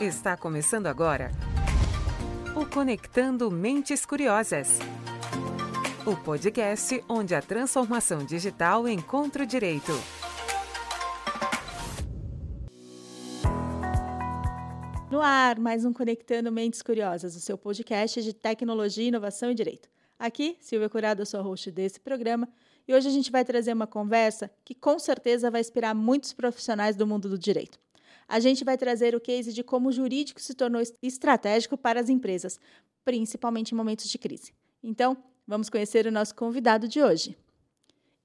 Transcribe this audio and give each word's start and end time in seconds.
Está 0.00 0.36
começando 0.36 0.86
agora 0.86 1.32
o 2.54 2.64
Conectando 2.64 3.50
Mentes 3.50 4.06
Curiosas. 4.06 4.78
O 6.06 6.16
podcast 6.16 7.02
onde 7.08 7.34
a 7.34 7.42
transformação 7.42 8.24
digital 8.24 8.86
encontra 8.86 9.42
o 9.42 9.46
direito. 9.46 9.90
No 15.10 15.20
ar, 15.20 15.58
mais 15.58 15.84
um 15.84 15.92
Conectando 15.92 16.52
Mentes 16.52 16.80
Curiosas, 16.80 17.34
o 17.34 17.40
seu 17.40 17.58
podcast 17.58 18.22
de 18.22 18.32
tecnologia, 18.32 19.08
inovação 19.08 19.50
e 19.50 19.54
direito. 19.54 19.88
Aqui, 20.16 20.56
Silvia 20.60 20.88
Curado, 20.88 21.26
sou 21.26 21.40
a 21.40 21.42
host 21.42 21.72
desse 21.72 21.98
programa, 21.98 22.48
e 22.86 22.94
hoje 22.94 23.08
a 23.08 23.12
gente 23.12 23.32
vai 23.32 23.44
trazer 23.44 23.72
uma 23.72 23.86
conversa 23.86 24.48
que 24.64 24.76
com 24.76 24.96
certeza 24.96 25.50
vai 25.50 25.60
inspirar 25.60 25.92
muitos 25.92 26.32
profissionais 26.32 26.94
do 26.94 27.04
mundo 27.04 27.28
do 27.28 27.36
direito 27.36 27.80
a 28.28 28.38
gente 28.38 28.62
vai 28.62 28.76
trazer 28.76 29.14
o 29.14 29.20
case 29.20 29.52
de 29.52 29.64
como 29.64 29.88
o 29.88 29.92
jurídico 29.92 30.40
se 30.40 30.54
tornou 30.54 30.82
estratégico 31.02 31.78
para 31.78 31.98
as 31.98 32.10
empresas, 32.10 32.60
principalmente 33.02 33.72
em 33.72 33.74
momentos 33.74 34.08
de 34.08 34.18
crise. 34.18 34.52
Então, 34.82 35.16
vamos 35.46 35.70
conhecer 35.70 36.06
o 36.06 36.12
nosso 36.12 36.34
convidado 36.34 36.86
de 36.86 37.02
hoje. 37.02 37.34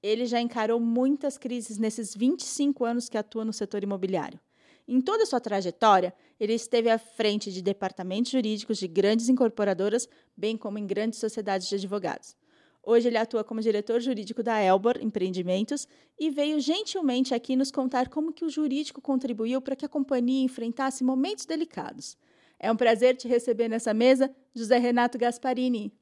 Ele 0.02 0.26
já 0.26 0.38
encarou 0.38 0.78
muitas 0.78 1.38
crises 1.38 1.78
nesses 1.78 2.14
25 2.14 2.84
anos 2.84 3.08
que 3.08 3.16
atua 3.16 3.46
no 3.46 3.52
setor 3.52 3.82
imobiliário. 3.82 4.38
Em 4.86 5.00
toda 5.00 5.22
a 5.22 5.26
sua 5.26 5.40
trajetória, 5.40 6.14
ele 6.38 6.52
esteve 6.52 6.90
à 6.90 6.98
frente 6.98 7.50
de 7.50 7.62
departamentos 7.62 8.30
jurídicos 8.30 8.76
de 8.76 8.86
grandes 8.86 9.30
incorporadoras, 9.30 10.06
bem 10.36 10.58
como 10.58 10.78
em 10.78 10.86
grandes 10.86 11.18
sociedades 11.18 11.66
de 11.66 11.76
advogados. 11.76 12.36
Hoje 12.86 13.08
ele 13.08 13.16
atua 13.16 13.42
como 13.42 13.62
diretor 13.62 14.00
jurídico 14.00 14.42
da 14.42 14.60
Elbor 14.60 14.98
Empreendimentos 15.00 15.88
e 16.20 16.30
veio 16.30 16.60
gentilmente 16.60 17.34
aqui 17.34 17.56
nos 17.56 17.70
contar 17.70 18.08
como 18.08 18.32
que 18.32 18.44
o 18.44 18.50
jurídico 18.50 19.00
contribuiu 19.00 19.62
para 19.62 19.74
que 19.74 19.86
a 19.86 19.88
companhia 19.88 20.44
enfrentasse 20.44 21.02
momentos 21.02 21.46
delicados. 21.46 22.16
É 22.58 22.70
um 22.70 22.76
prazer 22.76 23.16
te 23.16 23.26
receber 23.26 23.68
nessa 23.68 23.94
mesa, 23.94 24.30
José 24.54 24.78
Renato 24.78 25.16
Gasparini. 25.16 25.92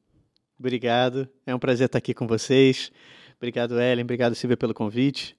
Obrigado, 0.59 1.29
é 1.47 1.55
um 1.55 1.59
prazer 1.59 1.87
estar 1.87 1.99
aqui 1.99 2.13
com 2.13 2.27
vocês. 2.27 2.91
Obrigado, 3.37 3.81
Ellen, 3.81 4.05
obrigado, 4.05 4.35
Silvia, 4.35 4.57
pelo 4.57 4.75
convite. 4.75 5.37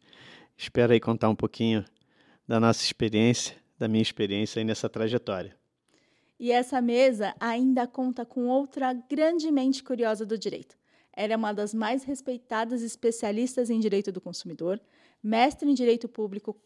Espero 0.58 0.94
aí 0.94 1.00
contar 1.00 1.30
um 1.30 1.36
pouquinho 1.36 1.84
da 2.48 2.60
nossa 2.60 2.84
experiência, 2.84 3.56
da 3.78 3.88
minha 3.88 4.02
experiência 4.02 4.60
aí 4.60 4.66
nessa 4.66 4.90
trajetória. 4.90 5.56
E 6.40 6.52
essa 6.52 6.82
mesa 6.82 7.36
ainda 7.40 7.86
conta 7.86 8.26
com 8.26 8.48
outra 8.48 8.94
grandemente 8.94 9.84
curiosa 9.84 10.26
do 10.26 10.38
direito. 10.38 10.76
Ela 11.16 11.34
é 11.34 11.38
uma 11.38 11.54
das 11.54 11.74
mais 11.74 12.04
respeitadas 12.04 12.82
especialistas 12.82 13.70
em 13.70 13.80
direito 13.80 14.12
do 14.12 14.20
consumidor, 14.20 14.80
mestre 15.22 15.70
em 15.70 15.74
direito 15.74 16.10
público 16.10 16.60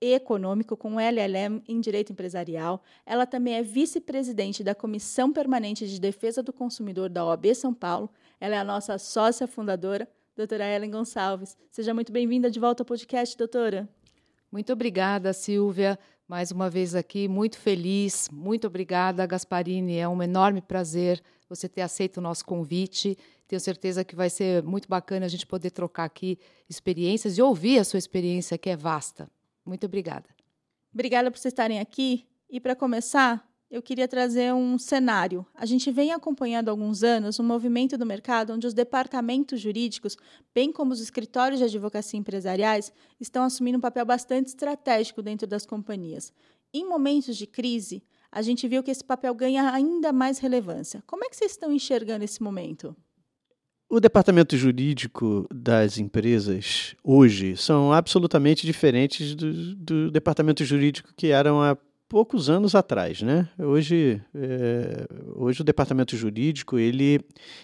e 0.00 0.14
econômico 0.14 0.76
com 0.76 1.00
LLM 1.00 1.62
em 1.66 1.80
direito 1.80 2.12
empresarial. 2.12 2.82
Ela 3.04 3.26
também 3.26 3.54
é 3.54 3.62
vice-presidente 3.62 4.62
da 4.62 4.74
Comissão 4.74 5.32
Permanente 5.32 5.86
de 5.86 6.00
Defesa 6.00 6.42
do 6.42 6.52
Consumidor 6.52 7.08
da 7.08 7.24
OAB 7.24 7.54
São 7.54 7.72
Paulo. 7.72 8.10
Ela 8.40 8.56
é 8.56 8.58
a 8.58 8.64
nossa 8.64 8.98
sócia 8.98 9.46
fundadora, 9.46 10.08
doutora 10.36 10.66
Ellen 10.66 10.90
Gonçalves. 10.90 11.56
Seja 11.70 11.94
muito 11.94 12.12
bem-vinda 12.12 12.50
de 12.50 12.60
volta 12.60 12.82
ao 12.82 12.86
podcast, 12.86 13.36
doutora. 13.36 13.88
Muito 14.50 14.72
obrigada, 14.72 15.32
Silvia. 15.32 15.98
Mais 16.28 16.50
uma 16.50 16.68
vez 16.68 16.94
aqui, 16.94 17.28
muito 17.28 17.58
feliz. 17.58 18.28
Muito 18.32 18.66
obrigada, 18.66 19.26
Gasparini. 19.26 19.96
É 19.96 20.08
um 20.08 20.22
enorme 20.22 20.60
prazer 20.60 21.22
você 21.48 21.68
ter 21.68 21.82
aceito 21.82 22.16
o 22.16 22.20
nosso 22.20 22.44
convite 22.44 23.16
tenho 23.46 23.60
certeza 23.60 24.04
que 24.04 24.16
vai 24.16 24.28
ser 24.28 24.62
muito 24.62 24.88
bacana 24.88 25.26
a 25.26 25.28
gente 25.28 25.46
poder 25.46 25.70
trocar 25.70 26.04
aqui 26.04 26.38
experiências 26.68 27.38
e 27.38 27.42
ouvir 27.42 27.78
a 27.78 27.84
sua 27.84 27.98
experiência, 27.98 28.58
que 28.58 28.68
é 28.68 28.76
vasta. 28.76 29.30
Muito 29.64 29.86
obrigada. 29.86 30.28
Obrigada 30.92 31.30
por 31.30 31.38
vocês 31.38 31.52
estarem 31.52 31.78
aqui. 31.78 32.26
E 32.48 32.60
para 32.60 32.74
começar, 32.74 33.46
eu 33.70 33.82
queria 33.82 34.06
trazer 34.06 34.54
um 34.54 34.78
cenário. 34.78 35.44
A 35.54 35.66
gente 35.66 35.90
vem 35.90 36.12
acompanhando 36.12 36.68
há 36.68 36.72
alguns 36.72 37.02
anos 37.02 37.38
um 37.38 37.44
movimento 37.44 37.98
do 37.98 38.06
mercado 38.06 38.52
onde 38.52 38.66
os 38.66 38.74
departamentos 38.74 39.60
jurídicos, 39.60 40.16
bem 40.54 40.72
como 40.72 40.92
os 40.92 41.00
escritórios 41.00 41.58
de 41.58 41.64
advocacia 41.64 42.18
empresariais, 42.18 42.92
estão 43.20 43.42
assumindo 43.42 43.78
um 43.78 43.80
papel 43.80 44.04
bastante 44.04 44.48
estratégico 44.48 45.20
dentro 45.22 45.46
das 45.46 45.66
companhias. 45.66 46.32
Em 46.72 46.84
momentos 46.84 47.36
de 47.36 47.46
crise, 47.46 48.02
a 48.30 48.42
gente 48.42 48.68
viu 48.68 48.82
que 48.82 48.90
esse 48.90 49.04
papel 49.04 49.34
ganha 49.34 49.72
ainda 49.72 50.12
mais 50.12 50.38
relevância. 50.38 51.02
Como 51.06 51.24
é 51.24 51.28
que 51.28 51.36
vocês 51.36 51.52
estão 51.52 51.72
enxergando 51.72 52.24
esse 52.24 52.42
momento? 52.42 52.94
O 53.88 54.00
departamento 54.00 54.56
jurídico 54.56 55.46
das 55.54 55.96
empresas 55.96 56.96
hoje 57.04 57.56
são 57.56 57.92
absolutamente 57.92 58.66
diferentes 58.66 59.34
do, 59.34 59.76
do 59.76 60.10
departamento 60.10 60.64
jurídico 60.64 61.14
que 61.16 61.28
eram 61.28 61.62
há 61.62 61.76
poucos 62.08 62.50
anos 62.50 62.74
atrás, 62.74 63.22
né? 63.22 63.48
Hoje, 63.56 64.20
é, 64.34 65.06
hoje 65.36 65.60
o 65.60 65.64
departamento 65.64 66.16
jurídico 66.16 66.80
ele, 66.80 67.20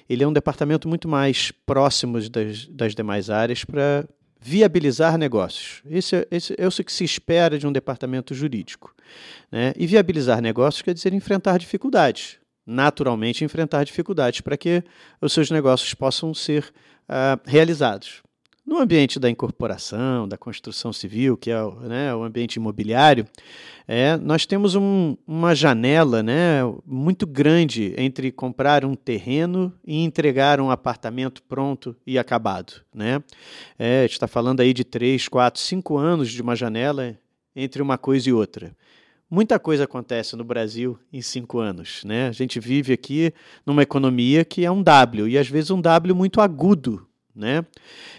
ele 0.08 0.22
é 0.22 0.26
um 0.26 0.32
departamento 0.32 0.88
muito 0.88 1.08
mais 1.08 1.50
próximo 1.66 2.20
das, 2.28 2.66
das 2.68 2.94
demais 2.94 3.28
áreas 3.28 3.64
para 3.64 4.06
viabilizar 4.40 5.18
negócios. 5.18 5.82
Esse, 5.90 6.26
esse 6.30 6.54
é 6.56 6.66
o 6.66 6.70
que 6.70 6.92
se 6.92 7.04
espera 7.04 7.58
de 7.58 7.66
um 7.66 7.72
departamento 7.72 8.32
jurídico. 8.32 8.94
Né? 9.50 9.72
E 9.76 9.88
viabilizar 9.88 10.40
negócios 10.40 10.82
quer 10.82 10.94
dizer 10.94 11.12
enfrentar 11.12 11.58
dificuldades 11.58 12.41
naturalmente 12.66 13.44
enfrentar 13.44 13.84
dificuldades 13.84 14.40
para 14.40 14.56
que 14.56 14.82
os 15.20 15.32
seus 15.32 15.50
negócios 15.50 15.94
possam 15.94 16.32
ser 16.32 16.72
uh, 17.08 17.40
realizados. 17.44 18.22
No 18.64 18.78
ambiente 18.78 19.18
da 19.18 19.28
incorporação, 19.28 20.28
da 20.28 20.38
construção 20.38 20.92
civil, 20.92 21.36
que 21.36 21.50
é 21.50 21.60
o, 21.60 21.72
né, 21.80 22.14
o 22.14 22.22
ambiente 22.22 22.56
imobiliário, 22.56 23.26
é, 23.88 24.16
nós 24.16 24.46
temos 24.46 24.76
um, 24.76 25.16
uma 25.26 25.52
janela 25.52 26.22
né, 26.22 26.60
muito 26.86 27.26
grande 27.26 27.92
entre 27.98 28.30
comprar 28.30 28.84
um 28.84 28.94
terreno 28.94 29.74
e 29.84 30.04
entregar 30.04 30.60
um 30.60 30.70
apartamento 30.70 31.42
pronto 31.42 31.96
e 32.06 32.16
acabado. 32.16 32.74
Né? 32.94 33.20
É, 33.76 34.00
a 34.00 34.02
gente 34.02 34.12
está 34.12 34.28
falando 34.28 34.60
aí 34.60 34.72
de 34.72 34.84
três, 34.84 35.26
quatro, 35.26 35.60
cinco 35.60 35.98
anos 35.98 36.30
de 36.30 36.40
uma 36.40 36.54
janela 36.54 37.18
entre 37.56 37.82
uma 37.82 37.98
coisa 37.98 38.28
e 38.28 38.32
outra 38.32 38.72
muita 39.32 39.58
coisa 39.58 39.84
acontece 39.84 40.36
no 40.36 40.44
Brasil 40.44 40.98
em 41.10 41.22
cinco 41.22 41.58
anos. 41.58 42.04
Né? 42.04 42.28
A 42.28 42.32
gente 42.32 42.60
vive 42.60 42.92
aqui 42.92 43.32
numa 43.64 43.82
economia 43.82 44.44
que 44.44 44.62
é 44.62 44.70
um 44.70 44.82
W, 44.82 45.26
e 45.26 45.38
às 45.38 45.48
vezes 45.48 45.70
um 45.70 45.80
W 45.80 46.14
muito 46.14 46.38
agudo. 46.38 47.06
Né? 47.34 47.64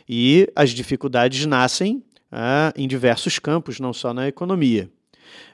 E 0.09 0.49
as 0.55 0.71
dificuldades 0.71 1.45
nascem 1.45 2.03
ah, 2.31 2.73
em 2.75 2.87
diversos 2.87 3.37
campos, 3.37 3.79
não 3.79 3.93
só 3.93 4.11
na 4.11 4.27
economia. 4.27 4.89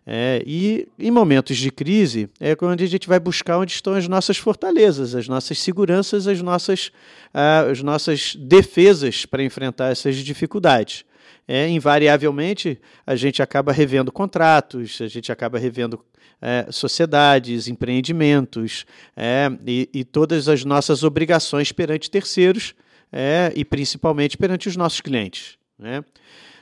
É, 0.08 0.42
e 0.47 0.88
em 0.97 1.12
momentos 1.12 1.58
de 1.58 1.70
crise 1.70 2.30
é 2.40 2.56
quando 2.56 2.81
a 2.81 2.86
gente 2.86 3.08
vai 3.08 3.20
buscar 3.20 3.58
onde 3.58 3.74
estão 3.74 3.94
as 3.94 4.08
nossas 4.08 4.38
fortalezas, 4.38 5.14
as 5.14 5.28
nossas 5.28 5.59
seguranças, 5.59 6.26
as 6.26 6.41
nossas, 6.41 6.90
ah, 7.34 7.66
as 7.70 7.84
nossas 7.84 8.34
defesas 8.36 9.26
para 9.26 9.44
enfrentar 9.44 9.91
essas 9.91 10.16
dificuldades 10.16 11.03
é, 11.47 11.67
invariavelmente 11.67 12.79
a 13.06 13.16
gente 13.16 13.41
acaba 13.41 13.72
revendo 13.72 14.12
contratos, 14.12 15.01
a 15.01 15.07
gente 15.07 15.31
acaba 15.31 15.57
revendo 15.57 16.03
é, 16.41 16.67
sociedades, 16.72 17.67
empreendimentos 17.67 18.85
é, 19.16 19.51
e, 19.66 19.90
e, 19.94 20.03
todas 20.03 20.47
as 20.47 20.63
nossas 20.63 21.03
obrigações 21.03 21.72
perante 21.72 22.09
terceiros 22.09 22.73
é, 23.12 23.51
e 23.56 23.66
principalmente 23.66 24.38
perante 24.38 24.67
os 24.67 24.78
nossos 24.78 25.01
clientes. 25.01 25.57
Né? 25.78 26.03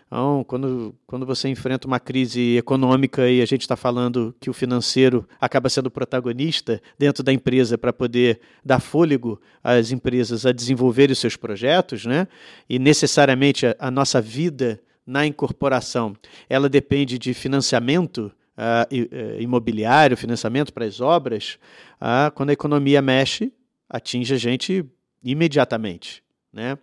Então, 0.08 0.44
quando, 0.48 0.96
quando 1.06 1.26
você 1.26 1.50
enfrenta 1.50 1.86
uma 1.86 2.00
crise 2.00 2.56
econômica 2.56 3.30
e 3.30 3.42
a 3.42 3.46
gente 3.46 3.62
está 3.62 3.76
falando 3.76 4.34
que 4.40 4.50
o 4.50 4.54
financeiro 4.54 5.28
acaba 5.40 5.68
sendo 5.68 5.92
protagonista 5.92 6.82
dentro 6.98 7.22
da 7.22 7.34
empresa 7.34 7.78
para 7.78 7.92
poder 7.92 8.40
dar 8.64 8.80
fôlego 8.80 9.40
às 9.62 9.92
empresas 9.92 10.46
a 10.46 10.54
desenvolverem 10.54 11.12
os 11.12 11.20
seus 11.20 11.36
projetos, 11.36 12.06
né? 12.06 12.26
e 12.70 12.80
necessariamente 12.80 13.68
a, 13.68 13.76
a 13.78 13.92
nossa 13.92 14.22
vida 14.22 14.82
na 15.06 15.26
incorporação 15.26 16.16
ela 16.50 16.70
depende 16.70 17.20
de 17.20 17.34
financiamento 17.34 18.32
uh, 18.58 19.42
imobiliário, 19.42 20.16
financiamento 20.16 20.74
para 20.74 20.86
as 20.86 21.02
obras, 21.02 21.60
uh, 22.02 22.32
quando 22.34 22.50
a 22.50 22.54
economia 22.54 23.02
mexe, 23.02 23.52
atinge 23.90 24.34
a 24.34 24.38
gente 24.38 24.86
imediatamente. 25.24 26.24
Né? 26.52 26.78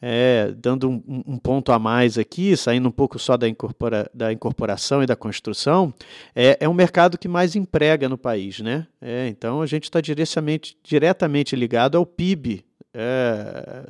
É, 0.00 0.52
dando 0.56 0.90
um, 0.90 1.02
um, 1.26 1.38
ponto 1.38 1.72
a 1.72 1.78
mais 1.78 2.18
aqui, 2.18 2.56
saindo 2.56 2.88
um 2.88 2.92
pouco 2.92 3.18
só 3.18 3.36
da, 3.36 3.48
incorpora, 3.48 4.10
da 4.12 4.32
incorporação 4.32 5.02
e 5.02 5.06
da 5.06 5.16
construção, 5.16 5.92
é, 6.34 6.58
é 6.60 6.68
um 6.68 6.74
mercado 6.74 7.16
que 7.16 7.26
mais 7.26 7.56
emprega 7.56 8.08
no 8.08 8.18
país. 8.18 8.60
Né? 8.60 8.86
É, 9.00 9.26
então 9.28 9.62
a 9.62 9.66
gente 9.66 9.84
está 9.84 10.00
diretamente, 10.00 10.76
diretamente 10.82 11.56
ligado 11.56 11.96
ao 11.96 12.04
PIB 12.04 12.64
é, 12.98 13.84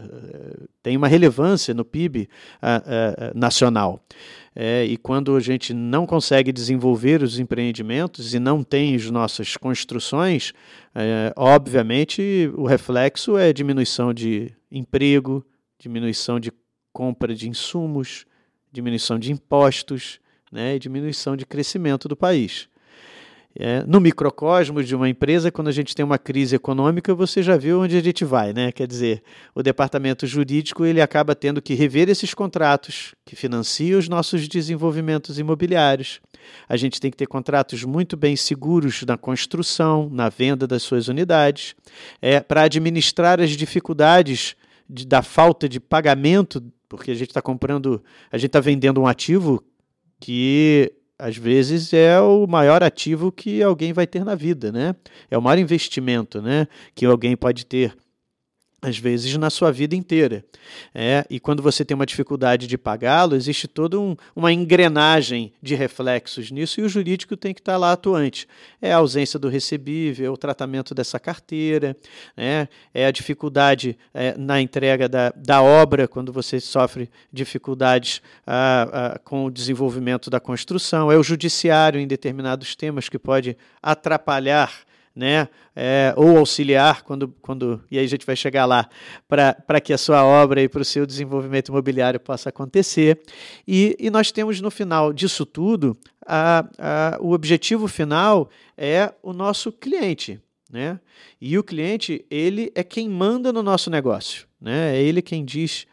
tem 0.82 0.96
uma 0.96 1.06
relevância 1.06 1.72
no 1.72 1.84
PIB 1.84 2.28
nacional. 3.36 4.02
É, 4.58 4.84
e 4.84 4.96
quando 4.96 5.36
a 5.36 5.40
gente 5.40 5.72
não 5.72 6.06
consegue 6.06 6.50
desenvolver 6.50 7.22
os 7.22 7.38
empreendimentos 7.38 8.34
e 8.34 8.40
não 8.40 8.64
tem 8.64 8.96
as 8.96 9.08
nossas 9.10 9.56
construções, 9.56 10.52
é, 10.94 11.32
obviamente 11.36 12.50
o 12.56 12.64
reflexo 12.64 13.36
é 13.36 13.52
diminuição 13.52 14.12
de 14.12 14.50
emprego, 14.72 15.44
diminuição 15.78 16.40
de 16.40 16.52
compra 16.92 17.34
de 17.34 17.48
insumos, 17.48 18.24
diminuição 18.72 19.18
de 19.18 19.32
impostos 19.32 20.20
né, 20.50 20.76
e 20.76 20.78
diminuição 20.78 21.36
de 21.36 21.44
crescimento 21.44 22.08
do 22.08 22.16
país. 22.16 22.68
É, 23.58 23.82
no 23.86 23.98
microcosmos 24.00 24.86
de 24.86 24.94
uma 24.94 25.08
empresa, 25.08 25.50
quando 25.50 25.68
a 25.68 25.72
gente 25.72 25.94
tem 25.94 26.04
uma 26.04 26.18
crise 26.18 26.54
econômica, 26.54 27.14
você 27.14 27.42
já 27.42 27.56
viu 27.56 27.80
onde 27.80 27.96
a 27.96 28.02
gente 28.02 28.22
vai, 28.22 28.52
né? 28.52 28.70
Quer 28.70 28.86
dizer, 28.86 29.22
o 29.54 29.62
departamento 29.62 30.26
jurídico 30.26 30.84
ele 30.84 31.00
acaba 31.00 31.34
tendo 31.34 31.62
que 31.62 31.72
rever 31.72 32.10
esses 32.10 32.34
contratos 32.34 33.14
que 33.24 33.34
financiam 33.34 33.98
os 33.98 34.10
nossos 34.10 34.46
desenvolvimentos 34.46 35.38
imobiliários. 35.38 36.20
A 36.68 36.76
gente 36.76 37.00
tem 37.00 37.10
que 37.10 37.16
ter 37.16 37.26
contratos 37.26 37.82
muito 37.82 38.14
bem 38.14 38.36
seguros 38.36 39.02
na 39.04 39.16
construção, 39.16 40.10
na 40.12 40.28
venda 40.28 40.66
das 40.66 40.82
suas 40.82 41.08
unidades, 41.08 41.74
é, 42.20 42.40
para 42.40 42.64
administrar 42.64 43.40
as 43.40 43.52
dificuldades 43.52 44.54
de, 44.88 45.06
da 45.06 45.22
falta 45.22 45.68
de 45.68 45.80
pagamento, 45.80 46.62
porque 46.88 47.10
a 47.10 47.14
gente 47.14 47.28
está 47.28 47.42
comprando, 47.42 48.02
a 48.30 48.38
gente 48.38 48.48
está 48.48 48.60
vendendo 48.60 49.00
um 49.00 49.06
ativo 49.06 49.62
que 50.20 50.92
às 51.18 51.36
vezes 51.36 51.92
é 51.92 52.20
o 52.20 52.46
maior 52.46 52.82
ativo 52.82 53.32
que 53.32 53.62
alguém 53.62 53.92
vai 53.92 54.06
ter 54.06 54.24
na 54.24 54.34
vida, 54.34 54.70
né? 54.70 54.94
É 55.30 55.36
o 55.36 55.42
maior 55.42 55.58
investimento, 55.58 56.42
né? 56.42 56.68
Que 56.94 57.06
alguém 57.06 57.36
pode 57.36 57.64
ter 57.64 57.96
às 58.80 58.98
vezes 58.98 59.34
na 59.36 59.48
sua 59.48 59.72
vida 59.72 59.96
inteira. 59.96 60.44
É, 60.94 61.24
e 61.30 61.40
quando 61.40 61.62
você 61.62 61.84
tem 61.84 61.94
uma 61.94 62.04
dificuldade 62.04 62.66
de 62.66 62.76
pagá-lo, 62.76 63.34
existe 63.34 63.66
toda 63.66 63.98
um, 63.98 64.14
uma 64.34 64.52
engrenagem 64.52 65.52
de 65.62 65.74
reflexos 65.74 66.50
nisso 66.50 66.80
e 66.80 66.84
o 66.84 66.88
jurídico 66.88 67.36
tem 67.36 67.54
que 67.54 67.60
estar 67.60 67.76
lá 67.76 67.92
atuante. 67.92 68.46
É 68.80 68.92
a 68.92 68.98
ausência 68.98 69.38
do 69.38 69.48
recebível, 69.48 70.32
o 70.32 70.36
tratamento 70.36 70.94
dessa 70.94 71.18
carteira, 71.18 71.96
né, 72.36 72.68
é 72.92 73.06
a 73.06 73.10
dificuldade 73.10 73.96
é, 74.12 74.36
na 74.36 74.60
entrega 74.60 75.08
da, 75.08 75.32
da 75.34 75.62
obra, 75.62 76.06
quando 76.06 76.32
você 76.32 76.60
sofre 76.60 77.08
dificuldades 77.32 78.20
com 79.24 79.46
o 79.46 79.50
desenvolvimento 79.50 80.28
da 80.30 80.38
construção, 80.38 81.10
é 81.10 81.16
o 81.16 81.22
judiciário 81.22 81.98
em 82.00 82.06
determinados 82.06 82.76
temas 82.76 83.08
que 83.08 83.18
pode 83.18 83.56
atrapalhar 83.82 84.86
né? 85.16 85.48
É, 85.74 86.12
ou 86.14 86.36
auxiliar, 86.36 87.02
quando, 87.02 87.28
quando, 87.40 87.82
e 87.90 87.98
aí 87.98 88.04
a 88.04 88.08
gente 88.08 88.26
vai 88.26 88.36
chegar 88.36 88.66
lá, 88.66 88.88
para 89.26 89.80
que 89.80 89.94
a 89.94 89.98
sua 89.98 90.22
obra 90.22 90.62
e 90.62 90.68
para 90.68 90.82
o 90.82 90.84
seu 90.84 91.06
desenvolvimento 91.06 91.68
imobiliário 91.68 92.20
possa 92.20 92.50
acontecer. 92.50 93.22
E, 93.66 93.96
e 93.98 94.10
nós 94.10 94.30
temos 94.30 94.60
no 94.60 94.70
final 94.70 95.14
disso 95.14 95.46
tudo, 95.46 95.96
a, 96.26 96.66
a, 96.78 97.18
o 97.20 97.32
objetivo 97.32 97.88
final 97.88 98.50
é 98.76 99.12
o 99.22 99.32
nosso 99.32 99.72
cliente. 99.72 100.38
Né? 100.70 101.00
E 101.40 101.56
o 101.56 101.64
cliente, 101.64 102.24
ele 102.30 102.70
é 102.74 102.82
quem 102.82 103.08
manda 103.08 103.52
no 103.52 103.62
nosso 103.62 103.88
negócio. 103.88 104.46
Né? 104.60 104.96
É 104.96 105.02
ele 105.02 105.22
quem 105.22 105.44
diz 105.44 105.86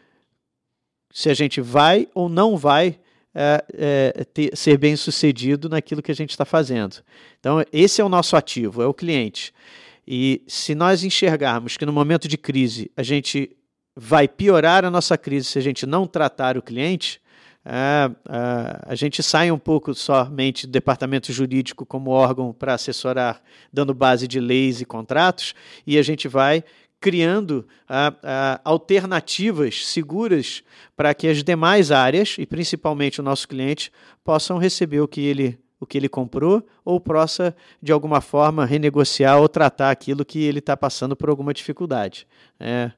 se 1.13 1.29
a 1.29 1.33
gente 1.33 1.61
vai 1.61 2.07
ou 2.13 2.27
não 2.27 2.57
vai 2.57 2.99
é, 3.33 3.63
é, 3.73 4.23
ter, 4.25 4.55
ser 4.55 4.77
bem 4.77 4.95
sucedido 4.95 5.67
naquilo 5.67 6.01
que 6.01 6.11
a 6.11 6.15
gente 6.15 6.31
está 6.31 6.45
fazendo. 6.45 6.97
Então, 7.39 7.63
esse 7.71 8.01
é 8.01 8.03
o 8.03 8.09
nosso 8.09 8.35
ativo, 8.35 8.81
é 8.81 8.85
o 8.85 8.93
cliente. 8.93 9.53
E 10.07 10.43
se 10.47 10.75
nós 10.75 11.03
enxergarmos 11.03 11.77
que 11.77 11.85
no 11.85 11.93
momento 11.93 12.27
de 12.27 12.37
crise 12.37 12.91
a 12.95 13.03
gente 13.03 13.55
vai 13.95 14.27
piorar 14.27 14.83
a 14.83 14.91
nossa 14.91 15.17
crise 15.17 15.47
se 15.47 15.59
a 15.59 15.61
gente 15.61 15.85
não 15.85 16.05
tratar 16.05 16.57
o 16.57 16.61
cliente, 16.61 17.21
é, 17.65 18.11
é, 18.29 18.79
a 18.87 18.95
gente 18.95 19.23
sai 19.23 19.49
um 19.49 19.57
pouco 19.57 19.93
somente 19.93 20.67
do 20.67 20.71
departamento 20.71 21.31
jurídico 21.31 21.85
como 21.85 22.11
órgão 22.11 22.51
para 22.51 22.73
assessorar, 22.73 23.41
dando 23.71 23.93
base 23.93 24.27
de 24.27 24.39
leis 24.39 24.81
e 24.81 24.85
contratos, 24.85 25.55
e 25.87 25.97
a 25.97 26.01
gente 26.01 26.27
vai 26.27 26.63
criando 27.03 27.67
alternativas 28.63 29.85
seguras 29.87 30.63
para 30.95 31.13
que 31.13 31.27
as 31.27 31.43
demais 31.43 31.91
áreas, 31.91 32.37
e 32.39 32.45
principalmente 32.45 33.19
o 33.19 33.23
nosso 33.23 33.45
cliente, 33.45 33.91
possam 34.23 34.57
receber 34.57 35.01
o 35.01 35.07
que 35.07 35.19
ele, 35.19 35.59
o 35.81 35.85
que 35.85 35.97
ele 35.97 36.07
comprou 36.07 36.65
ou 36.85 37.01
possa, 37.01 37.53
de 37.81 37.91
alguma 37.91 38.21
forma, 38.21 38.65
renegociar 38.65 39.37
ou 39.37 39.49
tratar 39.49 39.91
aquilo 39.91 40.23
que 40.23 40.41
ele 40.43 40.59
está 40.59 40.77
passando 40.77 41.13
por 41.13 41.27
alguma 41.27 41.53
dificuldade. 41.53 42.25
É, 42.57 42.89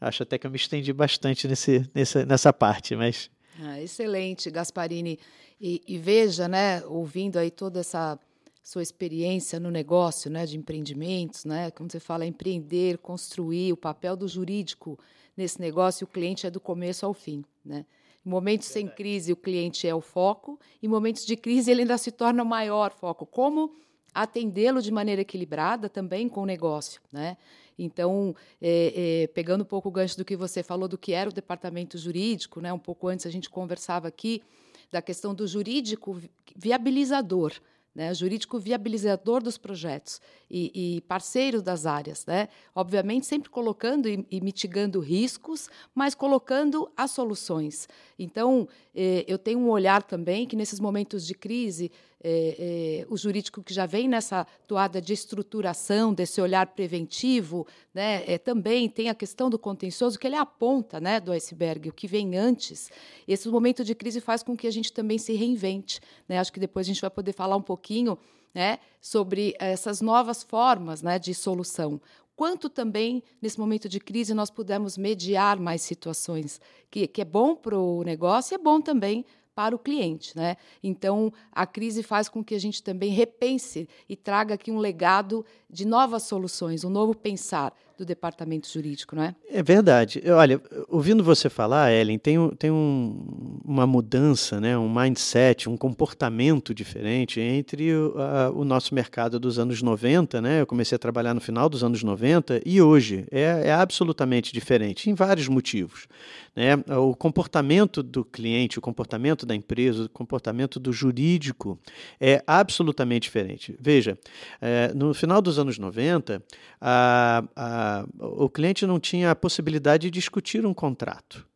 acho 0.00 0.22
até 0.22 0.38
que 0.38 0.46
eu 0.46 0.50
me 0.52 0.56
estendi 0.56 0.92
bastante 0.92 1.48
nesse, 1.48 1.84
nessa, 1.92 2.24
nessa 2.24 2.52
parte, 2.52 2.94
mas... 2.94 3.28
Ah, 3.60 3.82
excelente, 3.82 4.52
Gasparini. 4.52 5.18
E, 5.60 5.82
e 5.88 5.98
veja, 5.98 6.46
né, 6.46 6.80
ouvindo 6.86 7.40
aí 7.40 7.50
toda 7.50 7.80
essa 7.80 8.16
sua 8.62 8.82
experiência 8.82 9.58
no 9.58 9.70
negócio, 9.70 10.30
né, 10.30 10.46
de 10.46 10.56
empreendimentos, 10.56 11.44
né, 11.44 11.70
como 11.72 11.90
você 11.90 11.98
fala, 11.98 12.24
empreender, 12.24 12.98
construir, 12.98 13.72
o 13.72 13.76
papel 13.76 14.16
do 14.16 14.28
jurídico 14.28 14.98
nesse 15.36 15.60
negócio, 15.60 16.04
o 16.04 16.08
cliente 16.08 16.46
é 16.46 16.50
do 16.50 16.60
começo 16.60 17.04
ao 17.04 17.12
fim, 17.12 17.44
né? 17.64 17.84
Em 18.24 18.30
momentos 18.30 18.68
sem 18.68 18.86
crise, 18.86 19.32
o 19.32 19.36
cliente 19.36 19.88
é 19.88 19.94
o 19.94 20.00
foco, 20.00 20.58
em 20.80 20.86
momentos 20.86 21.26
de 21.26 21.36
crise, 21.36 21.72
ele 21.72 21.80
ainda 21.80 21.98
se 21.98 22.12
torna 22.12 22.42
o 22.42 22.46
maior 22.46 22.92
foco. 22.92 23.26
Como 23.26 23.74
atendê-lo 24.14 24.80
de 24.80 24.92
maneira 24.92 25.22
equilibrada 25.22 25.88
também 25.88 26.28
com 26.28 26.42
o 26.42 26.46
negócio, 26.46 27.00
né? 27.10 27.36
Então, 27.76 28.36
é, 28.60 29.22
é, 29.24 29.26
pegando 29.28 29.62
um 29.62 29.66
pouco 29.66 29.88
o 29.88 29.92
gancho 29.92 30.16
do 30.16 30.24
que 30.24 30.36
você 30.36 30.62
falou 30.62 30.86
do 30.86 30.98
que 30.98 31.12
era 31.12 31.30
o 31.30 31.32
departamento 31.32 31.98
jurídico, 31.98 32.60
né? 32.60 32.72
Um 32.72 32.78
pouco 32.78 33.08
antes 33.08 33.26
a 33.26 33.30
gente 33.30 33.50
conversava 33.50 34.06
aqui 34.06 34.42
da 34.90 35.00
questão 35.00 35.34
do 35.34 35.46
jurídico 35.46 36.20
viabilizador 36.54 37.52
né, 37.94 38.12
jurídico 38.14 38.58
viabilizador 38.58 39.42
dos 39.42 39.58
projetos 39.58 40.20
e, 40.50 40.96
e, 40.96 41.00
parceiro 41.02 41.60
das 41.60 41.84
áreas, 41.84 42.24
né? 42.26 42.48
obviamente 42.74 43.26
sempre 43.26 43.50
colocando 43.50 44.08
e, 44.08 44.26
e, 44.30 44.40
mitigando 44.40 45.00
riscos, 45.00 45.68
mas 45.94 46.14
colocando 46.14 46.90
as 46.96 47.10
soluções. 47.10 47.88
Então, 48.18 48.66
eh, 48.94 49.24
eu 49.28 49.38
tenho 49.38 49.58
um 49.58 49.68
olhar 49.68 50.02
também 50.02 50.46
que 50.46 50.56
nesses 50.56 50.80
momentos 50.80 51.26
de 51.26 51.34
crise 51.34 51.90
é, 52.22 53.02
é, 53.02 53.06
o 53.08 53.16
jurídico 53.16 53.62
que 53.62 53.74
já 53.74 53.84
vem 53.84 54.08
nessa 54.08 54.46
toada 54.66 55.00
de 55.00 55.12
estruturação, 55.12 56.14
desse 56.14 56.40
olhar 56.40 56.68
preventivo, 56.68 57.66
né, 57.92 58.22
é, 58.26 58.38
também 58.38 58.88
tem 58.88 59.08
a 59.08 59.14
questão 59.14 59.50
do 59.50 59.58
contencioso, 59.58 60.18
que 60.18 60.26
ele 60.26 60.36
é 60.36 60.38
a 60.38 60.46
ponta 60.46 61.00
né, 61.00 61.18
do 61.18 61.32
iceberg, 61.32 61.88
o 61.88 61.92
que 61.92 62.06
vem 62.06 62.36
antes. 62.36 62.90
Esse 63.26 63.48
momento 63.48 63.84
de 63.84 63.94
crise 63.94 64.20
faz 64.20 64.42
com 64.42 64.56
que 64.56 64.66
a 64.66 64.70
gente 64.70 64.92
também 64.92 65.18
se 65.18 65.32
reinvente. 65.32 66.00
Né? 66.28 66.38
Acho 66.38 66.52
que 66.52 66.60
depois 66.60 66.86
a 66.86 66.88
gente 66.88 67.00
vai 67.00 67.10
poder 67.10 67.32
falar 67.32 67.56
um 67.56 67.62
pouquinho 67.62 68.16
né, 68.54 68.78
sobre 69.00 69.54
essas 69.58 70.00
novas 70.00 70.42
formas 70.42 71.02
né, 71.02 71.18
de 71.18 71.34
solução 71.34 72.00
quanto 72.34 72.68
também, 72.68 73.22
nesse 73.40 73.60
momento 73.60 73.88
de 73.88 74.00
crise, 74.00 74.34
nós 74.34 74.50
pudemos 74.50 74.96
mediar 74.96 75.60
mais 75.60 75.82
situações, 75.82 76.60
que, 76.90 77.06
que 77.06 77.20
é 77.20 77.24
bom 77.24 77.54
para 77.54 77.78
o 77.78 78.02
negócio 78.02 78.52
e 78.52 78.56
é 78.56 78.58
bom 78.58 78.80
também 78.80 79.24
para 79.54 79.74
o 79.74 79.78
cliente. 79.78 80.36
Né? 80.36 80.56
Então, 80.82 81.32
a 81.50 81.66
crise 81.66 82.02
faz 82.02 82.28
com 82.28 82.42
que 82.42 82.54
a 82.54 82.60
gente 82.60 82.82
também 82.82 83.10
repense 83.10 83.88
e 84.08 84.16
traga 84.16 84.54
aqui 84.54 84.70
um 84.70 84.78
legado 84.78 85.44
de 85.68 85.86
novas 85.86 86.24
soluções, 86.24 86.84
um 86.84 86.90
novo 86.90 87.14
pensar 87.14 87.74
do 87.96 88.04
departamento 88.04 88.68
jurídico, 88.68 89.14
não 89.14 89.22
é? 89.22 89.34
É 89.48 89.62
verdade. 89.62 90.22
Olha, 90.26 90.60
ouvindo 90.88 91.22
você 91.22 91.48
falar, 91.48 91.92
Ellen, 91.92 92.18
tem, 92.18 92.36
tem 92.58 92.70
um, 92.70 93.60
uma 93.64 93.86
mudança, 93.86 94.60
né, 94.60 94.76
um 94.76 94.92
mindset, 94.92 95.68
um 95.68 95.76
comportamento 95.76 96.74
diferente 96.74 97.40
entre 97.40 97.94
o, 97.94 98.14
o, 98.54 98.64
nosso 98.64 98.94
mercado 98.94 99.38
dos 99.38 99.58
anos 99.58 99.80
90, 99.82 100.40
né? 100.40 100.60
Eu 100.60 100.66
comecei 100.66 100.96
a 100.96 100.98
trabalhar 100.98 101.32
no 101.32 101.40
final 101.40 101.68
dos 101.68 101.84
anos 101.84 102.02
90 102.02 102.60
e 102.66 102.82
hoje 102.82 103.24
é, 103.30 103.62
é 103.66 103.72
absolutamente 103.72 104.52
diferente, 104.52 105.08
em 105.08 105.14
vários 105.14 105.48
motivos. 105.48 106.06
Né? 106.54 106.74
O 106.96 107.16
comportamento 107.16 108.02
do 108.02 108.24
cliente, 108.24 108.78
o 108.78 108.82
comportamento 108.82 109.46
da 109.46 109.54
empresa, 109.54 110.04
o 110.04 110.08
comportamento 110.08 110.78
do 110.78 110.92
jurídico 110.92 111.78
é 112.20 112.42
absolutamente 112.46 113.24
diferente. 113.24 113.74
Veja, 113.80 114.18
é, 114.60 114.92
no 114.94 115.14
final 115.14 115.40
dos 115.40 115.58
anos 115.58 115.78
90, 115.78 116.42
a, 116.80 117.44
a, 117.56 118.06
o 118.18 118.50
cliente 118.50 118.86
não 118.86 119.00
tinha 119.00 119.30
a 119.30 119.36
possibilidade 119.36 120.02
de 120.02 120.10
discutir 120.10 120.66
um 120.66 120.74
contrato. 120.74 121.46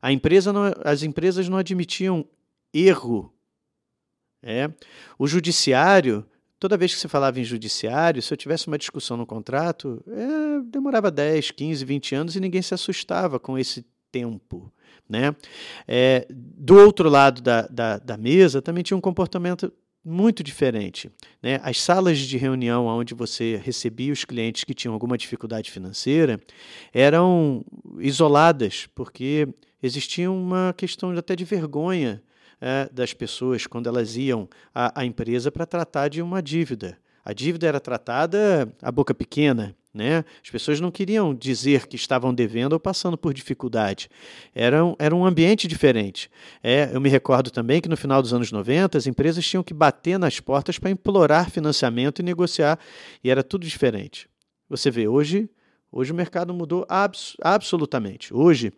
A 0.00 0.12
empresa 0.12 0.52
não, 0.52 0.72
as 0.84 1.02
empresas 1.02 1.48
não 1.48 1.58
admitiam 1.58 2.24
erro. 2.72 3.32
É. 4.42 4.70
O 5.18 5.28
judiciário 5.28 6.26
toda 6.62 6.76
vez 6.76 6.94
que 6.94 7.00
se 7.00 7.08
falava 7.08 7.40
em 7.40 7.44
judiciário, 7.44 8.22
se 8.22 8.32
eu 8.32 8.36
tivesse 8.36 8.68
uma 8.68 8.78
discussão 8.78 9.16
no 9.16 9.26
contrato, 9.26 10.00
é, 10.06 10.60
demorava 10.70 11.10
10, 11.10 11.50
15, 11.50 11.84
20 11.84 12.14
anos 12.14 12.36
e 12.36 12.40
ninguém 12.40 12.62
se 12.62 12.72
assustava 12.72 13.40
com 13.40 13.58
esse 13.58 13.84
tempo. 14.12 14.72
Né? 15.08 15.34
É, 15.88 16.24
do 16.30 16.76
outro 16.76 17.08
lado 17.08 17.42
da, 17.42 17.62
da, 17.62 17.98
da, 17.98 18.16
mesa 18.16 18.62
também 18.62 18.84
tinha 18.84 18.96
um 18.96 19.00
comportamento 19.00 19.72
muito 20.04 20.40
diferente. 20.40 21.10
Né? 21.42 21.58
As 21.64 21.80
salas 21.80 22.16
de 22.20 22.38
reunião 22.38 22.86
onde 22.86 23.12
você 23.12 23.60
recebia 23.64 24.12
os 24.12 24.24
clientes 24.24 24.62
que 24.62 24.72
tinham 24.72 24.94
alguma 24.94 25.18
dificuldade 25.18 25.68
financeira 25.68 26.40
eram 26.94 27.64
isoladas, 27.98 28.86
porque 28.94 29.48
existia 29.82 30.30
uma 30.30 30.72
questão 30.76 31.10
até 31.10 31.34
de 31.34 31.44
vergonha 31.44 32.22
é, 32.62 32.88
das 32.92 33.12
pessoas 33.12 33.66
quando 33.66 33.88
elas 33.88 34.16
iam 34.16 34.48
à, 34.72 35.00
à 35.00 35.04
empresa 35.04 35.50
para 35.50 35.66
tratar 35.66 36.06
de 36.06 36.22
uma 36.22 36.40
dívida. 36.40 36.96
A 37.24 37.32
dívida 37.32 37.66
era 37.66 37.80
tratada 37.80 38.72
a 38.80 38.92
boca 38.92 39.12
pequena, 39.12 39.74
Né? 39.92 40.24
As 40.42 40.48
pessoas 40.48 40.80
não 40.80 40.90
queriam 40.90 41.34
dizer 41.34 41.86
que 41.86 41.96
estavam 41.96 42.32
devendo 42.32 42.72
ou 42.72 42.80
passando 42.80 43.18
por 43.18 43.34
dificuldade. 43.34 44.08
Era 44.54 44.84
um, 44.84 44.94
era 44.98 45.14
um 45.14 45.26
ambiente 45.26 45.68
diferente. 45.68 46.30
É, 46.62 46.88
eu 46.92 47.00
me 47.00 47.08
recordo 47.08 47.50
também 47.50 47.80
que 47.80 47.88
no 47.88 47.96
final 47.96 48.22
dos 48.22 48.32
anos 48.32 48.50
90 48.50 48.96
as 48.96 49.06
empresas 49.06 49.44
tinham 49.46 49.62
que 49.62 49.74
bater 49.74 50.18
nas 50.18 50.40
portas 50.40 50.78
para 50.78 50.90
implorar 50.90 51.50
financiamento 51.50 52.20
e 52.20 52.22
negociar, 52.22 52.78
e 53.22 53.30
era 53.30 53.42
tudo 53.42 53.66
diferente. 53.66 54.28
Você 54.68 54.90
vê, 54.90 55.06
hoje, 55.06 55.50
hoje 55.90 56.12
o 56.12 56.14
mercado 56.14 56.54
mudou 56.54 56.86
abs 56.88 57.36
absolutamente. 57.42 58.32
Hoje, 58.32 58.72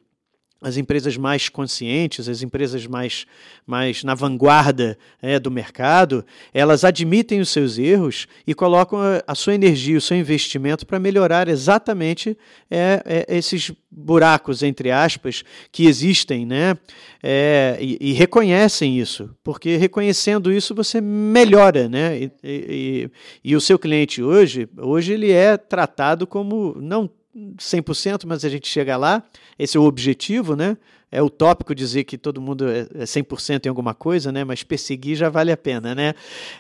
as 0.65 0.79
empresas 0.79 1.19
mais 1.19 1.51
conscientes, 1.51 2.27
as 2.27 2.43
empresas 2.43 2.87
mais, 2.87 3.27
mais 3.67 4.03
na 4.03 4.15
vanguarda 4.15 4.99
é, 5.21 5.39
do 5.39 5.51
mercado, 5.51 6.25
elas 6.55 6.85
admitem 6.85 7.39
os 7.39 7.51
seus 7.51 7.79
erros 7.79 8.27
e 8.47 8.55
colocam 8.55 8.99
a, 8.99 9.23
a 9.27 9.35
sua 9.35 9.55
energia, 9.55 9.99
o 9.99 10.01
seu 10.01 10.17
investimento 10.17 10.87
para 10.87 10.99
melhorar 10.99 11.49
exatamente 11.49 12.35
é, 12.71 13.03
é, 13.05 13.37
esses 13.37 13.73
buracos, 13.91 14.63
entre 14.63 14.91
aspas, 14.91 15.45
que 15.71 15.87
existem, 15.87 16.47
né? 16.47 16.79
É, 17.23 17.77
e, 17.79 17.99
e, 18.01 18.13
reconhecem 18.13 18.99
isso, 18.99 19.31
porque 19.45 19.77
reconhecendo 19.77 20.51
isso 20.51 20.75
você 20.75 20.99
melhora, 20.99 21.91
né? 21.91 22.19
E, 22.19 22.33
e, 22.43 23.11
e 23.45 23.55
o 23.55 23.61
seu 23.61 23.79
cliente 23.79 24.23
hoje, 24.23 24.67
hoje 24.79 25.13
ele 25.13 25.31
é 25.31 25.59
tratado 25.59 26.27
como 26.27 26.75
não 26.81 27.09
100%, 27.35 28.25
mas 28.27 28.45
a 28.45 28.49
gente 28.49 28.69
chega 28.69 28.97
lá. 28.97 29.23
Esse 29.59 29.77
é 29.77 29.81
o 29.81 29.85
objetivo, 29.85 30.55
né? 30.55 30.77
É 31.11 31.23
utópico 31.23 31.75
dizer 31.75 32.05
que 32.05 32.19
todo 32.19 32.41
mundo 32.41 32.69
é 32.69 33.05
100% 33.05 33.65
é 33.65 33.67
em 33.67 33.69
alguma 33.69 33.95
coisa, 33.95 34.33
né? 34.33 34.43
Mas 34.43 34.63
perseguir 34.63 35.17
já 35.17 35.29
vale 35.29 35.53
a 35.53 35.57
pena, 35.57 35.95
né? 35.95 36.15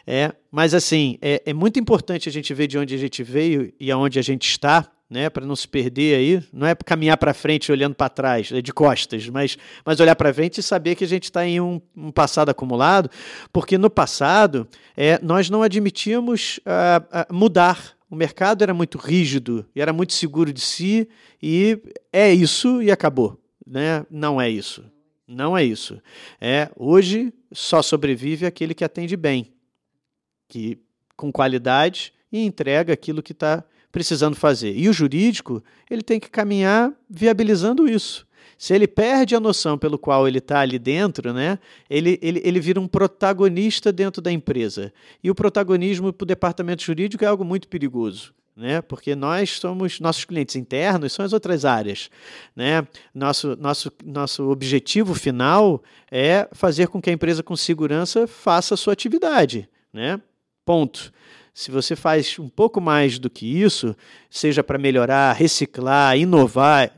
É, 0.06 0.32
mas 0.50 0.74
assim, 0.74 1.18
é, 1.20 1.42
é 1.46 1.52
muito 1.52 1.78
importante 1.80 2.28
a 2.28 2.32
gente 2.32 2.54
ver 2.54 2.66
de 2.66 2.78
onde 2.78 2.94
a 2.94 2.98
gente 2.98 3.22
veio 3.22 3.72
e 3.80 3.90
aonde 3.90 4.18
a 4.18 4.22
gente 4.22 4.48
está, 4.48 4.88
né, 5.10 5.28
para 5.28 5.44
não 5.44 5.54
se 5.54 5.68
perder 5.68 6.16
aí, 6.16 6.42
não 6.52 6.66
é 6.66 6.74
caminhar 6.74 7.16
para 7.16 7.34
frente 7.34 7.70
olhando 7.70 7.94
para 7.94 8.08
trás, 8.08 8.50
é 8.52 8.62
de 8.62 8.72
costas, 8.72 9.28
mas, 9.28 9.56
mas 9.84 10.00
olhar 10.00 10.16
para 10.16 10.32
frente 10.32 10.58
e 10.58 10.62
saber 10.62 10.94
que 10.94 11.04
a 11.04 11.08
gente 11.08 11.24
está 11.24 11.46
em 11.46 11.60
um, 11.60 11.80
um, 11.96 12.10
passado 12.10 12.48
acumulado, 12.48 13.10
porque 13.52 13.76
no 13.76 13.90
passado 13.90 14.66
é, 14.96 15.18
nós 15.22 15.50
não 15.50 15.62
admitíamos 15.62 16.58
uh, 16.58 17.30
uh, 17.30 17.34
mudar 17.34 17.94
o 18.14 18.16
mercado 18.16 18.62
era 18.62 18.72
muito 18.72 18.96
rígido 18.96 19.66
e 19.74 19.80
era 19.80 19.92
muito 19.92 20.12
seguro 20.12 20.52
de 20.52 20.60
si 20.60 21.08
e 21.42 21.82
é 22.12 22.32
isso 22.32 22.80
e 22.80 22.92
acabou, 22.92 23.42
né? 23.66 24.06
Não 24.08 24.40
é 24.40 24.48
isso. 24.48 24.84
Não 25.26 25.58
é 25.58 25.64
isso. 25.64 26.00
É 26.40 26.70
hoje 26.76 27.34
só 27.50 27.82
sobrevive 27.82 28.46
aquele 28.46 28.72
que 28.72 28.84
atende 28.84 29.16
bem, 29.16 29.52
que 30.48 30.78
com 31.16 31.32
qualidade 31.32 32.12
e 32.30 32.44
entrega 32.44 32.92
aquilo 32.92 33.22
que 33.22 33.32
está 33.32 33.64
precisando 33.90 34.36
fazer. 34.36 34.76
E 34.76 34.88
o 34.88 34.92
jurídico 34.92 35.62
ele 35.90 36.02
tem 36.02 36.20
que 36.20 36.30
caminhar 36.30 36.92
viabilizando 37.10 37.88
isso. 37.88 38.24
Se 38.58 38.74
ele 38.74 38.86
perde 38.86 39.34
a 39.34 39.40
noção 39.40 39.76
pelo 39.76 39.98
qual 39.98 40.26
ele 40.26 40.38
está 40.38 40.60
ali 40.60 40.78
dentro, 40.78 41.32
né, 41.32 41.58
ele, 41.88 42.18
ele, 42.22 42.40
ele 42.44 42.60
vira 42.60 42.80
um 42.80 42.86
protagonista 42.86 43.92
dentro 43.92 44.22
da 44.22 44.30
empresa. 44.30 44.92
E 45.22 45.30
o 45.30 45.34
protagonismo 45.34 46.12
para 46.12 46.24
o 46.24 46.26
departamento 46.26 46.82
jurídico 46.82 47.24
é 47.24 47.26
algo 47.26 47.44
muito 47.44 47.68
perigoso. 47.68 48.34
Né? 48.56 48.80
Porque 48.80 49.16
nós 49.16 49.50
somos 49.58 49.98
nossos 49.98 50.24
clientes 50.24 50.54
internos 50.54 51.12
são 51.12 51.24
as 51.24 51.32
outras 51.32 51.64
áreas, 51.64 52.08
né? 52.54 52.86
Nosso 53.12 53.56
nosso 53.56 53.90
nosso 54.04 54.48
objetivo 54.48 55.12
final 55.12 55.82
é 56.08 56.48
fazer 56.52 56.86
com 56.86 57.02
que 57.02 57.10
a 57.10 57.12
empresa 57.12 57.42
com 57.42 57.56
segurança 57.56 58.28
faça 58.28 58.74
a 58.74 58.76
sua 58.76 58.92
atividade, 58.92 59.68
né? 59.92 60.20
Ponto. 60.64 61.12
Se 61.52 61.70
você 61.70 61.94
faz 61.94 62.36
um 62.38 62.48
pouco 62.48 62.80
mais 62.80 63.18
do 63.18 63.28
que 63.30 63.46
isso, 63.46 63.96
seja 64.28 64.62
para 64.62 64.78
melhorar, 64.78 65.32
reciclar, 65.32 66.16
inovar, 66.16 66.92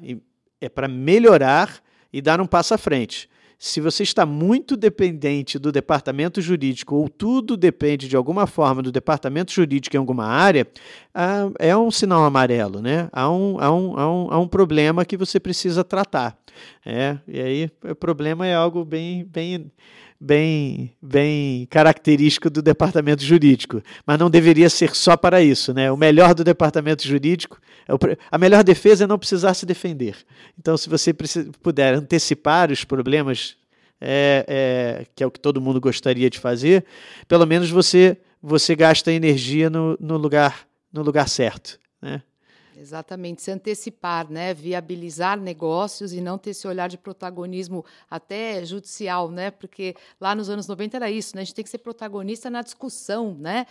é 0.60 0.68
para 0.68 0.88
melhorar 0.88 1.80
e 2.12 2.20
dar 2.20 2.40
um 2.40 2.46
passo 2.46 2.74
à 2.74 2.78
frente. 2.78 3.28
Se 3.58 3.80
você 3.80 4.02
está 4.02 4.26
muito 4.26 4.76
dependente 4.76 5.58
do 5.58 5.72
departamento 5.72 6.42
jurídico 6.42 6.94
ou 6.94 7.08
tudo 7.08 7.56
depende 7.56 8.06
de 8.06 8.14
alguma 8.14 8.46
forma 8.46 8.82
do 8.82 8.92
departamento 8.92 9.50
jurídico 9.50 9.96
em 9.96 9.98
alguma 9.98 10.26
área, 10.26 10.66
ah, 11.14 11.50
é 11.58 11.74
um 11.74 11.90
sinal 11.90 12.22
amarelo, 12.24 12.82
né? 12.82 13.08
Há 13.12 13.30
um, 13.30 13.58
há, 13.58 13.72
um, 13.72 13.98
há, 13.98 14.12
um, 14.12 14.28
há 14.30 14.38
um 14.38 14.46
problema 14.46 15.06
que 15.06 15.16
você 15.16 15.40
precisa 15.40 15.82
tratar. 15.82 16.36
É, 16.84 17.18
e 17.26 17.40
aí 17.40 17.70
o 17.82 17.94
problema 17.94 18.46
é 18.46 18.54
algo 18.54 18.84
bem, 18.84 19.24
bem 19.24 19.70
bem, 20.20 20.92
bem 21.00 21.66
característico 21.66 22.48
do 22.50 22.62
departamento 22.62 23.22
jurídico, 23.22 23.82
mas 24.06 24.18
não 24.18 24.30
deveria 24.30 24.68
ser 24.68 24.94
só 24.94 25.16
para 25.16 25.42
isso, 25.42 25.72
né? 25.72 25.90
O 25.90 25.96
melhor 25.96 26.34
do 26.34 26.44
departamento 26.44 27.06
jurídico, 27.06 27.60
é 27.88 27.92
a 28.30 28.38
melhor 28.38 28.64
defesa 28.64 29.04
é 29.04 29.06
não 29.06 29.18
precisar 29.18 29.54
se 29.54 29.64
defender. 29.64 30.16
Então, 30.58 30.76
se 30.76 30.88
você 30.88 31.14
puder 31.62 31.94
antecipar 31.94 32.70
os 32.70 32.84
problemas, 32.84 33.56
é, 34.00 34.44
é, 34.48 35.06
que 35.14 35.22
é 35.22 35.26
o 35.26 35.30
que 35.30 35.40
todo 35.40 35.60
mundo 35.60 35.80
gostaria 35.80 36.28
de 36.28 36.38
fazer, 36.38 36.84
pelo 37.28 37.46
menos 37.46 37.70
você 37.70 38.16
você 38.42 38.76
gasta 38.76 39.10
energia 39.10 39.68
no, 39.68 39.96
no 39.98 40.16
lugar 40.16 40.66
no 40.92 41.02
lugar 41.02 41.28
certo, 41.28 41.78
né? 42.00 42.22
Exatamente, 42.78 43.40
se 43.40 43.50
antecipar, 43.50 44.30
né? 44.30 44.52
viabilizar 44.52 45.40
negócios 45.40 46.12
e 46.12 46.20
não 46.20 46.36
ter 46.36 46.50
esse 46.50 46.68
olhar 46.68 46.88
de 46.90 46.98
protagonismo 46.98 47.82
até 48.10 48.62
judicial, 48.66 49.30
né? 49.30 49.50
porque 49.50 49.96
lá 50.20 50.34
nos 50.34 50.50
anos 50.50 50.66
90 50.66 50.96
era 50.98 51.10
isso, 51.10 51.34
né? 51.34 51.40
a 51.40 51.44
gente 51.44 51.54
tem 51.54 51.64
que 51.64 51.70
ser 51.70 51.78
protagonista 51.78 52.50
na 52.50 52.60
discussão, 52.60 53.34
né? 53.34 53.66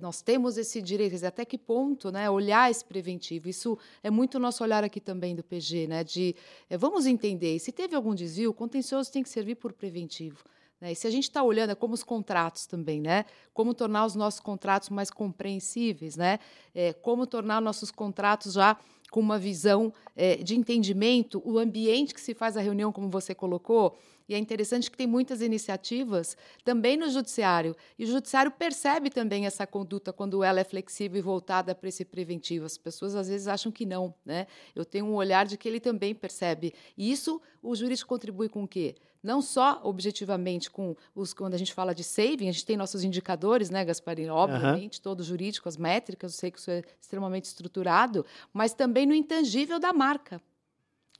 nós 0.00 0.22
temos 0.22 0.56
esse 0.56 0.80
direito, 0.80 1.26
até 1.26 1.44
que 1.44 1.58
ponto 1.58 2.12
né? 2.12 2.30
olhar 2.30 2.70
esse 2.70 2.84
preventivo, 2.84 3.48
isso 3.48 3.76
é 4.04 4.10
muito 4.10 4.38
nosso 4.38 4.62
olhar 4.62 4.84
aqui 4.84 5.00
também 5.00 5.34
do 5.34 5.42
PG, 5.42 5.88
né? 5.88 6.04
de 6.04 6.36
é, 6.70 6.78
vamos 6.78 7.06
entender, 7.06 7.58
se 7.58 7.72
teve 7.72 7.96
algum 7.96 8.14
desvio, 8.14 8.50
o 8.50 8.54
contencioso 8.54 9.10
tem 9.10 9.24
que 9.24 9.28
servir 9.28 9.56
por 9.56 9.72
preventivo. 9.72 10.44
Né? 10.80 10.92
E 10.92 10.94
se 10.96 11.06
a 11.06 11.10
gente 11.10 11.24
está 11.24 11.42
olhando, 11.42 11.70
é 11.70 11.74
como 11.74 11.94
os 11.94 12.02
contratos 12.02 12.66
também, 12.66 13.00
né? 13.00 13.24
Como 13.52 13.74
tornar 13.74 14.04
os 14.04 14.14
nossos 14.14 14.40
contratos 14.40 14.88
mais 14.90 15.10
compreensíveis, 15.10 16.16
né? 16.16 16.38
É, 16.74 16.92
como 16.92 17.26
tornar 17.26 17.60
nossos 17.60 17.90
contratos 17.90 18.54
já 18.54 18.78
com 19.10 19.20
uma 19.20 19.38
visão 19.38 19.92
é, 20.16 20.36
de 20.36 20.56
entendimento, 20.56 21.40
o 21.44 21.56
ambiente 21.58 22.12
que 22.12 22.20
se 22.20 22.34
faz 22.34 22.56
a 22.56 22.60
reunião, 22.60 22.90
como 22.90 23.08
você 23.08 23.32
colocou. 23.32 23.96
E 24.28 24.34
é 24.34 24.38
interessante 24.38 24.90
que 24.90 24.96
tem 24.96 25.06
muitas 25.06 25.40
iniciativas 25.40 26.36
também 26.64 26.96
no 26.96 27.08
judiciário. 27.08 27.76
E 27.98 28.04
o 28.04 28.06
judiciário 28.06 28.50
percebe 28.50 29.10
também 29.10 29.46
essa 29.46 29.66
conduta 29.66 30.12
quando 30.12 30.42
ela 30.42 30.60
é 30.60 30.64
flexível 30.64 31.18
e 31.18 31.22
voltada 31.22 31.74
para 31.74 31.88
esse 31.88 32.04
preventivo. 32.04 32.64
As 32.64 32.76
pessoas 32.76 33.14
às 33.14 33.28
vezes 33.28 33.46
acham 33.46 33.70
que 33.70 33.86
não. 33.86 34.14
Né? 34.24 34.46
Eu 34.74 34.84
tenho 34.84 35.06
um 35.06 35.14
olhar 35.14 35.46
de 35.46 35.56
que 35.56 35.68
ele 35.68 35.78
também 35.78 36.14
percebe. 36.14 36.74
E 36.96 37.12
isso 37.12 37.40
o 37.62 37.76
jurídico 37.76 38.08
contribui 38.08 38.48
com 38.48 38.64
o 38.64 38.68
quê? 38.68 38.96
Não 39.24 39.40
só 39.40 39.80
objetivamente 39.82 40.70
com 40.70 40.94
os 41.14 41.32
quando 41.32 41.54
a 41.54 41.56
gente 41.56 41.72
fala 41.72 41.94
de 41.94 42.04
saving, 42.04 42.48
a 42.48 42.52
gente 42.52 42.66
tem 42.66 42.76
nossos 42.76 43.02
indicadores, 43.02 43.70
né, 43.70 43.82
Gasparino? 43.82 44.34
Obviamente, 44.34 44.98
uhum. 44.98 45.02
todo 45.02 45.24
jurídico, 45.24 45.66
as 45.66 45.78
métricas, 45.78 46.34
eu 46.34 46.38
sei 46.38 46.50
que 46.50 46.58
isso 46.58 46.70
é 46.70 46.82
extremamente 47.00 47.46
estruturado, 47.46 48.26
mas 48.52 48.74
também 48.74 49.06
no 49.06 49.14
intangível 49.14 49.80
da 49.80 49.94
marca. 49.94 50.40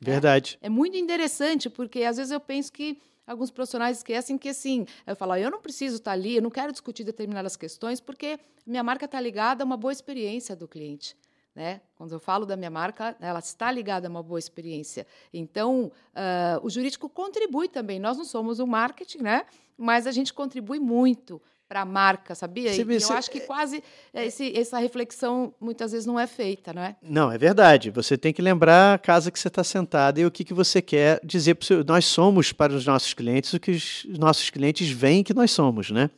Verdade. 0.01 0.59
É, 0.61 0.67
é 0.67 0.69
muito 0.69 0.99
interessante, 0.99 1.71
porque 1.71 2.03
às 2.03 2.19
vezes 2.19 2.31
eu 2.31 2.41
penso 2.41 2.71
que 2.71 2.99
alguns 3.27 3.51
profissionais 3.51 3.97
esquecem 3.97 4.37
que 4.37 4.51
assim, 4.51 4.87
eu 5.07 5.17
falo, 5.17 5.35
eu 5.37 5.51
não 5.51 5.61
preciso 5.61 5.97
estar 5.97 6.13
ali, 6.13 6.37
eu 6.37 6.43
não 6.43 6.51
quero 6.51 6.73
discutir 6.73 7.05
determinadas 7.05 7.57
questões, 7.57 8.01
porque 8.01 8.39
minha 8.67 8.83
marca 8.83 9.07
está 9.07 9.19
ligada 9.19 9.65
a 9.65 9.67
uma 9.67 9.79
boa 9.79 9.93
experiência 9.93 10.55
do 10.55 10.69
cliente. 10.69 11.17
Né? 11.55 11.81
Quando 11.97 12.13
eu 12.13 12.19
falo 12.19 12.45
da 12.45 12.57
minha 12.57 12.71
marca, 12.71 13.17
ela 13.21 13.39
está 13.39 13.71
ligada 13.71 14.09
a 14.09 14.11
uma 14.11 14.23
boa 14.23 14.39
experiência. 14.39 15.07
Então, 15.33 15.93
uh, 16.13 16.67
o 16.67 16.69
jurídico 16.69 17.09
contribui 17.09 17.69
também. 17.69 18.01
Nós 18.01 18.17
não 18.17 18.25
somos 18.25 18.59
o 18.59 18.67
marketing, 18.67 19.19
né? 19.19 19.47
mas 19.77 20.07
a 20.07 20.13
gente 20.13 20.33
contribui 20.33 20.79
muito 20.79 21.41
para 21.75 21.81
a 21.81 21.85
marca, 21.85 22.37
sabia? 22.37 22.73
e 22.73 22.81
eu 22.81 23.12
acho 23.16 23.28
que 23.28 23.40
quase 23.40 23.83
esse, 24.14 24.57
essa 24.57 24.78
reflexão 24.78 25.52
muitas 25.61 25.90
vezes 25.90 26.07
não 26.07 26.21
é 26.21 26.25
feita, 26.25 26.73
não 26.73 26.81
é? 26.81 26.95
Não, 27.02 27.33
é 27.33 27.37
verdade. 27.37 27.90
Você 27.90 28.16
tem 28.16 28.33
que 28.33 28.40
lembrar 28.40 28.95
a 28.95 28.99
casa 28.99 29.28
que 29.28 29.37
você 29.37 29.49
está 29.49 29.64
sentada 29.64 30.21
e 30.21 30.25
o 30.25 30.31
que, 30.31 30.45
que 30.45 30.54
você 30.54 30.81
quer 30.81 31.19
dizer 31.25 31.57
para 31.57 31.66
seu... 31.66 31.85
Nós 31.85 32.04
somos 32.04 32.52
para 32.52 32.73
os 32.73 32.87
nossos 32.87 33.12
clientes 33.12 33.52
o 33.52 33.59
que 33.59 33.73
os 33.73 34.07
nossos 34.16 34.50
clientes 34.50 34.88
veem 34.88 35.25
que 35.25 35.35
nós 35.35 35.50
somos, 35.50 35.90
né? 35.90 36.11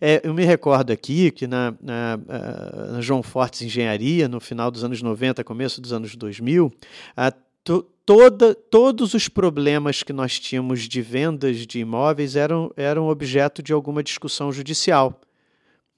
É, 0.00 0.20
eu 0.22 0.32
me 0.32 0.44
recordo 0.44 0.92
aqui 0.92 1.32
que 1.32 1.48
na, 1.48 1.74
na, 1.82 2.20
na, 2.92 3.00
João 3.00 3.24
Fortes 3.24 3.62
Engenharia, 3.62 4.28
no 4.28 4.40
final 4.40 4.70
dos 4.70 4.84
anos 4.84 5.02
90, 5.02 5.42
começo 5.42 5.80
dos 5.80 5.92
anos 5.92 6.14
2000, 6.14 6.72
a, 7.16 7.32
to, 7.64 7.82
toda, 8.04 8.54
todos 8.54 9.14
os 9.14 9.28
problemas 9.28 10.02
que 10.02 10.12
nós 10.12 10.38
tínhamos 10.38 10.88
de 10.88 11.00
vendas 11.00 11.66
de 11.66 11.80
imóveis 11.80 12.36
eram, 12.36 12.72
eram 12.76 13.08
objeto 13.08 13.62
de 13.62 13.72
alguma 13.72 14.02
discussão 14.02 14.52
judicial. 14.52 15.20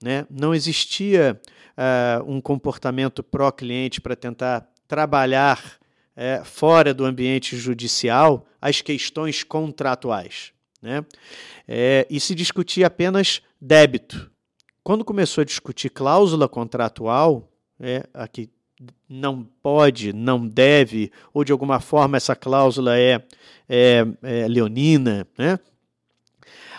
Né? 0.02 0.26
Não 0.30 0.54
existia 0.54 1.40
uh, 1.76 2.30
um 2.30 2.40
comportamento 2.40 3.22
pró-cliente 3.22 4.00
para 4.00 4.14
tentar 4.14 4.68
trabalhar 4.86 5.78
uh, 6.16 6.44
fora 6.44 6.92
do 6.92 7.04
ambiente 7.04 7.56
judicial 7.56 8.46
as 8.60 8.80
questões 8.80 9.42
contratuais. 9.42 10.52
Né? 10.80 11.04
É, 11.66 12.06
e 12.10 12.20
se 12.20 12.34
discutia 12.34 12.86
apenas 12.86 13.40
débito. 13.58 14.30
Quando 14.82 15.02
começou 15.02 15.40
a 15.40 15.44
discutir 15.46 15.88
cláusula 15.88 16.46
contratual, 16.46 17.50
é, 17.80 18.06
aqui 18.12 18.50
não 19.08 19.44
pode, 19.62 20.12
não 20.12 20.46
deve, 20.46 21.12
ou 21.32 21.44
de 21.44 21.52
alguma 21.52 21.80
forma 21.80 22.16
essa 22.16 22.34
cláusula 22.34 22.98
é, 22.98 23.22
é, 23.68 24.06
é 24.22 24.48
leonina, 24.48 25.26
né? 25.38 25.58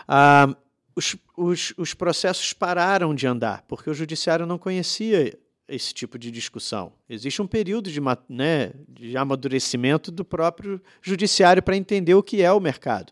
Ah, 0.08 0.56
os, 0.96 1.16
os, 1.36 1.74
os 1.78 1.94
processos 1.94 2.54
pararam 2.54 3.14
de 3.16 3.28
andar, 3.28 3.64
porque 3.68 3.90
o 3.90 3.94
judiciário 3.94 4.46
não 4.46 4.58
conhecia 4.58 5.38
esse 5.68 5.94
tipo 5.94 6.18
de 6.18 6.30
discussão. 6.30 6.94
Existe 7.10 7.42
um 7.42 7.48
período 7.48 7.90
de, 7.90 8.00
né, 8.30 8.72
de 8.88 9.18
amadurecimento 9.18 10.12
do 10.12 10.24
próprio 10.24 10.80
judiciário 11.02 11.62
para 11.62 11.76
entender 11.76 12.14
o 12.14 12.22
que 12.22 12.42
é 12.42 12.52
o 12.52 12.60
mercado. 12.60 13.12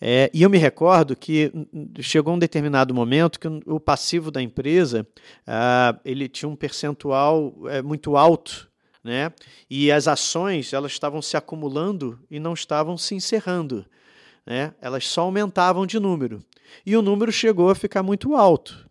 É, 0.00 0.30
e 0.32 0.42
eu 0.42 0.48
me 0.48 0.58
recordo 0.58 1.14
que 1.14 1.52
chegou 2.00 2.34
um 2.34 2.38
determinado 2.38 2.94
momento 2.94 3.38
que 3.38 3.48
o 3.66 3.78
passivo 3.78 4.30
da 4.30 4.40
empresa 4.40 5.06
ah, 5.46 5.98
ele 6.04 6.28
tinha 6.28 6.48
um 6.48 6.56
percentual 6.56 7.54
é, 7.68 7.82
muito 7.82 8.16
alto. 8.16 8.70
Né? 9.04 9.32
E 9.68 9.90
as 9.90 10.06
ações 10.06 10.72
elas 10.72 10.92
estavam 10.92 11.20
se 11.20 11.36
acumulando 11.36 12.20
e 12.30 12.38
não 12.38 12.54
estavam 12.54 12.96
se 12.96 13.14
encerrando. 13.14 13.84
Né? 14.46 14.72
Elas 14.80 15.06
só 15.06 15.22
aumentavam 15.22 15.86
de 15.86 15.98
número. 15.98 16.42
E 16.86 16.96
o 16.96 17.02
número 17.02 17.30
chegou 17.30 17.68
a 17.68 17.74
ficar 17.74 18.02
muito 18.02 18.34
alto 18.34 18.90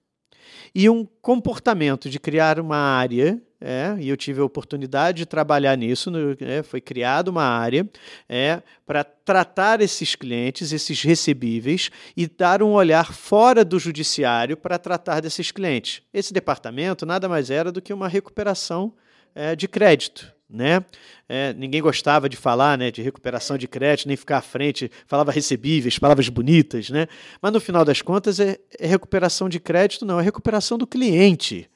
e 0.73 0.89
um 0.89 1.05
comportamento 1.21 2.09
de 2.09 2.19
criar 2.19 2.59
uma 2.59 2.77
área. 2.77 3.41
É, 3.63 3.95
e 3.99 4.09
eu 4.09 4.17
tive 4.17 4.41
a 4.41 4.43
oportunidade 4.43 5.19
de 5.19 5.25
trabalhar 5.27 5.75
nisso. 5.75 6.09
No, 6.09 6.35
é, 6.39 6.63
foi 6.63 6.81
criada 6.81 7.29
uma 7.29 7.43
área 7.43 7.87
é, 8.27 8.61
para 8.87 9.03
tratar 9.03 9.81
esses 9.81 10.15
clientes, 10.15 10.71
esses 10.71 11.03
recebíveis, 11.03 11.91
e 12.17 12.25
dar 12.25 12.63
um 12.63 12.71
olhar 12.71 13.13
fora 13.13 13.63
do 13.63 13.77
judiciário 13.77 14.57
para 14.57 14.79
tratar 14.79 15.19
desses 15.19 15.51
clientes. 15.51 16.01
Esse 16.11 16.33
departamento 16.33 17.05
nada 17.05 17.29
mais 17.29 17.51
era 17.51 17.71
do 17.71 17.81
que 17.81 17.93
uma 17.93 18.07
recuperação 18.07 18.93
é, 19.35 19.55
de 19.55 19.67
crédito 19.67 20.33
né? 20.51 20.83
É, 21.27 21.53
ninguém 21.53 21.81
gostava 21.81 22.27
de 22.27 22.35
falar 22.35 22.77
né, 22.77 22.91
de 22.91 23.01
recuperação 23.01 23.57
de 23.57 23.67
crédito, 23.67 24.07
nem 24.07 24.17
ficar 24.17 24.39
à 24.39 24.41
frente, 24.41 24.91
falava 25.07 25.31
recebíveis, 25.31 25.97
palavras 25.97 26.27
bonitas, 26.29 26.89
né? 26.89 27.07
Mas 27.41 27.53
no 27.53 27.59
final 27.59 27.85
das 27.85 28.01
contas 28.01 28.39
é, 28.39 28.57
é 28.79 28.87
recuperação 28.87 29.47
de 29.47 29.59
crédito, 29.59 30.05
não, 30.05 30.19
é 30.19 30.23
recuperação 30.23 30.77
do 30.77 30.85
cliente. 30.85 31.69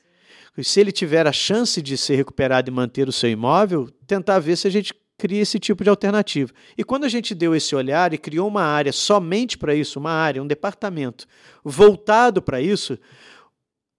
Se 0.62 0.80
ele 0.80 0.92
tiver 0.92 1.28
a 1.28 1.34
chance 1.34 1.82
de 1.82 1.98
ser 1.98 2.16
recuperado 2.16 2.70
e 2.70 2.74
manter 2.74 3.10
o 3.10 3.12
seu 3.12 3.30
imóvel, 3.30 3.90
tentar 4.08 4.40
ver 4.40 4.56
se 4.56 4.68
a 4.68 4.72
gente 4.72 4.94
cria 5.18 5.42
esse 5.42 5.60
tipo 5.60 5.84
de 5.84 5.90
alternativa. 5.90 6.52
E 6.78 6.84
quando 6.84 7.06
a 7.06 7.10
gente 7.10 7.34
deu 7.34 7.56
esse 7.56 7.76
olhar 7.76 8.14
e 8.14 8.18
criou 8.18 8.48
uma 8.48 8.64
área 8.64 8.92
somente 8.92 9.58
para 9.58 9.74
isso, 9.74 10.00
uma 10.00 10.12
área, 10.12 10.42
um 10.42 10.48
departamento 10.48 11.26
voltado 11.64 12.42
para 12.42 12.62
isso, 12.62 12.98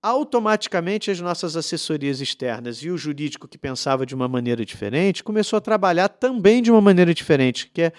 automaticamente 0.02 1.10
as 1.10 1.20
nossas 1.20 1.56
assessorias 1.56 2.20
externas 2.20 2.78
e 2.78 2.90
o 2.90 2.98
jurídico 2.98 3.48
que 3.48 3.58
pensava 3.58 4.06
de 4.06 4.14
uma 4.14 4.28
maneira 4.28 4.64
diferente 4.64 5.24
começou 5.24 5.56
a 5.56 5.60
trabalhar 5.60 6.08
também 6.08 6.62
de 6.62 6.70
uma 6.70 6.80
maneira 6.80 7.12
diferente, 7.12 7.70
que 7.72 7.82
é 7.82 7.92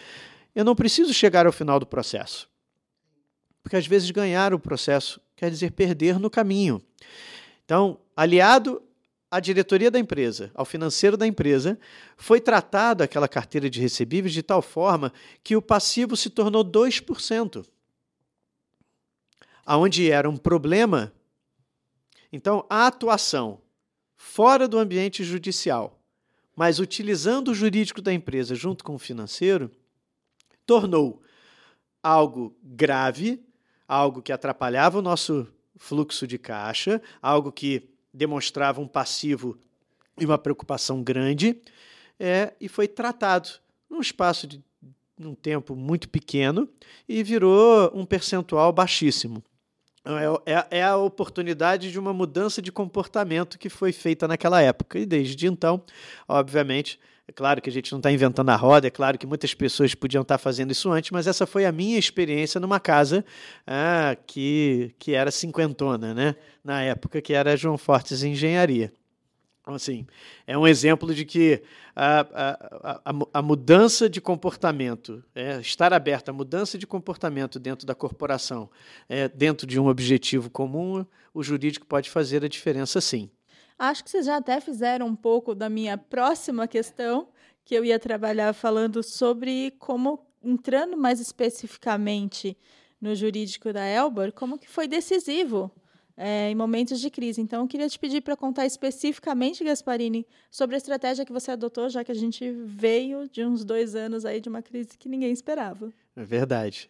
eu 0.56 0.66
não 0.66 0.76
preciso 0.76 1.14
chegar 1.14 1.46
ao 1.46 1.52
final 1.52 1.80
do 1.80 1.86
processo. 1.86 2.50
Porque 3.62 3.76
às 3.76 3.86
vezes 3.86 4.10
ganhar 4.10 4.54
o 4.54 4.60
processo 4.60 5.22
quer 5.36 5.52
dizer 5.52 5.72
perder 5.72 6.18
no 6.18 6.30
caminho. 6.30 6.82
Então, 7.64 8.00
aliado 8.16 8.82
à 9.30 9.40
diretoria 9.40 9.92
da 9.92 10.00
empresa, 10.00 10.50
ao 10.56 10.66
financeiro 10.66 11.18
da 11.18 11.28
empresa, 11.28 11.78
foi 12.16 12.40
tratado 12.40 13.04
aquela 13.04 13.28
carteira 13.28 13.70
de 13.70 13.80
recebíveis 13.80 14.34
de 14.34 14.42
tal 14.42 14.62
forma 14.62 15.14
que 15.44 15.56
o 15.56 15.62
passivo 15.62 16.16
se 16.16 16.30
tornou 16.30 16.64
2%. 16.64 17.66
Aonde 19.66 20.10
era 20.10 20.30
um 20.30 20.38
problema 20.38 21.14
então, 22.38 22.64
a 22.70 22.86
atuação 22.86 23.60
fora 24.16 24.68
do 24.68 24.78
ambiente 24.78 25.24
judicial, 25.24 26.00
mas 26.56 26.78
utilizando 26.78 27.48
o 27.48 27.56
jurídico 27.56 28.00
da 28.00 28.14
empresa 28.14 28.54
junto 28.54 28.84
com 28.84 28.94
o 28.94 29.00
financeiro, 29.00 29.72
tornou 30.64 31.20
algo 32.04 32.56
grave, 32.62 33.44
algo 33.88 34.22
que 34.22 34.32
atrapalhava 34.32 35.00
o 35.00 35.02
nosso 35.02 35.48
fluxo 35.78 36.28
de 36.28 36.38
caixa, 36.38 37.02
algo 37.20 37.52
que 37.52 37.90
demonstrava 38.14 38.80
um 38.80 38.88
passivo 38.88 39.58
e 40.16 40.24
uma 40.24 40.38
preocupação 40.38 41.02
grande, 41.02 41.60
é, 42.20 42.54
e 42.62 42.70
foi 42.70 42.88
tratado 42.88 43.50
num 43.90 44.00
espaço 44.00 44.46
de 44.46 44.64
um 45.20 45.34
tempo 45.34 45.76
muito 45.76 46.08
pequeno 46.08 46.70
e 47.10 47.24
virou 47.24 47.92
um 47.96 48.06
percentual 48.06 48.72
baixíssimo. 48.72 49.44
É, 50.46 50.54
é, 50.54 50.68
é, 50.80 50.84
a 50.84 50.96
oportunidade 50.96 51.92
de 51.92 52.00
uma 52.00 52.14
mudança 52.14 52.62
de 52.62 52.72
comportamento 52.72 53.60
que 53.60 53.70
foi 53.70 53.92
feita 53.92 54.28
naquela 54.28 54.62
época. 54.62 54.98
E 54.98 55.06
desde 55.06 55.48
então, 55.48 55.84
obviamente, 56.28 57.00
é 57.28 57.32
claro 57.34 57.62
que 57.62 57.70
a 57.70 57.74
gente 57.74 57.92
não 57.92 58.00
está 58.00 58.10
inventando 58.10 58.50
a 58.50 58.56
roda, 58.56 58.88
é 58.88 58.90
claro 58.90 59.18
que 59.18 59.28
muitas 59.28 59.54
pessoas 59.54 59.94
podiam 59.94 60.22
estar 60.22 60.36
tá 60.36 60.40
fazendo 60.40 60.72
isso 60.72 60.90
antes, 60.90 61.12
mas 61.12 61.28
essa 61.28 61.46
foi 61.46 61.66
a 61.66 61.72
minha 61.74 62.00
experiência 62.00 62.58
numa 62.58 62.80
casa 62.80 63.26
ah, 63.66 64.16
que, 64.26 64.96
que 64.98 65.14
era 65.14 65.30
cinquentona, 65.30 66.14
né? 66.14 66.36
na 66.64 66.82
época, 66.82 67.22
que 67.22 67.34
era 67.34 67.56
João 67.58 67.78
Fortes 67.78 68.24
Engenharia. 68.24 68.94
Então, 69.68 69.76
assim, 69.76 70.08
é 70.48 70.58
um 70.58 70.66
exemplo 70.66 71.14
de 71.14 71.26
que 71.26 71.62
a, 71.94 72.22
a, 72.22 73.02
a, 73.04 73.14
a 73.34 73.42
mudança 73.42 74.10
de 74.10 74.22
comportamento, 74.22 75.22
é, 75.36 75.60
estar 75.60 75.92
aberto 75.92 76.30
à 76.30 76.34
mudança 76.34 76.78
de 76.78 76.88
comportamento 76.88 77.60
dentro 77.60 77.86
da 77.86 77.94
corporação, 77.94 78.70
é, 79.10 79.28
dentro 79.28 79.68
de 79.68 79.78
um 79.78 79.88
objetivo 79.88 80.50
comum, 80.50 81.06
o 81.34 81.44
jurídico 81.44 81.86
pode 81.86 82.10
fazer 82.10 82.46
a 82.46 82.48
diferença 82.48 83.02
sim. 83.02 83.30
Acho 83.78 84.06
que 84.06 84.10
vocês 84.10 84.26
já 84.26 84.38
até 84.38 84.62
fizeram 84.62 85.06
um 85.06 85.16
pouco 85.18 85.54
da 85.54 85.68
minha 85.68 85.98
próxima 85.98 86.66
questão, 86.66 87.28
que 87.66 87.76
eu 87.76 87.84
ia 87.84 88.00
trabalhar 88.00 88.54
falando 88.54 89.04
sobre 89.04 89.72
como, 89.80 90.26
entrando 90.42 90.96
mais 90.96 91.20
especificamente 91.20 92.58
no 93.02 93.14
jurídico 93.14 93.74
da 93.74 93.86
Elbor, 93.86 94.32
como 94.32 94.58
que 94.58 94.70
foi 94.70 94.88
decisivo 94.88 95.70
é, 96.18 96.50
em 96.50 96.56
momentos 96.56 97.00
de 97.00 97.10
crise. 97.12 97.40
Então, 97.40 97.62
eu 97.62 97.68
queria 97.68 97.88
te 97.88 98.00
pedir 98.00 98.22
para 98.22 98.36
contar 98.36 98.66
especificamente, 98.66 99.64
Gasparini, 99.64 100.26
sobre 100.50 100.76
a 100.76 100.78
estratégia 100.78 101.24
que 101.24 101.32
você 101.32 101.52
adotou, 101.52 101.88
já 101.90 102.04
que 102.04 102.12
a 102.12 102.16
gente 102.16 102.52
veio 102.66 103.30
de 103.30 103.46
uns 103.46 103.64
dois 103.64 103.96
anos 103.96 104.26
aí 104.26 104.42
de 104.42 104.50
uma 104.50 104.64
crise 104.64 104.98
que 104.98 105.08
ninguém 105.08 105.32
esperava. 105.32 105.94
É 106.16 106.24
verdade. 106.24 106.90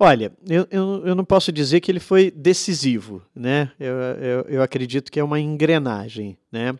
Olha, 0.00 0.32
eu, 0.48 0.66
eu, 0.70 1.06
eu 1.06 1.14
não 1.14 1.24
posso 1.24 1.50
dizer 1.50 1.80
que 1.80 1.90
ele 1.90 1.98
foi 1.98 2.30
decisivo, 2.30 3.20
né? 3.34 3.72
Eu, 3.80 3.94
eu, 3.94 4.40
eu 4.48 4.62
acredito 4.62 5.10
que 5.10 5.18
é 5.18 5.24
uma 5.24 5.40
engrenagem, 5.40 6.38
né? 6.52 6.72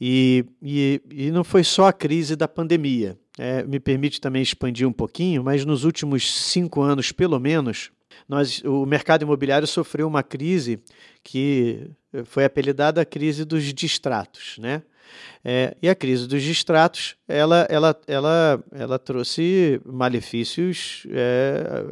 E, 0.00 0.44
e, 0.62 1.02
e 1.10 1.30
não 1.30 1.44
foi 1.44 1.64
só 1.64 1.86
a 1.86 1.92
crise 1.92 2.34
da 2.34 2.48
pandemia. 2.48 3.18
É, 3.38 3.62
me 3.62 3.78
permite 3.78 4.20
também 4.20 4.42
expandir 4.42 4.88
um 4.88 4.92
pouquinho, 4.92 5.42
mas 5.44 5.66
nos 5.66 5.84
últimos 5.84 6.30
cinco 6.32 6.80
anos, 6.80 7.12
pelo 7.12 7.38
menos, 7.38 7.90
nós, 8.32 8.62
o 8.64 8.86
mercado 8.86 9.22
imobiliário 9.22 9.66
sofreu 9.66 10.08
uma 10.08 10.22
crise 10.22 10.80
que 11.22 11.90
foi 12.24 12.46
apelidada 12.46 13.02
a 13.02 13.04
crise 13.04 13.44
dos 13.44 13.62
distratos, 13.74 14.56
né? 14.58 14.82
É, 15.44 15.76
e 15.82 15.88
a 15.90 15.94
crise 15.94 16.26
dos 16.26 16.42
distratos, 16.42 17.14
ela, 17.28 17.66
ela, 17.68 18.00
ela, 18.06 18.64
ela 18.72 18.98
trouxe 18.98 19.78
malefícios 19.84 21.06
é, 21.10 21.84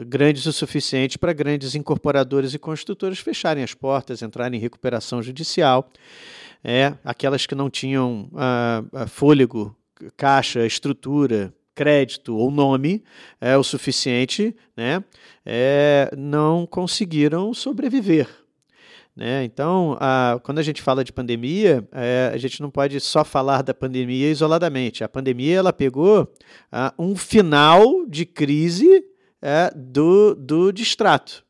é, 0.00 0.04
grandes 0.04 0.46
o 0.46 0.52
suficiente 0.52 1.18
para 1.18 1.32
grandes 1.32 1.74
incorporadores 1.74 2.54
e 2.54 2.58
construtores 2.58 3.18
fecharem 3.18 3.64
as 3.64 3.74
portas, 3.74 4.22
entrarem 4.22 4.56
em 4.56 4.62
recuperação 4.62 5.20
judicial. 5.20 5.90
É, 6.62 6.94
aquelas 7.04 7.46
que 7.46 7.54
não 7.56 7.68
tinham 7.68 8.30
a, 8.36 8.84
a 8.92 9.06
fôlego, 9.08 9.76
caixa, 10.16 10.64
estrutura, 10.64 11.52
crédito 11.74 12.36
ou 12.36 12.50
nome 12.50 13.02
é 13.40 13.56
o 13.56 13.64
suficiente, 13.64 14.54
né, 14.76 15.02
é, 15.44 16.10
não 16.16 16.66
conseguiram 16.66 17.52
sobreviver. 17.52 18.28
Né? 19.16 19.44
Então, 19.44 19.96
a, 20.00 20.40
quando 20.42 20.58
a 20.58 20.62
gente 20.62 20.82
fala 20.82 21.04
de 21.04 21.12
pandemia, 21.12 21.86
é, 21.92 22.32
a 22.34 22.36
gente 22.36 22.60
não 22.60 22.70
pode 22.70 22.98
só 23.00 23.24
falar 23.24 23.62
da 23.62 23.72
pandemia 23.72 24.28
isoladamente. 24.28 25.04
A 25.04 25.08
pandemia 25.08 25.56
ela 25.56 25.72
pegou 25.72 26.32
a, 26.70 26.92
um 26.98 27.14
final 27.14 28.04
de 28.06 28.26
crise 28.26 29.04
é, 29.40 29.70
do, 29.74 30.34
do 30.34 30.72
distrato. 30.72 31.43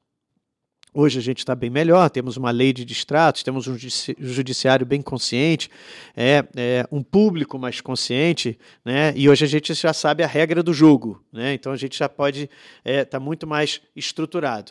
Hoje 0.97 1.19
a 1.19 1.23
gente 1.23 1.39
está 1.39 1.57
bem 1.57 1.69
melhor, 1.69 2.09
temos 2.09 2.37
uma 2.37 2.53
lei 2.53 2.73
de 2.73 2.85
distratos, 2.85 3.43
temos 3.43 3.67
um 3.67 3.77
judiciário 3.77 4.87
bem 4.87 5.03
consciente, 5.03 5.69
é, 6.17 6.45
é, 6.55 6.87
um 6.89 7.03
público 7.03 7.59
mais 7.59 7.81
consciente, 7.81 8.57
né? 8.85 9.13
e 9.17 9.29
hoje 9.29 9.45
a 9.45 9.49
gente 9.49 9.75
já 9.75 9.93
sabe 9.93 10.23
a 10.23 10.27
regra 10.29 10.63
do 10.63 10.73
jogo, 10.73 11.21
né? 11.33 11.53
então 11.53 11.73
a 11.73 11.77
gente 11.77 11.99
já 11.99 12.09
pode 12.09 12.43
estar 12.43 12.51
é, 12.85 13.05
tá 13.05 13.19
muito 13.19 13.45
mais 13.45 13.81
estruturado. 13.97 14.71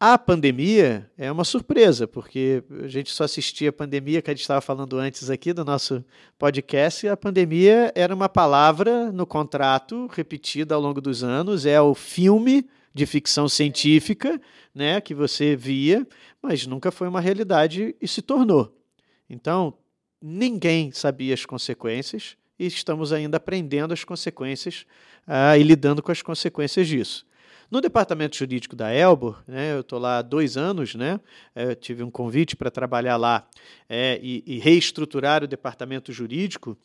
A 0.00 0.16
pandemia 0.16 1.10
é 1.18 1.30
uma 1.30 1.44
surpresa, 1.44 2.08
porque 2.08 2.64
a 2.82 2.88
gente 2.88 3.10
só 3.10 3.24
assistia 3.24 3.68
a 3.68 3.72
pandemia, 3.72 4.22
que 4.22 4.30
a 4.30 4.32
gente 4.32 4.40
estava 4.40 4.62
falando 4.62 4.96
antes 4.96 5.28
aqui 5.28 5.52
do 5.52 5.62
nosso 5.62 6.02
podcast, 6.38 7.06
a 7.06 7.18
pandemia 7.18 7.92
era 7.94 8.14
uma 8.14 8.30
palavra 8.30 9.12
no 9.12 9.26
contrato, 9.26 10.08
repetida 10.10 10.74
ao 10.74 10.80
longo 10.80 11.02
dos 11.02 11.22
anos, 11.22 11.66
é 11.66 11.78
o 11.78 11.94
filme 11.94 12.66
de 12.92 13.06
ficção 13.06 13.48
científica, 13.48 14.40
né, 14.74 15.00
que 15.00 15.14
você 15.14 15.54
via, 15.54 16.06
mas 16.42 16.66
nunca 16.66 16.90
foi 16.90 17.08
uma 17.08 17.20
realidade 17.20 17.94
e 18.00 18.08
se 18.08 18.20
tornou. 18.20 18.76
Então, 19.28 19.74
ninguém 20.20 20.90
sabia 20.92 21.34
as 21.34 21.46
consequências 21.46 22.36
e 22.58 22.66
estamos 22.66 23.12
ainda 23.12 23.36
aprendendo 23.36 23.92
as 23.92 24.04
consequências 24.04 24.84
ah, 25.26 25.56
e 25.56 25.62
lidando 25.62 26.02
com 26.02 26.12
as 26.12 26.20
consequências 26.20 26.86
disso. 26.88 27.26
No 27.70 27.80
departamento 27.80 28.36
jurídico 28.36 28.74
da 28.74 28.92
Elbor, 28.92 29.44
né, 29.46 29.74
eu 29.74 29.80
estou 29.80 30.00
lá 30.00 30.18
há 30.18 30.22
dois 30.22 30.56
anos, 30.56 30.96
né, 30.96 31.20
é, 31.54 31.74
tive 31.76 32.02
um 32.02 32.10
convite 32.10 32.56
para 32.56 32.68
trabalhar 32.68 33.16
lá 33.16 33.48
é, 33.88 34.18
e, 34.20 34.42
e 34.44 34.58
reestruturar 34.58 35.44
o 35.44 35.46
departamento 35.46 36.12
jurídico 36.12 36.76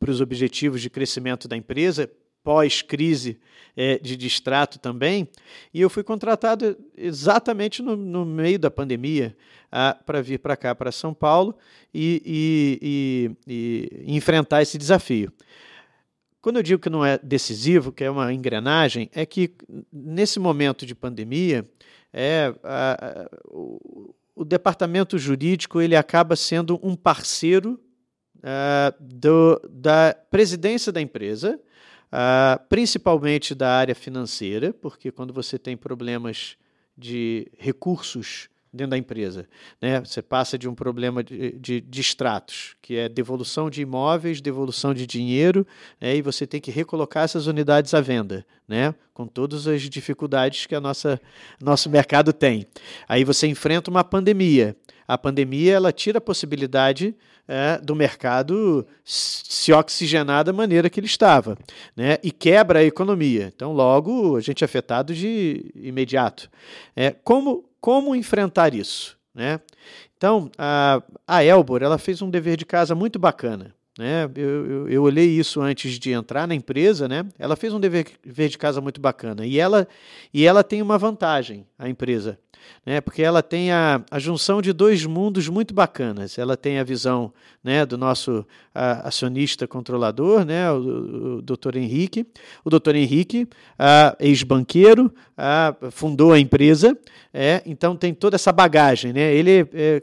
para 0.00 0.10
os 0.10 0.20
objetivos 0.20 0.82
de 0.82 0.90
crescimento 0.90 1.46
da 1.46 1.56
empresa, 1.56 2.10
pós-crise 2.42 3.38
é, 3.76 3.98
de 3.98 4.16
distrato 4.16 4.78
também, 4.78 5.28
e 5.72 5.80
eu 5.80 5.88
fui 5.88 6.02
contratado 6.02 6.76
exatamente 6.96 7.82
no, 7.82 7.96
no 7.96 8.24
meio 8.24 8.58
da 8.58 8.70
pandemia 8.70 9.36
para 10.04 10.22
vir 10.22 10.38
para 10.38 10.56
cá, 10.56 10.74
para 10.74 10.90
São 10.90 11.12
Paulo, 11.12 11.56
e, 11.92 12.22
e, 12.24 13.38
e, 13.46 13.88
e 14.06 14.16
enfrentar 14.16 14.62
esse 14.62 14.78
desafio. 14.78 15.32
Quando 16.40 16.56
eu 16.56 16.62
digo 16.62 16.80
que 16.80 16.90
não 16.90 17.04
é 17.04 17.18
decisivo, 17.18 17.92
que 17.92 18.04
é 18.04 18.10
uma 18.10 18.32
engrenagem, 18.32 19.10
é 19.12 19.26
que 19.26 19.52
nesse 19.92 20.38
momento 20.38 20.86
de 20.86 20.94
pandemia, 20.94 21.64
é, 22.12 22.54
a, 22.62 22.92
a, 22.92 23.28
o, 23.48 24.14
o, 24.34 24.44
departamento 24.44 25.18
jurídico 25.18 25.80
ele 25.80 25.94
acaba 25.94 26.36
sendo 26.36 26.80
um 26.82 26.96
parceiro 26.96 27.78
a, 28.42 28.94
do, 28.98 29.60
da 29.68 30.16
presidência 30.30 30.90
da 30.90 31.02
empresa, 31.02 31.60
principalmente 32.68 33.54
da 33.54 33.70
área 33.70 33.94
financeira, 33.94 34.72
porque 34.72 35.10
quando 35.10 35.32
você 35.32 35.58
tem 35.58 35.76
problemas 35.76 36.56
de 36.96 37.50
recursos 37.56 38.48
dentro 38.72 38.90
da 38.90 38.98
empresa. 38.98 39.48
Né? 39.80 40.00
Você 40.00 40.20
passa 40.20 40.58
de 40.58 40.68
um 40.68 40.74
problema 40.74 41.22
de, 41.22 41.52
de, 41.52 41.80
de 41.80 42.00
extratos, 42.00 42.76
que 42.82 42.96
é 42.96 43.08
devolução 43.08 43.70
de 43.70 43.82
imóveis, 43.82 44.40
devolução 44.40 44.92
de 44.92 45.06
dinheiro, 45.06 45.66
né? 46.00 46.16
e 46.16 46.22
você 46.22 46.46
tem 46.46 46.60
que 46.60 46.70
recolocar 46.70 47.24
essas 47.24 47.46
unidades 47.46 47.94
à 47.94 48.00
venda, 48.00 48.44
né? 48.66 48.94
com 49.14 49.26
todas 49.26 49.66
as 49.66 49.82
dificuldades 49.82 50.66
que 50.66 50.74
a 50.74 50.80
nossa 50.80 51.20
nosso 51.60 51.88
mercado 51.88 52.32
tem. 52.32 52.66
Aí 53.08 53.24
você 53.24 53.46
enfrenta 53.46 53.90
uma 53.90 54.04
pandemia. 54.04 54.76
A 55.06 55.16
pandemia 55.16 55.74
ela 55.74 55.92
tira 55.92 56.18
a 56.18 56.20
possibilidade 56.20 57.16
é, 57.48 57.78
do 57.78 57.96
mercado 57.96 58.86
se 59.02 59.72
oxigenar 59.72 60.44
da 60.44 60.52
maneira 60.52 60.90
que 60.90 61.00
ele 61.00 61.06
estava, 61.06 61.56
né? 61.96 62.18
E 62.22 62.30
quebra 62.30 62.80
a 62.80 62.84
economia. 62.84 63.50
Então, 63.54 63.72
logo 63.72 64.36
a 64.36 64.40
gente 64.40 64.62
é 64.62 64.66
afetado 64.66 65.14
de 65.14 65.72
imediato. 65.74 66.50
É, 66.94 67.10
como 67.24 67.64
como 67.80 68.14
enfrentar 68.14 68.74
isso. 68.74 69.16
Né? 69.34 69.60
Então, 70.16 70.50
a, 70.58 71.02
a 71.26 71.44
Elbor 71.44 71.82
ela 71.82 71.98
fez 71.98 72.20
um 72.20 72.30
dever 72.30 72.56
de 72.56 72.66
casa 72.66 72.94
muito 72.94 73.18
bacana. 73.18 73.74
Né? 73.98 74.30
Eu, 74.36 74.66
eu, 74.66 74.88
eu, 74.88 75.02
olhei 75.02 75.26
isso 75.26 75.60
antes 75.60 75.98
de 75.98 76.12
entrar 76.12 76.46
na 76.46 76.54
empresa, 76.54 77.08
né? 77.08 77.26
Ela 77.36 77.56
fez 77.56 77.74
um 77.74 77.80
dever, 77.80 78.06
de 78.24 78.56
casa 78.56 78.80
muito 78.80 79.00
bacana 79.00 79.44
e 79.44 79.58
ela 79.58 79.88
e 80.32 80.46
ela 80.46 80.62
tem 80.62 80.80
uma 80.80 80.96
vantagem, 80.96 81.66
a 81.76 81.88
empresa 81.88 82.38
né? 82.84 83.00
porque 83.00 83.22
ela 83.22 83.42
tem 83.42 83.70
a, 83.70 84.02
a 84.10 84.18
junção 84.18 84.62
de 84.62 84.72
dois 84.72 85.04
mundos 85.04 85.48
muito 85.48 85.74
bacanas. 85.74 86.38
Ela 86.38 86.56
tem 86.56 86.78
a 86.78 86.84
visão 86.84 87.32
né, 87.62 87.84
do 87.84 87.98
nosso 87.98 88.46
a, 88.74 89.08
acionista 89.08 89.66
controlador, 89.66 90.44
né, 90.44 90.70
o, 90.70 91.38
o 91.38 91.42
Dr. 91.42 91.76
Henrique. 91.76 92.26
O 92.64 92.70
Dr. 92.70 92.96
Henrique, 92.96 93.48
ex-banqueiro, 94.18 95.12
fundou 95.90 96.32
a 96.32 96.38
empresa, 96.38 96.96
é, 97.32 97.62
então 97.64 97.96
tem 97.96 98.12
toda 98.12 98.36
essa 98.36 98.52
bagagem. 98.52 99.12
Né? 99.12 99.34
Ele 99.34 99.50
é, 99.50 99.68
é, 99.72 100.02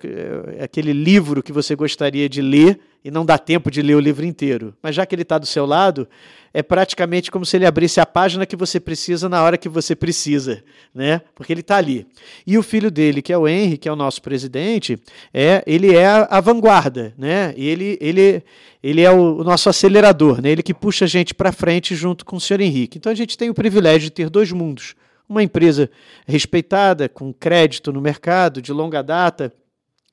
é 0.59 0.63
aquele 0.63 0.93
livro 0.93 1.43
que 1.43 1.51
você 1.51 1.75
gostaria 1.75 2.29
de 2.29 2.41
ler 2.41 2.79
e 3.05 3.11
não 3.11 3.23
dá 3.23 3.37
tempo 3.37 3.69
de 3.69 3.83
ler 3.83 3.93
o 3.93 3.99
livro 3.99 4.25
inteiro. 4.25 4.73
Mas 4.81 4.95
já 4.95 5.05
que 5.05 5.13
ele 5.13 5.21
está 5.21 5.37
do 5.37 5.45
seu 5.45 5.63
lado, 5.63 6.07
é 6.51 6.63
praticamente 6.63 7.29
como 7.29 7.45
se 7.45 7.55
ele 7.55 7.67
abrisse 7.67 7.99
a 7.99 8.05
página 8.05 8.47
que 8.47 8.55
você 8.55 8.79
precisa 8.79 9.29
na 9.29 9.43
hora 9.43 9.59
que 9.59 9.69
você 9.69 9.95
precisa, 9.95 10.63
né? 10.91 11.21
Porque 11.35 11.53
ele 11.53 11.61
está 11.61 11.75
ali. 11.77 12.07
E 12.47 12.57
o 12.57 12.63
filho 12.63 12.89
dele, 12.89 13.21
que 13.21 13.31
é 13.31 13.37
o 13.37 13.47
Henry, 13.47 13.77
que 13.77 13.87
é 13.87 13.91
o 13.91 13.95
nosso 13.95 14.23
presidente, 14.23 14.97
é 15.31 15.63
ele 15.67 15.95
é 15.95 16.07
a, 16.07 16.41
vanguarda, 16.41 17.13
né? 17.15 17.53
E 17.55 17.67
ele, 17.67 17.95
ele, 18.01 18.43
ele 18.81 19.01
é 19.01 19.11
o, 19.11 19.41
o 19.41 19.43
nosso 19.43 19.69
acelerador, 19.69 20.41
né? 20.41 20.49
Ele 20.49 20.63
que 20.63 20.73
puxa 20.73 21.05
a 21.05 21.07
gente 21.07 21.35
para 21.35 21.51
frente 21.51 21.93
junto 21.93 22.25
com 22.25 22.37
o 22.37 22.41
senhor 22.41 22.59
Henrique. 22.59 22.97
Então 22.97 23.11
a 23.11 23.15
gente 23.15 23.37
tem 23.37 23.51
o 23.51 23.53
privilégio 23.53 24.09
de 24.09 24.11
ter 24.11 24.31
dois 24.31 24.51
mundos. 24.51 24.95
Uma 25.29 25.43
empresa 25.43 25.91
respeitada, 26.25 27.07
com 27.07 27.31
crédito 27.31 27.93
no 27.93 28.01
mercado, 28.01 28.63
de 28.63 28.73
longa 28.73 29.03
data, 29.03 29.53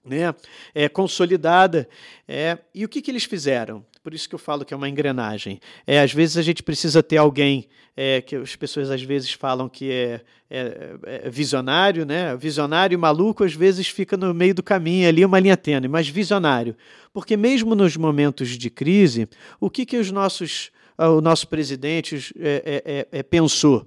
né, 0.04 0.34
é, 0.74 0.88
consolidada. 0.88 1.88
É, 2.26 2.58
e 2.74 2.84
o 2.84 2.88
que, 2.88 3.00
que 3.00 3.10
eles 3.10 3.24
fizeram? 3.24 3.84
Por 4.02 4.12
isso 4.12 4.28
que 4.28 4.34
eu 4.34 4.38
falo 4.38 4.64
que 4.64 4.74
é 4.74 4.76
uma 4.76 4.88
engrenagem. 4.88 5.60
É, 5.86 6.00
às 6.00 6.12
vezes 6.12 6.36
a 6.36 6.42
gente 6.42 6.62
precisa 6.62 7.02
ter 7.02 7.18
alguém 7.18 7.68
é, 7.96 8.20
que 8.20 8.34
as 8.34 8.56
pessoas 8.56 8.90
às 8.90 9.02
vezes 9.02 9.32
falam 9.32 9.68
que 9.68 9.92
é, 9.92 10.20
é, 10.50 10.96
é, 11.04 11.30
visionário, 11.30 12.04
né? 12.04 12.34
Visionário 12.36 12.94
e 12.94 12.98
maluco 12.98 13.44
às 13.44 13.54
vezes 13.54 13.86
fica 13.88 14.16
no 14.16 14.34
meio 14.34 14.54
do 14.54 14.62
caminho 14.62 15.08
ali, 15.08 15.24
uma 15.24 15.38
linha 15.38 15.56
tênue, 15.56 15.88
mas 15.88 16.08
visionário. 16.08 16.76
Porque 17.12 17.36
mesmo 17.36 17.74
nos 17.74 17.96
momentos 17.96 18.48
de 18.50 18.70
crise, 18.70 19.28
o 19.60 19.70
que, 19.70 19.86
que 19.86 19.96
os 19.96 20.10
nossos, 20.10 20.72
ah, 20.98 21.10
o 21.10 21.20
nosso 21.20 21.46
presidente 21.46 22.34
é, 22.40 23.06
é, 23.12 23.22
pensou? 23.22 23.86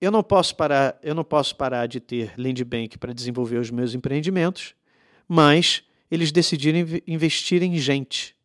Eu 0.00 0.10
não 0.10 0.22
posso 0.22 0.54
parar, 0.56 0.98
eu 1.02 1.14
não 1.14 1.24
posso 1.24 1.56
parar 1.56 1.86
de 1.86 2.00
ter 2.00 2.34
land 2.36 2.62
bank 2.64 2.98
para 2.98 3.12
desenvolver 3.12 3.58
os 3.58 3.70
meus 3.70 3.94
empreendimentos, 3.94 4.74
mas 5.26 5.82
eles 6.10 6.30
decidiram 6.30 6.78
investir 7.06 7.62
em 7.62 7.76
gente. 7.78 8.36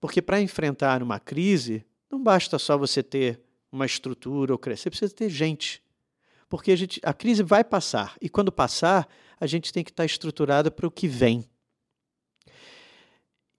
Porque 0.00 0.20
para 0.22 0.40
enfrentar 0.40 1.02
uma 1.02 1.20
crise, 1.20 1.84
não 2.10 2.22
basta 2.22 2.58
só 2.58 2.76
você 2.76 3.02
ter 3.02 3.40
uma 3.70 3.86
estrutura 3.86 4.52
ou 4.52 4.58
crescer, 4.58 4.84
você 4.84 4.90
precisa 4.90 5.14
ter 5.14 5.28
gente. 5.28 5.82
Porque 6.48 6.72
a, 6.72 6.76
gente, 6.76 7.00
a 7.04 7.14
crise 7.14 7.42
vai 7.42 7.62
passar, 7.62 8.16
e 8.20 8.28
quando 8.28 8.50
passar, 8.50 9.08
a 9.38 9.46
gente 9.46 9.72
tem 9.72 9.84
que 9.84 9.90
estar 9.90 10.04
estruturada 10.04 10.70
para 10.70 10.86
o 10.86 10.90
que 10.90 11.06
vem. 11.06 11.48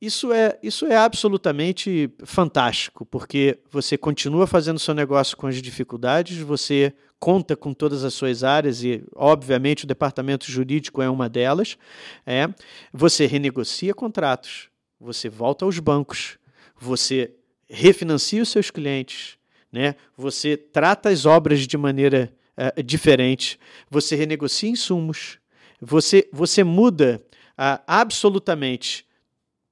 Isso 0.02 0.34
é, 0.34 0.58
isso 0.64 0.88
é 0.88 0.98
absolutamente 0.98 2.10
fantástico, 2.26 3.06
porque 3.06 3.60
você 3.70 3.96
continua 3.96 4.48
fazendo 4.48 4.80
seu 4.80 4.96
negócio 4.96 5.38
com 5.38 5.46
as 5.46 5.62
dificuldades, 5.62 6.40
você 6.40 6.92
conta 7.20 7.56
com 7.56 7.72
todas 7.72 8.04
as 8.04 8.16
suas 8.16 8.44
áreas 8.44 8.84
e, 8.84 9.04
obviamente, 9.16 9.84
o 9.84 9.88
departamento 9.88 10.50
jurídico 10.50 11.04
é 11.04 11.10
uma 11.10 11.30
delas. 11.30 11.78
É, 12.26 12.50
você 12.92 13.28
renegocia 13.28 13.94
contratos, 13.94 14.70
você 15.00 15.30
volta 15.30 15.66
aos 15.66 15.78
bancos, 15.78 16.40
você 16.80 17.36
refinancia 17.70 18.42
os 18.42 18.50
seus 18.50 18.72
clientes, 18.72 19.38
né? 19.72 19.94
você 20.18 20.58
trata 20.58 21.10
as 21.10 21.28
obras 21.28 21.68
de 21.68 21.78
maneira 21.78 22.34
uh, 22.58 22.82
diferente, 22.82 23.60
você 23.88 24.16
renegocia 24.16 24.68
insumos, 24.68 25.38
você, 25.80 26.28
você 26.34 26.64
muda 26.64 27.22
uh, 27.52 27.80
absolutamente 27.86 29.06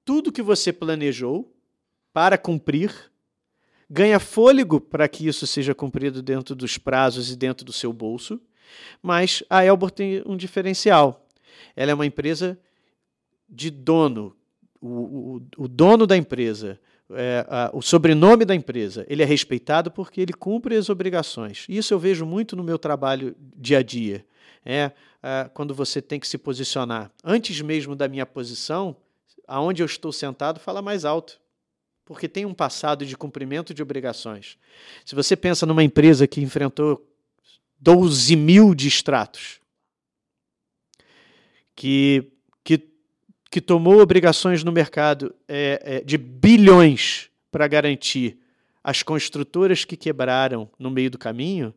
tudo 0.09 0.31
que 0.31 0.41
você 0.41 0.73
planejou 0.73 1.55
para 2.11 2.35
cumprir, 2.35 2.91
ganha 3.87 4.19
fôlego 4.19 4.81
para 4.81 5.07
que 5.07 5.27
isso 5.27 5.45
seja 5.45 5.75
cumprido 5.75 6.23
dentro 6.23 6.55
dos 6.55 6.79
prazos 6.79 7.31
e 7.31 7.35
dentro 7.35 7.63
do 7.63 7.71
seu 7.71 7.93
bolso, 7.93 8.41
mas 9.03 9.43
a 9.47 9.63
Elbor 9.63 9.91
tem 9.91 10.23
um 10.25 10.35
diferencial. 10.35 11.27
Ela 11.75 11.91
é 11.91 11.93
uma 11.93 12.07
empresa 12.07 12.57
de 13.47 13.69
dono. 13.69 14.35
O, 14.81 14.87
o, 14.87 15.41
o 15.57 15.67
dono 15.67 16.07
da 16.07 16.17
empresa, 16.17 16.79
é, 17.11 17.45
a, 17.47 17.69
o 17.71 17.79
sobrenome 17.79 18.45
da 18.45 18.55
empresa, 18.55 19.05
ele 19.07 19.21
é 19.21 19.25
respeitado 19.27 19.91
porque 19.91 20.19
ele 20.19 20.33
cumpre 20.33 20.75
as 20.75 20.89
obrigações. 20.89 21.67
Isso 21.69 21.93
eu 21.93 21.99
vejo 21.99 22.25
muito 22.25 22.55
no 22.55 22.63
meu 22.63 22.79
trabalho 22.79 23.35
dia 23.55 23.77
a 23.77 23.83
dia. 23.83 24.25
É, 24.65 24.91
quando 25.53 25.75
você 25.75 26.01
tem 26.01 26.19
que 26.19 26.27
se 26.27 26.39
posicionar. 26.39 27.11
Antes 27.23 27.61
mesmo 27.61 27.95
da 27.95 28.07
minha 28.07 28.25
posição, 28.25 28.97
aonde 29.49 29.81
eu 29.81 29.85
estou 29.87 30.13
sentado 30.13 30.59
fala 30.59 30.81
mais 30.81 31.03
alto, 31.03 31.41
porque 32.05 32.29
tem 32.29 32.45
um 32.45 32.53
passado 32.53 33.05
de 33.05 33.17
cumprimento 33.17 33.73
de 33.73 33.81
obrigações. 33.81 34.57
Se 35.03 35.15
você 35.15 35.35
pensa 35.35 35.65
numa 35.65 35.83
empresa 35.83 36.27
que 36.27 36.39
enfrentou 36.39 37.05
12 37.79 38.35
mil 38.35 38.75
distratos, 38.75 39.59
que, 41.75 42.31
que, 42.63 42.87
que 43.49 43.59
tomou 43.59 43.99
obrigações 43.99 44.63
no 44.63 44.71
mercado 44.71 45.33
é, 45.47 45.81
é, 45.83 46.01
de 46.01 46.17
bilhões 46.17 47.29
para 47.51 47.67
garantir 47.67 48.37
as 48.83 49.01
construtoras 49.01 49.83
que 49.83 49.97
quebraram 49.97 50.69
no 50.77 50.91
meio 50.91 51.09
do 51.09 51.17
caminho, 51.17 51.73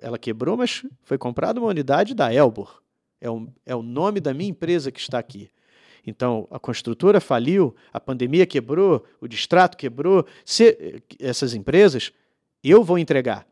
ela 0.00 0.18
quebrou, 0.18 0.56
mas 0.56 0.84
foi 1.04 1.16
comprada 1.16 1.58
uma 1.58 1.68
unidade 1.68 2.14
da 2.14 2.32
Elbor. 2.32 2.82
É 3.20 3.30
o, 3.30 3.48
é 3.64 3.74
o 3.74 3.82
nome 3.82 4.20
da 4.20 4.34
minha 4.34 4.50
empresa 4.50 4.92
que 4.92 5.00
está 5.00 5.18
aqui. 5.18 5.50
Então, 6.08 6.48
a 6.50 6.58
construtora 6.58 7.20
faliu, 7.20 7.76
a 7.92 8.00
pandemia 8.00 8.46
quebrou, 8.46 9.04
o 9.20 9.28
distrato 9.28 9.76
quebrou. 9.76 10.26
Se, 10.42 11.02
essas 11.20 11.52
empresas, 11.52 12.12
eu 12.64 12.82
vou 12.82 12.98
entregar. 12.98 13.46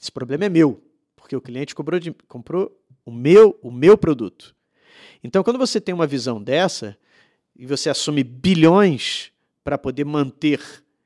Esse 0.00 0.10
problema 0.10 0.46
é 0.46 0.48
meu, 0.48 0.82
porque 1.14 1.36
o 1.36 1.40
cliente 1.40 1.72
comprou, 1.72 2.00
de, 2.00 2.10
comprou 2.26 2.76
o, 3.06 3.12
meu, 3.12 3.56
o 3.62 3.70
meu 3.70 3.96
produto. 3.96 4.52
Então, 5.22 5.44
quando 5.44 5.60
você 5.60 5.80
tem 5.80 5.94
uma 5.94 6.08
visão 6.08 6.42
dessa, 6.42 6.98
e 7.54 7.64
você 7.64 7.88
assume 7.88 8.24
bilhões 8.24 9.30
para 9.62 9.78
poder 9.78 10.04
manter 10.04 10.60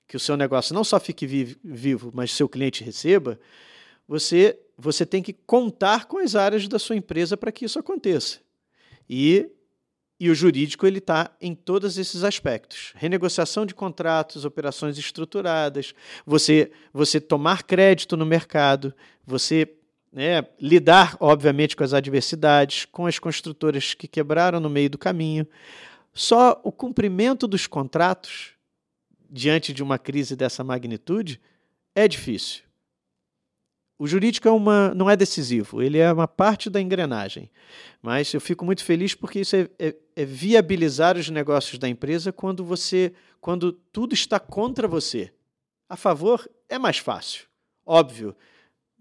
que 0.08 0.16
o 0.16 0.20
seu 0.20 0.34
negócio 0.34 0.74
não 0.74 0.82
só 0.82 0.98
fique 0.98 1.26
vivo, 1.62 2.10
mas 2.14 2.32
seu 2.32 2.48
cliente 2.48 2.82
receba, 2.82 3.38
você, 4.08 4.58
você 4.78 5.04
tem 5.04 5.22
que 5.22 5.34
contar 5.34 6.06
com 6.06 6.16
as 6.16 6.34
áreas 6.34 6.66
da 6.68 6.78
sua 6.78 6.96
empresa 6.96 7.36
para 7.36 7.52
que 7.52 7.66
isso 7.66 7.78
aconteça. 7.78 8.38
E, 9.10 9.50
e 10.18 10.30
o 10.30 10.34
jurídico 10.34 10.86
ele 10.86 10.98
está 10.98 11.30
em 11.40 11.54
todos 11.54 11.98
esses 11.98 12.22
aspectos: 12.22 12.92
renegociação 12.96 13.66
de 13.66 13.74
contratos, 13.74 14.44
operações 14.44 14.96
estruturadas, 14.98 15.94
você, 16.24 16.70
você 16.92 17.20
tomar 17.20 17.62
crédito 17.64 18.16
no 18.16 18.24
mercado, 18.24 18.94
você 19.26 19.74
né, 20.12 20.46
lidar, 20.60 21.16
obviamente, 21.18 21.74
com 21.74 21.82
as 21.82 21.92
adversidades, 21.92 22.84
com 22.84 23.06
as 23.06 23.18
construtoras 23.18 23.94
que 23.94 24.06
quebraram 24.06 24.60
no 24.60 24.70
meio 24.70 24.88
do 24.88 24.96
caminho. 24.96 25.46
Só 26.12 26.60
o 26.62 26.70
cumprimento 26.70 27.48
dos 27.48 27.66
contratos 27.66 28.52
diante 29.28 29.72
de 29.72 29.82
uma 29.82 29.98
crise 29.98 30.36
dessa 30.36 30.62
magnitude 30.62 31.40
é 31.92 32.06
difícil. 32.06 32.62
O 33.98 34.06
jurídico 34.06 34.48
é 34.48 34.50
uma, 34.50 34.92
não 34.94 35.08
é 35.08 35.16
decisivo, 35.16 35.80
ele 35.80 35.98
é 35.98 36.12
uma 36.12 36.26
parte 36.26 36.68
da 36.68 36.80
engrenagem. 36.80 37.50
Mas 38.02 38.32
eu 38.34 38.40
fico 38.40 38.64
muito 38.64 38.82
feliz 38.82 39.14
porque 39.14 39.40
isso 39.40 39.54
é, 39.54 39.68
é, 39.78 39.94
é 40.16 40.24
viabilizar 40.24 41.16
os 41.16 41.30
negócios 41.30 41.78
da 41.78 41.88
empresa 41.88 42.32
quando 42.32 42.64
você, 42.64 43.12
quando 43.40 43.72
tudo 43.72 44.14
está 44.14 44.40
contra 44.40 44.88
você. 44.88 45.32
A 45.88 45.96
favor 45.96 46.48
é 46.68 46.78
mais 46.78 46.98
fácil, 46.98 47.46
óbvio 47.86 48.34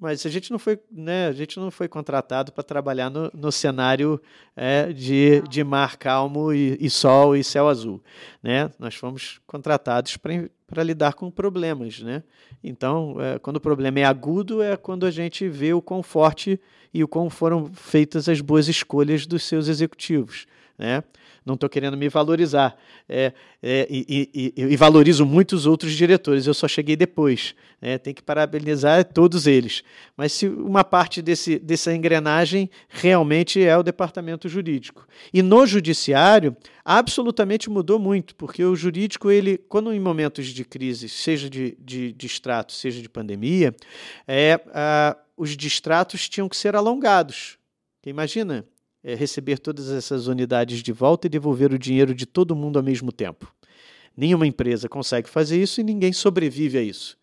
mas 0.04 0.26
a 0.26 0.30
gente 0.30 0.52
não 0.52 0.60
foi, 0.60 0.78
né, 0.92 1.28
a 1.28 1.32
gente 1.32 1.58
não 1.58 1.72
foi 1.72 1.88
contratado 1.88 2.52
para 2.52 2.62
trabalhar 2.62 3.10
no, 3.10 3.32
no 3.34 3.52
cenário 3.54 4.22
é, 4.54 4.92
de, 4.92 5.42
de 5.48 5.64
mar 5.64 5.96
calmo 5.96 6.52
e, 6.52 6.78
e, 6.78 6.90
sol 6.90 7.38
e 7.38 7.42
céu 7.42 7.70
azul. 7.70 8.04
Né? 8.44 8.70
Nós 8.78 8.96
fomos 8.96 9.40
contratados 9.48 10.18
para 10.18 10.50
lidar 10.82 11.14
com 11.14 11.30
problemas. 11.30 12.00
Né? 12.00 12.24
Então, 12.64 13.18
é, 13.20 13.38
quando 13.38 13.58
o 13.58 13.62
problema 13.62 14.00
é 14.00 14.06
agudo, 14.06 14.62
é 14.64 14.76
quando 14.76 15.06
a 15.06 15.12
gente 15.12 15.48
vê 15.48 15.74
o 15.74 15.82
quão 15.82 16.02
forte 16.02 16.60
e 16.94 17.04
o 17.04 17.08
quão 17.08 17.30
foram 17.30 17.70
feitas 17.74 18.30
as 18.30 18.42
boas 18.42 18.68
escolhas 18.68 19.28
dos 19.28 19.44
seus 19.44 19.68
executivos. 19.68 20.48
Né? 20.78 21.04
Não 21.46 21.56
estou 21.56 21.70
querendo 21.70 21.98
me 21.98 22.10
valorizar. 22.10 22.76
É, 23.08 23.34
é, 23.62 23.88
e, 23.90 24.30
e, 24.34 24.54
e, 24.56 24.78
valorizo 24.78 25.26
muitos 25.26 25.66
outros 25.66 25.94
diretores, 25.94 26.48
eu 26.48 26.54
só 26.54 26.68
cheguei 26.68 26.96
depois. 26.96 27.56
Né? 27.82 27.98
Tem 27.98 28.14
que 28.14 28.22
parabenizar 28.22 29.04
todos 29.06 29.46
eles. 29.46 29.84
Mas 30.16 30.32
se 30.32 30.48
uma 30.48 30.84
parte 30.84 31.22
desse, 31.22 31.60
dessa 31.60 31.94
engrenagem 31.94 32.70
realmente 32.88 33.62
é 33.62 33.78
o 33.78 33.84
departamento 33.84 34.48
jurídico. 34.48 35.06
E 35.34 35.42
no 35.42 35.66
judiciário, 35.66 36.56
absolutamente 36.86 37.70
mudou 37.70 38.00
muito, 38.00 38.36
porque 38.36 38.64
o 38.64 38.76
jurídico, 38.76 39.30
ele, 39.30 39.58
quando 39.58 39.92
em 39.94 40.00
momentos 40.00 40.48
de 40.48 40.64
crise, 40.64 41.10
seja 41.10 41.50
de, 41.50 41.78
de, 41.80 42.14
de 42.14 42.26
extrato, 42.26 42.72
seja 42.74 43.02
de 43.02 43.10
pandemia, 43.10 43.76
é, 44.28 44.60
a, 44.74 45.18
os 45.36 45.58
distratos 45.58 46.30
tinham 46.30 46.48
que 46.48 46.56
ser 46.56 46.76
alongados. 46.76 47.58
Imagina, 48.06 48.66
é, 49.04 49.16
receber 49.16 49.60
todas 49.60 49.90
essas 49.90 50.28
unidades 50.28 50.82
de 50.82 50.92
volta 50.92 51.28
e 51.28 51.30
devolver 51.30 51.74
o 51.74 51.80
dinheiro 51.80 52.16
de 52.16 52.26
todo 52.26 52.56
mundo 52.56 52.78
ao 52.78 52.84
mesmo 52.84 53.12
tempo. 53.12 53.54
Nenhuma 54.16 54.48
empresa 54.48 54.88
consegue 54.88 55.30
fazer 55.30 55.62
isso 55.62 55.82
e 55.82 55.84
ninguém 55.84 56.14
sobrevive 56.14 56.78
a 56.78 56.82
isso. 56.82 57.18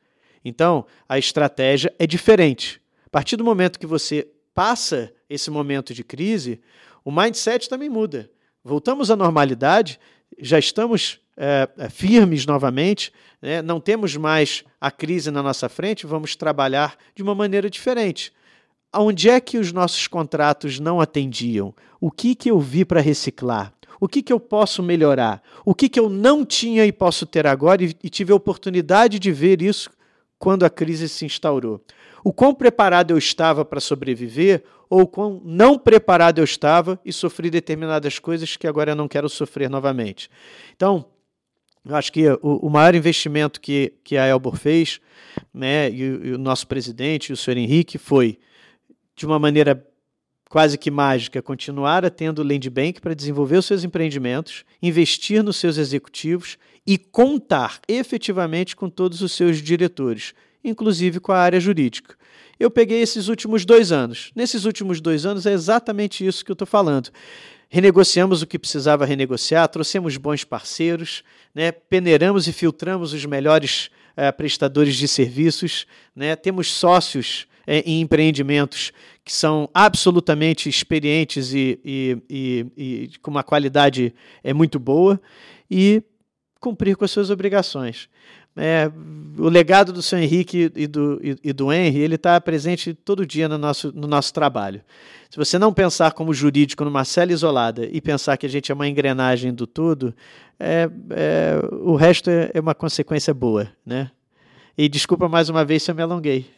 Então, 0.44 0.86
a 1.08 1.18
estratégia 1.18 1.94
é 1.98 2.06
diferente. 2.06 2.80
A 3.06 3.10
partir 3.10 3.36
do 3.36 3.44
momento 3.44 3.78
que 3.78 3.86
você 3.86 4.28
passa 4.54 5.12
esse 5.28 5.50
momento 5.50 5.94
de 5.94 6.02
crise, 6.02 6.60
o 7.04 7.10
mindset 7.10 7.68
também 7.68 7.88
muda. 7.88 8.30
Voltamos 8.62 9.10
à 9.10 9.16
normalidade, 9.16 9.98
já 10.38 10.58
estamos 10.58 11.20
é, 11.36 11.68
é 11.78 11.88
firmes 11.88 12.44
novamente, 12.44 13.12
né? 13.40 13.62
não 13.62 13.80
temos 13.80 14.16
mais 14.16 14.64
a 14.80 14.90
crise 14.90 15.30
na 15.30 15.42
nossa 15.42 15.68
frente, 15.68 16.06
vamos 16.06 16.36
trabalhar 16.36 16.96
de 17.14 17.22
uma 17.22 17.34
maneira 17.34 17.70
diferente. 17.70 18.32
Onde 18.94 19.30
é 19.30 19.40
que 19.40 19.56
os 19.56 19.72
nossos 19.72 20.08
contratos 20.08 20.80
não 20.80 21.00
atendiam? 21.00 21.72
O 22.00 22.10
que, 22.10 22.34
que 22.34 22.50
eu 22.50 22.58
vi 22.58 22.84
para 22.84 23.00
reciclar? 23.00 23.72
O 24.00 24.08
que, 24.08 24.22
que 24.22 24.32
eu 24.32 24.40
posso 24.40 24.82
melhorar? 24.82 25.42
O 25.64 25.74
que, 25.74 25.88
que 25.88 26.00
eu 26.00 26.08
não 26.08 26.44
tinha 26.44 26.84
e 26.84 26.90
posso 26.90 27.26
ter 27.26 27.46
agora 27.46 27.84
e, 27.84 27.94
e 28.02 28.08
tive 28.08 28.32
a 28.32 28.36
oportunidade 28.36 29.18
de 29.18 29.30
ver 29.30 29.62
isso 29.62 29.90
quando 30.38 30.64
a 30.64 30.70
crise 30.70 31.08
se 31.08 31.24
instaurou? 31.24 31.84
O 32.24 32.32
quão 32.32 32.54
preparado 32.54 33.12
eu 33.12 33.18
estava 33.18 33.64
para 33.64 33.78
sobreviver 33.78 34.64
ou 34.88 35.06
quão 35.06 35.40
não 35.44 35.78
preparado 35.78 36.38
eu 36.38 36.44
estava 36.44 36.98
e 37.04 37.12
sofri 37.12 37.48
determinadas 37.48 38.18
coisas 38.18 38.56
que 38.56 38.66
agora 38.66 38.92
eu 38.92 38.96
não 38.96 39.06
quero 39.06 39.28
sofrer 39.28 39.70
novamente. 39.70 40.28
Então, 40.74 41.04
eu 41.84 41.94
acho 41.94 42.12
que 42.12 42.28
o, 42.42 42.66
o 42.66 42.70
maior 42.70 42.94
investimento 42.94 43.60
que, 43.60 43.94
que 44.02 44.16
a 44.16 44.26
Elbor 44.26 44.56
fez, 44.56 45.00
né, 45.54 45.88
e, 45.90 46.02
e 46.02 46.32
o 46.32 46.38
nosso 46.38 46.66
presidente, 46.66 47.32
o 47.32 47.36
senhor 47.36 47.56
Henrique, 47.56 47.96
foi 47.96 48.38
de 49.20 49.26
uma 49.26 49.38
maneira 49.38 49.86
quase 50.48 50.78
que 50.78 50.90
mágica, 50.90 51.42
continuar 51.42 52.06
a 52.06 52.10
tendo 52.10 52.42
Land 52.42 52.70
Bank 52.70 53.02
para 53.02 53.14
desenvolver 53.14 53.58
os 53.58 53.66
seus 53.66 53.84
empreendimentos, 53.84 54.64
investir 54.80 55.44
nos 55.44 55.58
seus 55.58 55.76
executivos 55.76 56.56
e 56.86 56.96
contar 56.96 57.80
efetivamente 57.86 58.74
com 58.74 58.88
todos 58.88 59.20
os 59.20 59.32
seus 59.32 59.58
diretores, 59.58 60.32
inclusive 60.64 61.20
com 61.20 61.32
a 61.32 61.38
área 61.38 61.60
jurídica. 61.60 62.16
Eu 62.58 62.70
peguei 62.70 63.02
esses 63.02 63.28
últimos 63.28 63.66
dois 63.66 63.92
anos. 63.92 64.32
Nesses 64.34 64.64
últimos 64.64 65.02
dois 65.02 65.26
anos 65.26 65.44
é 65.44 65.52
exatamente 65.52 66.26
isso 66.26 66.42
que 66.42 66.50
eu 66.50 66.54
estou 66.54 66.66
falando. 66.66 67.10
Renegociamos 67.68 68.40
o 68.40 68.46
que 68.46 68.58
precisava 68.58 69.04
renegociar, 69.04 69.68
trouxemos 69.68 70.16
bons 70.16 70.44
parceiros, 70.44 71.22
né, 71.54 71.70
peneiramos 71.70 72.48
e 72.48 72.54
filtramos 72.54 73.12
os 73.12 73.26
melhores 73.26 73.90
eh, 74.16 74.32
prestadores 74.32 74.96
de 74.96 75.06
serviços, 75.06 75.86
né, 76.16 76.34
temos 76.34 76.72
sócios 76.72 77.49
é, 77.70 77.84
em 77.86 78.00
empreendimentos 78.00 78.90
que 79.24 79.32
são 79.32 79.70
absolutamente 79.72 80.68
experientes 80.68 81.54
e, 81.54 81.78
e, 81.84 82.18
e, 82.28 82.66
e, 82.76 83.10
com 83.22 83.30
uma 83.30 83.44
qualidade 83.44 84.12
é 84.42 84.52
muito 84.52 84.80
boa 84.80 85.20
e 85.70 86.02
cumprir 86.58 86.96
com 86.96 87.04
as 87.04 87.12
suas 87.12 87.30
obrigações. 87.30 88.08
É, 88.56 88.90
o 89.38 89.48
legado 89.48 89.92
do 89.92 90.02
seu 90.02 90.18
Henrique 90.18 90.72
e 90.74 90.88
do, 90.88 91.20
e, 91.22 91.52
do 91.52 91.72
Henry 91.72 92.00
ele 92.00 92.16
está 92.16 92.40
presente 92.40 92.92
todo 92.92 93.24
dia 93.24 93.48
no 93.48 93.56
nosso, 93.56 93.92
no 93.94 94.08
nosso 94.08 94.34
trabalho. 94.34 94.82
Se 95.30 95.36
você 95.36 95.56
não 95.56 95.72
pensar 95.72 96.10
como 96.10 96.34
jurídico 96.34 96.84
numa 96.84 97.04
cela 97.04 97.30
isolada 97.30 97.88
e 97.92 98.00
pensar 98.00 98.36
que 98.36 98.46
a 98.46 98.48
gente 98.48 98.72
é 98.72 98.74
uma 98.74 98.88
engrenagem 98.88 99.54
do 99.54 99.64
tudo, 99.64 100.12
é, 100.58 100.90
é, 101.10 101.60
o 101.82 101.94
resto 101.94 102.30
é, 102.30 102.50
é 102.52 102.58
uma 102.58 102.74
consequência 102.74 103.32
boa, 103.32 103.68
né? 103.86 104.10
E 104.82 104.88
desculpa 104.88 105.28
mais 105.28 105.50
uma 105.50 105.62
vez 105.62 105.82
se 105.82 105.90
eu 105.90 105.94
me 105.94 106.00
alonguei. 106.00 106.50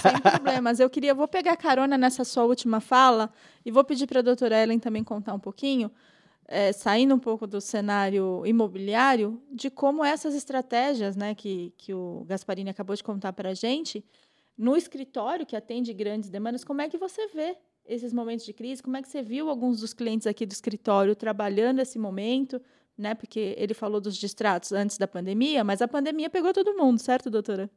sem 0.00 0.20
problemas. 0.20 0.78
Eu 0.78 0.88
queria, 0.88 1.12
vou 1.12 1.26
pegar 1.26 1.56
carona 1.56 1.98
nessa 1.98 2.22
sua 2.22 2.44
última 2.44 2.78
fala 2.78 3.32
e 3.66 3.72
vou 3.72 3.82
pedir 3.82 4.06
para 4.06 4.20
a 4.20 4.22
doutora 4.22 4.62
Ellen 4.62 4.78
também 4.78 5.02
contar 5.02 5.34
um 5.34 5.40
pouquinho, 5.40 5.90
é, 6.46 6.72
saindo 6.72 7.16
um 7.16 7.18
pouco 7.18 7.48
do 7.48 7.60
cenário 7.60 8.46
imobiliário, 8.46 9.42
de 9.50 9.70
como 9.70 10.04
essas 10.04 10.36
estratégias 10.36 11.16
né, 11.16 11.34
que, 11.34 11.74
que 11.76 11.92
o 11.92 12.24
Gasparini 12.28 12.70
acabou 12.70 12.94
de 12.94 13.02
contar 13.02 13.32
para 13.32 13.48
a 13.48 13.54
gente, 13.54 14.04
no 14.56 14.76
escritório 14.76 15.44
que 15.44 15.56
atende 15.56 15.92
grandes 15.92 16.30
demandas, 16.30 16.62
como 16.62 16.80
é 16.80 16.88
que 16.88 16.96
você 16.96 17.26
vê 17.26 17.56
esses 17.84 18.12
momentos 18.12 18.46
de 18.46 18.52
crise? 18.52 18.80
Como 18.80 18.96
é 18.96 19.02
que 19.02 19.08
você 19.08 19.20
viu 19.20 19.50
alguns 19.50 19.80
dos 19.80 19.92
clientes 19.92 20.28
aqui 20.28 20.46
do 20.46 20.52
escritório 20.52 21.16
trabalhando 21.16 21.80
esse 21.80 21.98
momento? 21.98 22.62
Né? 22.98 23.14
Porque 23.14 23.54
ele 23.56 23.72
falou 23.72 24.00
dos 24.00 24.16
distratos 24.16 24.72
antes 24.72 24.98
da 24.98 25.06
pandemia, 25.06 25.62
mas 25.62 25.80
a 25.80 25.86
pandemia 25.86 26.28
pegou 26.28 26.52
todo 26.52 26.76
mundo, 26.76 26.98
certo, 26.98 27.30
doutora? 27.30 27.70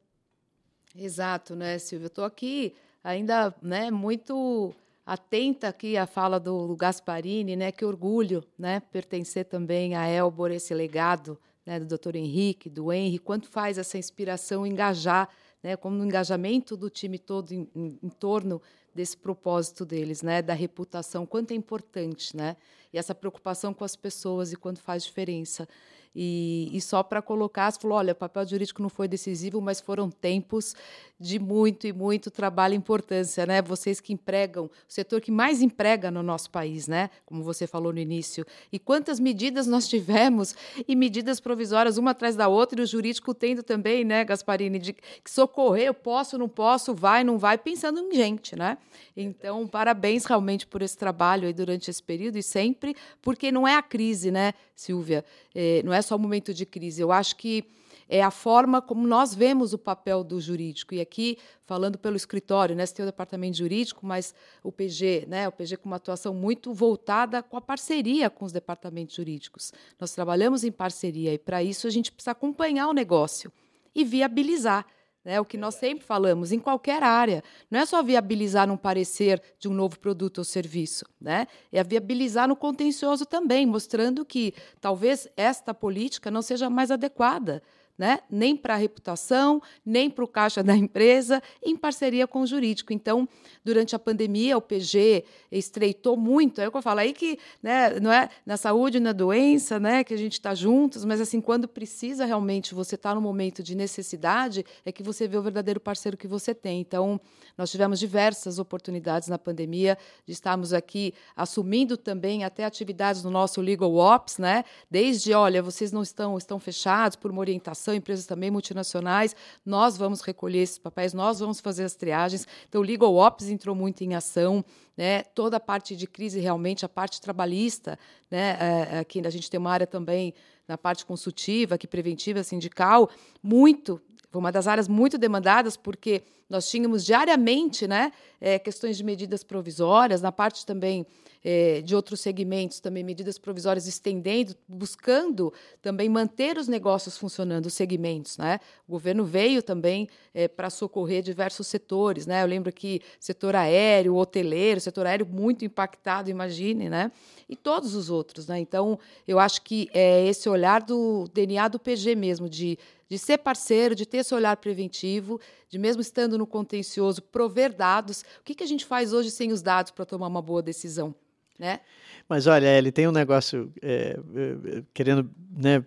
Exato, 0.95 1.55
né, 1.55 1.77
Silvia? 1.77 2.05
Eu 2.05 2.07
estou 2.07 2.25
aqui 2.25 2.73
ainda, 3.03 3.53
né, 3.61 3.91
muito 3.91 4.73
atenta 5.05 5.67
aqui 5.67 5.95
à 5.97 6.05
fala 6.05 6.39
do 6.39 6.75
Gasparini, 6.75 7.55
né? 7.55 7.71
Que 7.71 7.85
orgulho, 7.85 8.43
né, 8.57 8.81
pertencer 8.91 9.45
também 9.45 9.95
a 9.95 10.07
Elbor 10.07 10.51
esse 10.51 10.73
legado, 10.73 11.37
né, 11.65 11.79
do 11.79 11.97
Dr. 11.97 12.15
Henrique, 12.15 12.69
do 12.69 12.91
Henry, 12.91 13.19
quanto 13.19 13.47
faz 13.47 13.77
essa 13.77 13.97
inspiração 13.97 14.65
engajar, 14.65 15.29
né, 15.61 15.75
como 15.75 15.95
no 15.95 16.03
engajamento 16.03 16.75
do 16.75 16.89
time 16.89 17.19
todo 17.19 17.51
em, 17.51 17.69
em, 17.75 17.99
em 18.01 18.09
torno 18.09 18.61
desse 18.93 19.15
propósito 19.15 19.85
deles, 19.85 20.21
né, 20.21 20.41
da 20.41 20.53
reputação, 20.53 21.25
quanto 21.25 21.51
é 21.51 21.55
importante, 21.55 22.35
né? 22.35 22.57
E 22.93 22.97
essa 22.97 23.15
preocupação 23.15 23.73
com 23.73 23.83
as 23.83 23.95
pessoas 23.95 24.51
e 24.51 24.55
quanto 24.55 24.81
faz 24.81 25.03
diferença. 25.03 25.67
E, 26.15 26.69
e 26.73 26.81
só 26.81 27.01
para 27.03 27.21
colocar, 27.21 27.71
você 27.71 27.79
falou, 27.79 27.97
olha, 27.97 28.13
papel 28.13 28.45
jurídico 28.45 28.81
não 28.81 28.89
foi 28.89 29.07
decisivo, 29.07 29.61
mas 29.61 29.79
foram 29.79 30.09
tempos 30.09 30.75
de 31.21 31.37
muito 31.37 31.85
e 31.85 31.93
muito 31.93 32.31
trabalho 32.31 32.73
e 32.73 32.77
importância, 32.77 33.45
né? 33.45 33.61
Vocês 33.61 34.01
que 34.01 34.11
empregam, 34.11 34.65
o 34.65 34.69
setor 34.87 35.21
que 35.21 35.31
mais 35.31 35.61
emprega 35.61 36.09
no 36.09 36.23
nosso 36.23 36.49
país, 36.49 36.87
né? 36.87 37.11
Como 37.25 37.43
você 37.43 37.67
falou 37.67 37.93
no 37.93 37.99
início. 37.99 38.43
E 38.71 38.79
quantas 38.79 39.19
medidas 39.19 39.67
nós 39.67 39.87
tivemos 39.87 40.55
e 40.87 40.95
medidas 40.95 41.39
provisórias 41.39 41.97
uma 41.97 42.11
atrás 42.11 42.35
da 42.35 42.47
outra 42.47 42.81
e 42.81 42.83
o 42.83 42.87
jurídico 42.87 43.35
tendo 43.35 43.61
também, 43.61 44.03
né, 44.03 44.25
Gasparini, 44.25 44.79
de 44.79 44.95
socorrer, 45.25 45.85
eu 45.85 45.93
posso, 45.93 46.37
não 46.37 46.49
posso, 46.49 46.95
vai, 46.95 47.23
não 47.23 47.37
vai, 47.37 47.57
pensando 47.57 47.99
em 47.99 48.15
gente, 48.15 48.55
né? 48.55 48.77
Então, 49.15 49.67
parabéns 49.67 50.25
realmente 50.25 50.65
por 50.65 50.81
esse 50.81 50.97
trabalho 50.97 51.47
aí 51.47 51.53
durante 51.53 51.89
esse 51.89 52.01
período 52.01 52.37
e 52.37 52.43
sempre, 52.43 52.95
porque 53.21 53.51
não 53.51 53.67
é 53.67 53.75
a 53.75 53.81
crise, 53.81 54.31
né, 54.31 54.53
Silvia? 54.75 55.23
É, 55.53 55.83
não 55.83 55.93
é 55.93 56.00
só 56.01 56.15
o 56.15 56.19
momento 56.19 56.53
de 56.53 56.65
crise. 56.65 57.01
Eu 57.01 57.11
acho 57.11 57.35
que 57.35 57.65
é 58.11 58.21
a 58.21 58.29
forma 58.29 58.81
como 58.81 59.07
nós 59.07 59.33
vemos 59.33 59.71
o 59.73 59.77
papel 59.77 60.21
do 60.21 60.41
jurídico. 60.41 60.93
E 60.93 60.99
aqui, 60.99 61.37
falando 61.65 61.97
pelo 61.97 62.17
escritório, 62.17 62.75
né, 62.75 62.85
você 62.85 62.95
tem 62.95 63.03
o 63.03 63.07
departamento 63.07 63.57
jurídico, 63.57 64.05
mas 64.05 64.35
o 64.61 64.69
PG, 64.69 65.27
né, 65.29 65.47
o 65.47 65.51
PG 65.51 65.77
com 65.77 65.87
uma 65.87 65.95
atuação 65.95 66.33
muito 66.33 66.73
voltada 66.73 67.41
com 67.41 67.55
a 67.55 67.61
parceria 67.61 68.29
com 68.29 68.43
os 68.43 68.51
departamentos 68.51 69.15
jurídicos. 69.15 69.71
Nós 69.97 70.11
trabalhamos 70.11 70.65
em 70.65 70.71
parceria 70.73 71.33
e, 71.33 71.37
para 71.37 71.63
isso, 71.63 71.87
a 71.87 71.89
gente 71.89 72.11
precisa 72.11 72.31
acompanhar 72.31 72.89
o 72.89 72.93
negócio 72.93 73.49
e 73.95 74.03
viabilizar. 74.03 74.85
Né, 75.23 75.39
o 75.39 75.45
que 75.45 75.55
nós 75.55 75.75
sempre 75.75 76.03
falamos, 76.03 76.51
em 76.51 76.57
qualquer 76.57 77.03
área. 77.03 77.43
Não 77.69 77.79
é 77.79 77.85
só 77.85 78.01
viabilizar 78.01 78.67
num 78.67 78.75
parecer 78.75 79.39
de 79.59 79.67
um 79.67 79.73
novo 79.73 79.99
produto 79.99 80.39
ou 80.39 80.43
serviço, 80.43 81.05
né? 81.19 81.45
é 81.71 81.83
viabilizar 81.83 82.47
no 82.47 82.55
contencioso 82.55 83.23
também, 83.23 83.67
mostrando 83.67 84.25
que 84.25 84.51
talvez 84.79 85.27
esta 85.37 85.75
política 85.75 86.31
não 86.31 86.41
seja 86.41 86.71
mais 86.71 86.89
adequada 86.89 87.61
né? 88.01 88.17
nem 88.31 88.57
para 88.57 88.73
a 88.73 88.77
reputação, 88.77 89.61
nem 89.85 90.09
para 90.09 90.23
o 90.23 90.27
caixa 90.27 90.63
da 90.63 90.75
empresa, 90.75 91.39
em 91.63 91.77
parceria 91.77 92.25
com 92.25 92.41
o 92.41 92.47
jurídico. 92.47 92.91
Então, 92.91 93.29
durante 93.63 93.95
a 93.95 93.99
pandemia, 93.99 94.57
o 94.57 94.61
PG 94.61 95.23
estreitou 95.51 96.17
muito. 96.17 96.59
É 96.59 96.67
o 96.67 96.71
que 96.71 96.77
eu 96.77 96.81
falo 96.81 97.01
aí 97.01 97.13
que 97.13 97.37
né, 97.61 97.99
não 97.99 98.11
é 98.11 98.27
na 98.43 98.57
saúde, 98.57 98.99
na 98.99 99.11
doença, 99.11 99.79
né, 99.79 100.03
que 100.03 100.15
a 100.15 100.17
gente 100.17 100.33
está 100.33 100.55
juntos, 100.55 101.05
mas 101.05 101.21
assim, 101.21 101.39
quando 101.39 101.67
precisa 101.67 102.25
realmente, 102.25 102.73
você 102.73 102.95
está 102.95 103.13
no 103.13 103.21
momento 103.21 103.61
de 103.61 103.75
necessidade, 103.75 104.65
é 104.83 104.91
que 104.91 105.03
você 105.03 105.27
vê 105.27 105.37
o 105.37 105.43
verdadeiro 105.43 105.79
parceiro 105.79 106.17
que 106.17 106.27
você 106.27 106.55
tem. 106.55 106.81
Então, 106.81 107.21
nós 107.55 107.69
tivemos 107.69 107.99
diversas 107.99 108.57
oportunidades 108.57 109.27
na 109.27 109.37
pandemia 109.37 109.95
de 110.25 110.33
estarmos 110.33 110.73
aqui 110.73 111.13
assumindo 111.35 111.95
também 111.95 112.43
até 112.43 112.65
atividades 112.65 113.23
no 113.23 113.29
nosso 113.29 113.61
Legal 113.61 113.93
Ops, 113.95 114.39
né? 114.39 114.65
Desde, 114.89 115.33
olha, 115.33 115.61
vocês 115.61 115.91
não 115.91 116.01
estão, 116.01 116.35
estão 116.35 116.59
fechados 116.59 117.15
por 117.15 117.29
uma 117.29 117.41
orientação, 117.41 117.90
empresas 117.93 118.25
também 118.25 118.51
multinacionais, 118.51 119.35
nós 119.65 119.97
vamos 119.97 120.21
recolher 120.21 120.59
esses 120.59 120.77
papéis, 120.77 121.13
nós 121.13 121.39
vamos 121.39 121.59
fazer 121.59 121.83
as 121.83 121.95
triagens. 121.95 122.47
Então, 122.67 122.81
o 122.81 122.83
Legal 122.83 123.15
Ops 123.15 123.49
entrou 123.49 123.75
muito 123.75 124.03
em 124.03 124.13
ação, 124.15 124.63
né? 124.97 125.23
Toda 125.23 125.57
a 125.57 125.59
parte 125.59 125.95
de 125.95 126.07
crise, 126.07 126.39
realmente, 126.39 126.85
a 126.85 126.89
parte 126.89 127.21
trabalhista, 127.21 127.97
né? 128.29 128.57
É, 128.59 128.99
aqui 128.99 129.21
a 129.25 129.29
gente 129.29 129.49
tem 129.49 129.59
uma 129.59 129.71
área 129.71 129.87
também 129.87 130.33
na 130.67 130.77
parte 130.77 131.05
consultiva, 131.05 131.75
aqui 131.75 131.87
preventiva, 131.87 132.43
sindical, 132.43 133.09
muito 133.43 134.01
foi 134.31 134.39
uma 134.39 134.51
das 134.51 134.65
áreas 134.65 134.87
muito 134.87 135.17
demandadas, 135.17 135.75
porque 135.75 136.23
nós 136.49 136.69
tínhamos 136.69 137.03
diariamente 137.03 137.85
né, 137.85 138.13
é, 138.39 138.57
questões 138.57 138.95
de 138.95 139.03
medidas 139.03 139.43
provisórias, 139.43 140.21
na 140.21 140.31
parte 140.31 140.65
também 140.65 141.05
é, 141.43 141.81
de 141.81 141.95
outros 141.95 142.19
segmentos, 142.19 142.79
também 142.79 143.03
medidas 143.03 143.37
provisórias 143.37 143.87
estendendo, 143.87 144.55
buscando 144.67 145.53
também 145.81 146.07
manter 146.07 146.57
os 146.57 146.67
negócios 146.67 147.17
funcionando, 147.17 147.65
os 147.65 147.73
segmentos. 147.73 148.37
Né? 148.37 148.59
O 148.87 148.91
governo 148.91 149.25
veio 149.25 149.63
também 149.63 150.07
é, 150.33 150.47
para 150.47 150.69
socorrer 150.69 151.23
diversos 151.23 151.67
setores. 151.67 152.25
Né? 152.25 152.43
Eu 152.43 152.47
lembro 152.47 152.71
que 152.71 153.01
setor 153.19 153.55
aéreo, 153.55 154.15
hoteleiro, 154.15 154.79
setor 154.79 155.05
aéreo 155.05 155.25
muito 155.25 155.65
impactado, 155.65 156.29
imagine, 156.29 156.89
né? 156.89 157.11
e 157.49 157.55
todos 157.55 157.95
os 157.95 158.09
outros. 158.09 158.47
Né? 158.47 158.59
Então, 158.59 158.99
eu 159.27 159.39
acho 159.39 159.61
que 159.61 159.89
é 159.93 160.25
esse 160.27 160.47
olhar 160.47 160.81
do 160.81 161.27
DNA 161.33 161.67
do 161.67 161.79
PG 161.79 162.15
mesmo, 162.15 162.49
de 162.49 162.77
de 163.11 163.17
ser 163.19 163.39
parceiro, 163.39 163.93
de 163.93 164.05
ter 164.05 164.19
esse 164.19 164.33
olhar 164.33 164.55
preventivo, 164.55 165.37
de 165.67 165.77
mesmo 165.77 166.01
estando 166.01 166.37
no 166.37 166.47
contencioso, 166.47 167.21
prover 167.21 167.73
dados. 167.73 168.21
O 168.39 168.43
que, 168.45 168.55
que 168.55 168.63
a 168.63 168.65
gente 168.65 168.85
faz 168.85 169.11
hoje 169.11 169.29
sem 169.29 169.51
os 169.51 169.61
dados 169.61 169.91
para 169.91 170.05
tomar 170.05 170.27
uma 170.27 170.41
boa 170.41 170.61
decisão? 170.61 171.13
Né? 171.61 171.79
Mas 172.27 172.47
olha, 172.47 172.65
ele 172.75 172.91
tem 172.91 173.07
um 173.07 173.11
negócio 173.11 173.71
é, 173.83 174.17
é, 174.35 174.83
querendo 174.95 175.29
né, 175.55 175.85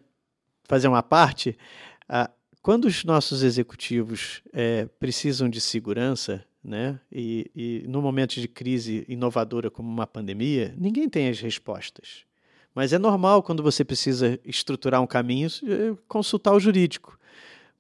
fazer 0.63 0.87
uma 0.87 1.03
parte. 1.03 1.59
Ah, 2.09 2.31
quando 2.63 2.85
os 2.85 3.03
nossos 3.03 3.43
executivos 3.43 4.41
é, 4.53 4.87
precisam 5.01 5.49
de 5.49 5.61
segurança, 5.61 6.45
né, 6.63 7.01
e, 7.11 7.51
e 7.57 7.85
no 7.89 8.01
momento 8.01 8.41
de 8.41 8.47
crise 8.47 9.05
inovadora 9.09 9.69
como 9.69 9.91
uma 9.91 10.07
pandemia, 10.07 10.73
ninguém 10.79 11.09
tem 11.09 11.29
as 11.29 11.41
respostas. 11.41 12.25
Mas 12.73 12.93
é 12.93 12.99
normal, 12.99 13.43
quando 13.43 13.61
você 13.61 13.85
precisa 13.85 14.39
estruturar 14.45 15.03
um 15.03 15.09
caminho, 15.09 15.49
eh, 15.49 15.97
consultar 16.07 16.53
o 16.53 16.61
jurídico. 16.61 17.19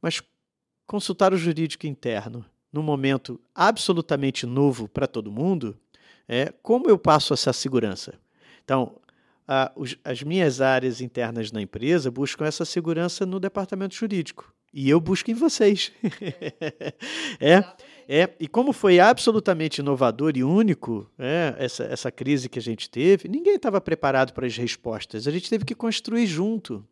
Mas 0.02 0.20
consultar 0.87 1.33
o 1.33 1.37
jurídico 1.37 1.87
interno 1.87 2.44
num 2.72 2.83
momento 2.83 3.40
absolutamente 3.54 4.46
novo 4.46 4.88
para 4.88 5.07
todo 5.07 5.30
mundo, 5.30 5.76
é 6.28 6.52
como 6.62 6.88
eu 6.88 6.98
passo 6.98 7.34
essa 7.34 7.52
segurança? 7.52 8.14
Então, 8.64 8.96
a, 9.46 9.70
os, 9.76 9.96
as 10.04 10.22
minhas 10.22 10.60
áreas 10.60 11.00
internas 11.00 11.52
na 11.52 11.60
empresa 11.60 12.10
buscam 12.10 12.46
essa 12.46 12.64
segurança 12.64 13.26
no 13.26 13.38
departamento 13.38 13.94
jurídico. 13.94 14.52
E 14.72 14.90
eu 14.90 15.00
busco 15.00 15.30
em 15.30 15.34
vocês. 15.34 15.92
é, 17.38 17.64
é, 18.08 18.34
e 18.40 18.48
como 18.48 18.72
foi 18.72 18.98
absolutamente 18.98 19.80
inovador 19.80 20.32
e 20.37 20.42
único 20.42 21.08
é, 21.18 21.54
essa, 21.58 21.84
essa 21.84 22.10
crise 22.10 22.48
que 22.48 22.58
a 22.58 22.62
gente 22.62 22.90
teve, 22.90 23.28
ninguém 23.28 23.54
estava 23.54 23.80
preparado 23.80 24.32
para 24.32 24.46
as 24.46 24.56
respostas. 24.56 25.28
A 25.28 25.30
gente 25.30 25.48
teve 25.48 25.64
que 25.64 25.74
construir 25.74 26.26
junto 26.26 26.84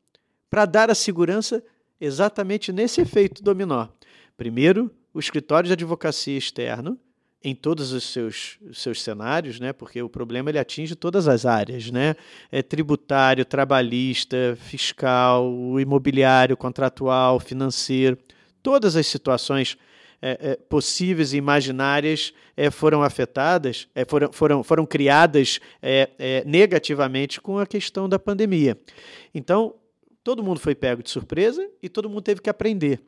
para 0.49 0.64
dar 0.64 0.90
a 0.90 0.95
segurança 0.95 1.62
exatamente 2.01 2.73
nesse 2.73 3.01
efeito 3.01 3.42
dominó. 3.42 3.88
Primeiro, 4.37 4.90
o 5.12 5.18
escritório 5.18 5.66
de 5.66 5.73
advocacia 5.73 6.38
externo, 6.38 6.99
em 7.44 7.55
todos 7.55 7.92
os 7.92 8.05
seus, 8.05 8.59
seus 8.72 9.02
cenários, 9.02 9.59
né? 9.59 9.72
porque 9.72 10.02
o 10.02 10.09
problema 10.09 10.50
ele 10.50 10.59
atinge 10.59 10.94
todas 10.94 11.26
as 11.26 11.44
áreas, 11.44 11.90
né? 11.90 12.14
É 12.50 12.62
tributário, 12.62 13.44
trabalhista, 13.44 14.57
fiscal, 14.61 15.52
imobiliário, 15.81 16.57
contratual, 16.57 17.40
financeiro, 17.40 18.16
todas 18.62 18.96
as 18.96 19.07
situações 19.07 19.76
é, 20.22 20.52
é, 20.52 20.57
possíveis 20.57 21.33
e 21.33 21.37
imaginárias 21.37 22.33
é, 22.57 22.70
foram 22.70 23.02
afetadas, 23.02 23.88
é, 23.92 24.05
foram, 24.05 24.33
foram, 24.33 24.62
foram 24.62 24.87
criadas 24.87 25.59
é, 25.83 26.11
é, 26.16 26.44
negativamente 26.46 27.40
com 27.40 27.59
a 27.59 27.66
questão 27.66 28.09
da 28.09 28.20
pandemia. 28.20 28.78
Então, 29.35 29.74
todo 30.22 30.42
mundo 30.42 30.61
foi 30.61 30.76
pego 30.76 31.02
de 31.02 31.11
surpresa 31.11 31.68
e 31.83 31.88
todo 31.88 32.09
mundo 32.09 32.22
teve 32.22 32.40
que 32.40 32.48
aprender. 32.48 33.00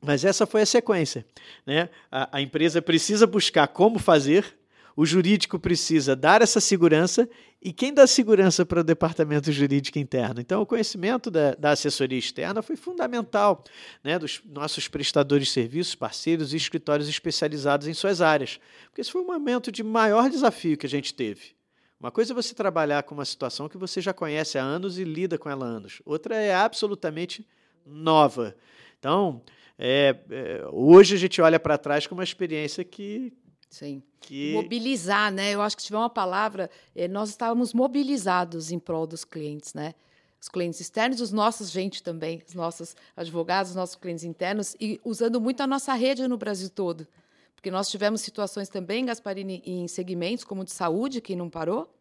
Mas 0.00 0.24
essa 0.24 0.46
foi 0.46 0.62
a 0.62 0.66
sequência. 0.66 1.26
Né? 1.66 1.88
A, 2.10 2.38
a 2.38 2.40
empresa 2.40 2.80
precisa 2.80 3.26
buscar 3.26 3.66
como 3.68 3.98
fazer, 3.98 4.56
o 4.96 5.06
jurídico 5.06 5.58
precisa 5.58 6.16
dar 6.16 6.42
essa 6.42 6.60
segurança 6.60 7.28
e 7.60 7.72
quem 7.72 7.92
dá 7.92 8.06
segurança 8.06 8.64
para 8.64 8.80
o 8.80 8.84
departamento 8.84 9.50
jurídico 9.50 9.98
interno? 9.98 10.40
Então, 10.40 10.62
o 10.62 10.66
conhecimento 10.66 11.28
da, 11.28 11.54
da 11.54 11.70
assessoria 11.72 12.18
externa 12.18 12.62
foi 12.62 12.76
fundamental, 12.76 13.64
né, 14.02 14.16
dos 14.16 14.40
nossos 14.44 14.86
prestadores 14.86 15.48
de 15.48 15.52
serviços, 15.54 15.94
parceiros 15.96 16.52
e 16.52 16.56
escritórios 16.56 17.08
especializados 17.08 17.88
em 17.88 17.94
suas 17.94 18.20
áreas, 18.20 18.60
porque 18.86 19.00
esse 19.00 19.10
foi 19.10 19.22
o 19.22 19.26
momento 19.26 19.72
de 19.72 19.82
maior 19.82 20.30
desafio 20.30 20.76
que 20.76 20.86
a 20.86 20.88
gente 20.88 21.12
teve. 21.12 21.56
Uma 21.98 22.12
coisa 22.12 22.32
é 22.32 22.34
você 22.34 22.54
trabalhar 22.54 23.02
com 23.02 23.14
uma 23.14 23.24
situação 23.24 23.68
que 23.68 23.76
você 23.76 24.00
já 24.00 24.12
conhece 24.12 24.56
há 24.56 24.62
anos 24.62 24.96
e 24.96 25.04
lida 25.04 25.36
com 25.36 25.50
ela 25.50 25.66
há 25.66 25.68
anos, 25.68 26.00
outra 26.04 26.36
é 26.36 26.54
absolutamente 26.54 27.44
nova. 27.84 28.54
Então, 28.98 29.42
é, 29.78 30.16
é, 30.30 30.66
hoje 30.72 31.14
a 31.14 31.18
gente 31.18 31.40
olha 31.40 31.60
para 31.60 31.78
trás 31.78 32.06
com 32.06 32.14
uma 32.14 32.24
experiência 32.24 32.84
que 32.84 33.32
Sim. 33.68 34.02
Que... 34.20 34.52
Mobilizar, 34.52 35.32
né? 35.32 35.52
Eu 35.54 35.62
acho 35.62 35.76
que 35.76 35.82
se 35.82 35.88
tiver 35.88 35.98
uma 35.98 36.10
palavra, 36.10 36.70
eh, 36.94 37.06
nós 37.06 37.28
estávamos 37.28 37.72
mobilizados 37.72 38.70
em 38.70 38.78
prol 38.78 39.06
dos 39.06 39.24
clientes, 39.24 39.74
né? 39.74 39.94
Os 40.40 40.48
clientes 40.48 40.80
externos, 40.80 41.20
os 41.20 41.32
nossos 41.32 41.70
gente 41.70 42.02
também, 42.02 42.42
os 42.46 42.54
nossos 42.54 42.96
advogados, 43.16 43.70
os 43.70 43.76
nossos 43.76 43.96
clientes 43.96 44.24
internos, 44.24 44.76
e 44.80 45.00
usando 45.04 45.40
muito 45.40 45.62
a 45.62 45.66
nossa 45.66 45.92
rede 45.94 46.26
no 46.28 46.38
Brasil 46.38 46.70
todo. 46.70 47.06
Porque 47.54 47.70
nós 47.70 47.90
tivemos 47.90 48.20
situações 48.20 48.68
também, 48.68 49.04
Gasparini, 49.04 49.62
em 49.66 49.88
segmentos 49.88 50.44
como 50.44 50.64
de 50.64 50.70
saúde, 50.70 51.20
que 51.20 51.34
não 51.34 51.50
parou. 51.50 51.92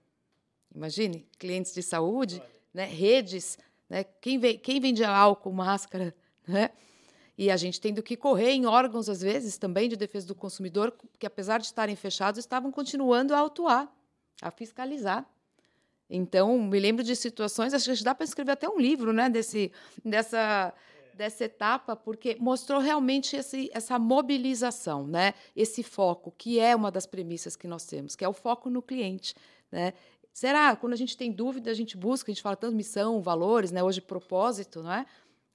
Imagine, 0.73 1.25
clientes 1.39 1.73
de 1.73 1.81
saúde, 1.81 2.41
né? 2.73 2.85
redes, 2.85 3.57
né? 3.89 4.03
Quem, 4.21 4.37
vem, 4.37 4.57
quem 4.57 4.79
vende 4.79 5.03
álcool, 5.03 5.51
máscara, 5.51 6.13
né? 6.47 6.69
E 7.37 7.51
a 7.51 7.57
gente 7.57 7.79
tendo 7.79 8.01
que 8.01 8.17
correr 8.17 8.51
em 8.51 8.65
órgãos, 8.65 9.07
às 9.07 9.21
vezes, 9.21 9.57
também 9.57 9.87
de 9.87 9.95
defesa 9.95 10.25
do 10.25 10.33
consumidor, 10.33 10.95
que 11.19 11.25
apesar 11.27 11.59
de 11.59 11.67
estarem 11.67 11.95
fechados, 11.95 12.39
estavam 12.39 12.71
continuando 12.71 13.35
a 13.35 13.37
autuar, 13.37 13.87
a 14.41 14.49
fiscalizar. 14.49 15.23
Então, 16.09 16.57
me 16.59 16.79
lembro 16.79 17.03
de 17.03 17.15
situações, 17.15 17.73
acho 17.73 17.93
que 17.93 18.03
dá 18.03 18.15
para 18.15 18.23
escrever 18.23 18.53
até 18.53 18.67
um 18.67 18.79
livro 18.79 19.13
né, 19.13 19.29
desse, 19.29 19.71
dessa, 20.03 20.73
dessa 21.13 21.43
etapa, 21.43 21.95
porque 21.95 22.37
mostrou 22.39 22.79
realmente 22.79 23.35
esse, 23.35 23.69
essa 23.73 23.99
mobilização, 23.99 25.05
né, 25.05 25.33
esse 25.55 25.83
foco, 25.83 26.33
que 26.35 26.59
é 26.59 26.75
uma 26.75 26.89
das 26.89 27.05
premissas 27.05 27.55
que 27.55 27.67
nós 27.67 27.85
temos, 27.85 28.15
que 28.15 28.23
é 28.23 28.27
o 28.27 28.33
foco 28.33 28.69
no 28.69 28.81
cliente. 28.81 29.35
Né? 29.71 29.93
Será? 30.33 30.75
Quando 30.75 30.93
a 30.93 30.97
gente 30.97 31.17
tem 31.17 31.31
dúvida, 31.31 31.69
a 31.69 31.73
gente 31.73 31.97
busca, 31.97 32.31
a 32.31 32.33
gente 32.33 32.41
fala 32.41 32.55
tanto 32.55 32.75
missão, 32.75 33.21
valores, 33.21 33.71
né, 33.71 33.83
hoje 33.83 33.99
propósito, 33.99 34.81
não 34.81 34.93
é? 34.93 35.05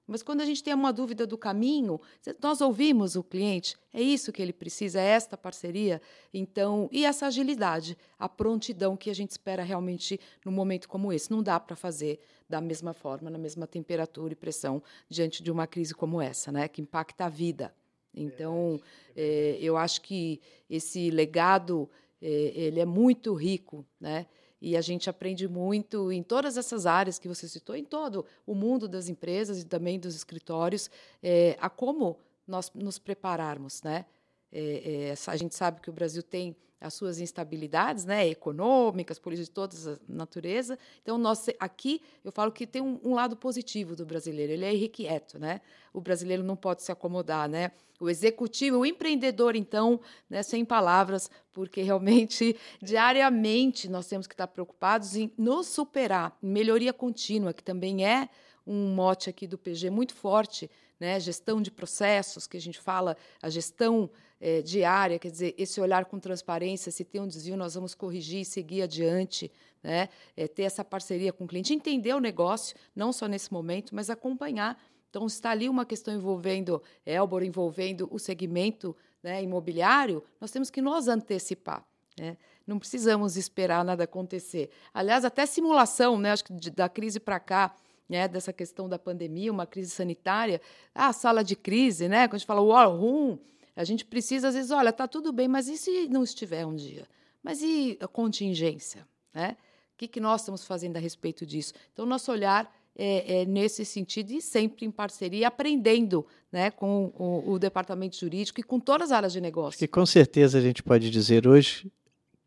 Mas 0.05 0.21
quando 0.21 0.41
a 0.41 0.45
gente 0.45 0.61
tem 0.61 0.73
uma 0.73 0.91
dúvida 0.91 1.25
do 1.25 1.37
caminho, 1.37 1.99
nós 2.41 2.59
ouvimos 2.59 3.15
o 3.15 3.23
cliente, 3.23 3.77
é 3.93 4.01
isso 4.01 4.33
que 4.33 4.41
ele 4.41 4.51
precisa, 4.51 4.99
é 4.99 5.05
esta 5.05 5.37
parceria. 5.37 6.01
Então, 6.33 6.89
e 6.91 7.05
essa 7.05 7.27
agilidade, 7.27 7.97
a 8.19 8.27
prontidão 8.27 8.97
que 8.97 9.09
a 9.09 9.15
gente 9.15 9.31
espera 9.31 9.63
realmente 9.63 10.19
num 10.45 10.51
momento 10.51 10.89
como 10.89 11.13
esse. 11.13 11.31
Não 11.31 11.41
dá 11.41 11.59
para 11.59 11.75
fazer 11.75 12.19
da 12.49 12.59
mesma 12.59 12.93
forma, 12.93 13.29
na 13.29 13.37
mesma 13.37 13.65
temperatura 13.65 14.33
e 14.33 14.35
pressão 14.35 14.83
diante 15.09 15.41
de 15.41 15.49
uma 15.49 15.65
crise 15.65 15.93
como 15.93 16.21
essa, 16.21 16.51
né, 16.51 16.67
que 16.67 16.81
impacta 16.81 17.25
a 17.25 17.29
vida. 17.29 17.73
Então, 18.13 18.79
é, 19.15 19.57
eu 19.59 19.75
acho 19.75 20.01
que 20.01 20.39
esse 20.69 21.09
legado 21.09 21.89
é, 22.21 22.27
ele 22.55 22.79
é 22.79 22.85
muito 22.85 23.33
rico, 23.33 23.85
né? 23.99 24.27
E 24.65 24.77
a 24.77 24.81
gente 24.81 25.09
aprende 25.09 25.45
muito 25.45 26.09
em 26.09 26.23
todas 26.23 26.55
essas 26.55 26.85
áreas 26.85 27.19
que 27.19 27.27
você 27.27 27.49
citou, 27.49 27.75
em 27.75 27.83
todo 27.83 28.25
o 28.47 28.55
mundo 28.55 28.87
das 28.87 29.09
empresas 29.09 29.59
e 29.61 29.65
também 29.65 29.99
dos 29.99 30.15
escritórios, 30.15 30.89
é, 31.21 31.57
a 31.59 31.69
como 31.69 32.17
nós 32.47 32.71
nos 32.73 32.97
prepararmos. 32.97 33.83
Né? 33.83 34.05
É, 34.49 35.09
é, 35.09 35.15
a 35.27 35.35
gente 35.35 35.53
sabe 35.53 35.81
que 35.81 35.89
o 35.89 35.93
Brasil 35.93 36.23
tem 36.23 36.55
as 36.83 36.93
suas 36.93 37.19
instabilidades, 37.19 38.03
né, 38.03 38.27
econômicas, 38.27 39.17
políticas 39.17 39.47
de 39.47 39.53
toda 39.53 39.75
a 39.93 39.97
natureza. 40.07 40.77
Então, 41.01 41.17
nós 41.17 41.47
aqui 41.59 42.01
eu 42.23 42.31
falo 42.31 42.51
que 42.51 42.67
tem 42.67 42.81
um, 42.81 42.99
um, 43.03 43.13
lado 43.13 43.37
positivo 43.37 43.95
do 43.95 44.05
brasileiro. 44.05 44.51
Ele 44.51 44.65
é 44.65 44.73
irrequieto, 44.73 45.39
né? 45.39 45.61
O 45.93 46.01
brasileiro 46.01 46.43
não 46.43 46.57
pode 46.57 46.83
se 46.83 46.91
acomodar, 46.91 47.47
né? 47.47 47.71
O 47.99 48.09
executivo, 48.09 48.79
o 48.79 48.85
empreendedor, 48.85 49.55
então, 49.55 49.99
né, 50.29 50.43
sem 50.43 50.65
palavras, 50.65 51.31
porque 51.53 51.81
realmente 51.81 52.57
diariamente 52.83 53.89
nós 53.89 54.07
temos 54.07 54.27
que 54.27 54.33
estar 54.33 54.47
preocupados 54.47 55.15
em 55.15 55.31
nos 55.37 55.67
superar, 55.67 56.37
melhoria 56.41 56.91
contínua, 56.91 57.53
que 57.53 57.63
também 57.63 58.05
é 58.05 58.27
um 58.67 58.93
mote 58.93 59.29
aqui 59.29 59.47
do 59.47 59.57
PG 59.57 59.89
muito 59.89 60.13
forte, 60.13 60.69
né? 61.03 61.19
Gestão 61.19 61.61
de 61.61 61.69
processos, 61.69 62.47
que 62.47 62.55
a 62.55 62.61
gente 62.61 62.79
fala, 62.79 63.17
a 63.41 63.49
gestão 63.49 64.09
é, 64.39 64.61
diária, 64.61 65.19
quer 65.19 65.29
dizer, 65.29 65.53
esse 65.57 65.81
olhar 65.81 66.05
com 66.05 66.17
transparência, 66.17 66.93
se 66.93 67.03
tem 67.03 67.19
um 67.19 67.27
desvio, 67.27 67.57
nós 67.57 67.75
vamos 67.75 67.93
corrigir 67.93 68.39
e 68.39 68.45
seguir 68.45 68.83
adiante, 68.83 69.51
né? 69.83 70.07
É, 70.37 70.47
ter 70.47 70.63
essa 70.63 70.81
parceria 70.81 71.33
com 71.33 71.43
o 71.43 71.47
cliente, 71.47 71.73
entender 71.73 72.13
o 72.13 72.21
negócio, 72.21 72.73
não 72.95 73.11
só 73.11 73.27
nesse 73.27 73.51
momento, 73.51 73.93
mas 73.93 74.09
acompanhar. 74.09 74.81
Então, 75.09 75.27
está 75.27 75.51
ali 75.51 75.67
uma 75.67 75.85
questão 75.85 76.15
envolvendo 76.15 76.81
Elbor, 77.05 77.43
envolvendo 77.43 78.07
o 78.09 78.17
segmento 78.17 78.95
né, 79.21 79.43
imobiliário, 79.43 80.23
nós 80.39 80.51
temos 80.51 80.69
que 80.69 80.81
nos 80.81 81.09
antecipar. 81.09 81.85
Né? 82.17 82.37
Não 82.65 82.79
precisamos 82.79 83.35
esperar 83.35 83.83
nada 83.83 84.05
acontecer. 84.05 84.69
Aliás, 84.93 85.25
até 85.25 85.45
simulação, 85.45 86.17
né, 86.17 86.31
acho 86.31 86.45
que 86.45 86.53
da 86.69 86.87
crise 86.87 87.19
para 87.19 87.41
cá, 87.41 87.75
né, 88.13 88.27
dessa 88.27 88.53
questão 88.53 88.87
da 88.87 88.99
pandemia, 88.99 89.51
uma 89.51 89.65
crise 89.65 89.89
sanitária, 89.89 90.61
a 90.93 91.11
sala 91.11 91.43
de 91.43 91.55
crise, 91.55 92.07
né, 92.07 92.27
quando 92.27 92.35
a 92.35 92.37
gente 92.37 92.47
fala 92.47 92.61
war 92.61 92.87
room, 92.87 93.39
a 93.75 93.83
gente 93.83 94.05
precisa, 94.05 94.49
às 94.49 94.53
vezes, 94.53 94.69
olha, 94.69 94.89
está 94.89 95.07
tudo 95.07 95.33
bem, 95.33 95.47
mas 95.47 95.67
e 95.67 95.75
se 95.77 96.07
não 96.09 96.23
estiver 96.23 96.63
um 96.63 96.75
dia? 96.75 97.07
Mas 97.41 97.63
e 97.63 97.97
a 97.99 98.07
contingência? 98.07 99.07
Né? 99.33 99.57
O 99.95 99.97
que, 99.97 100.07
que 100.07 100.19
nós 100.19 100.41
estamos 100.41 100.63
fazendo 100.63 100.95
a 100.95 100.99
respeito 100.99 101.43
disso? 101.43 101.73
Então, 101.91 102.05
nosso 102.05 102.31
olhar 102.31 102.71
é, 102.95 103.41
é 103.41 103.45
nesse 103.45 103.83
sentido 103.83 104.31
e 104.31 104.39
sempre 104.39 104.85
em 104.85 104.91
parceria, 104.91 105.47
aprendendo 105.47 106.23
né, 106.51 106.69
com 106.69 107.11
o, 107.17 107.53
o, 107.53 107.57
departamento 107.57 108.15
jurídico 108.15 108.59
e 108.59 108.63
com 108.63 108.79
todas 108.79 109.11
as 109.11 109.17
áreas 109.17 109.33
de 109.33 109.41
negócio. 109.41 109.83
E 109.83 109.87
com 109.87 110.05
certeza 110.05 110.59
a 110.59 110.61
gente 110.61 110.83
pode 110.83 111.09
dizer 111.09 111.47
hoje 111.47 111.91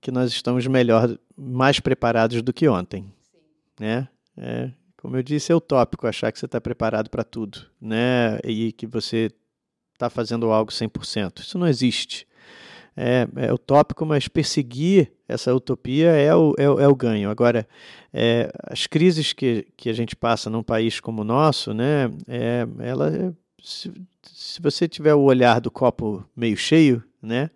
que 0.00 0.12
nós 0.12 0.30
estamos 0.30 0.64
melhor, 0.68 1.18
mais 1.36 1.80
preparados 1.80 2.40
do 2.40 2.52
que 2.52 2.68
ontem. 2.68 3.12
Sim. 3.32 3.38
Né? 3.80 4.08
É, 4.36 4.70
como 5.06 5.16
eu 5.16 5.22
disse, 5.22 5.52
é 5.52 5.54
utópico 5.54 6.04
achar 6.04 6.32
que 6.32 6.38
você 6.40 6.46
está 6.46 6.60
preparado 6.60 7.08
para 7.08 7.22
tudo, 7.22 7.60
né? 7.80 8.40
E 8.42 8.72
que 8.72 8.88
você 8.88 9.30
está 9.94 10.10
fazendo 10.10 10.50
algo 10.50 10.72
100%. 10.72 11.42
Isso 11.42 11.56
não 11.56 11.68
existe. 11.68 12.26
É, 12.96 13.28
é 13.36 13.52
utópico, 13.52 14.04
mas 14.04 14.26
perseguir 14.26 15.12
essa 15.28 15.54
utopia 15.54 16.08
é 16.08 16.34
o, 16.34 16.56
é, 16.58 16.64
é 16.64 16.88
o 16.88 16.96
ganho. 16.96 17.30
Agora, 17.30 17.68
é, 18.12 18.50
as 18.64 18.88
crises 18.88 19.32
que, 19.32 19.68
que 19.76 19.88
a 19.88 19.92
gente 19.92 20.16
passa 20.16 20.50
num 20.50 20.64
país 20.64 20.98
como 20.98 21.22
o 21.22 21.24
nosso, 21.24 21.72
né, 21.72 22.10
é, 22.26 22.66
ela, 22.80 23.32
se, 23.62 23.92
se 24.24 24.60
você 24.60 24.88
tiver 24.88 25.14
o 25.14 25.22
olhar 25.22 25.60
do 25.60 25.70
copo 25.70 26.28
meio 26.34 26.56
cheio, 26.56 27.00
né, 27.22 27.48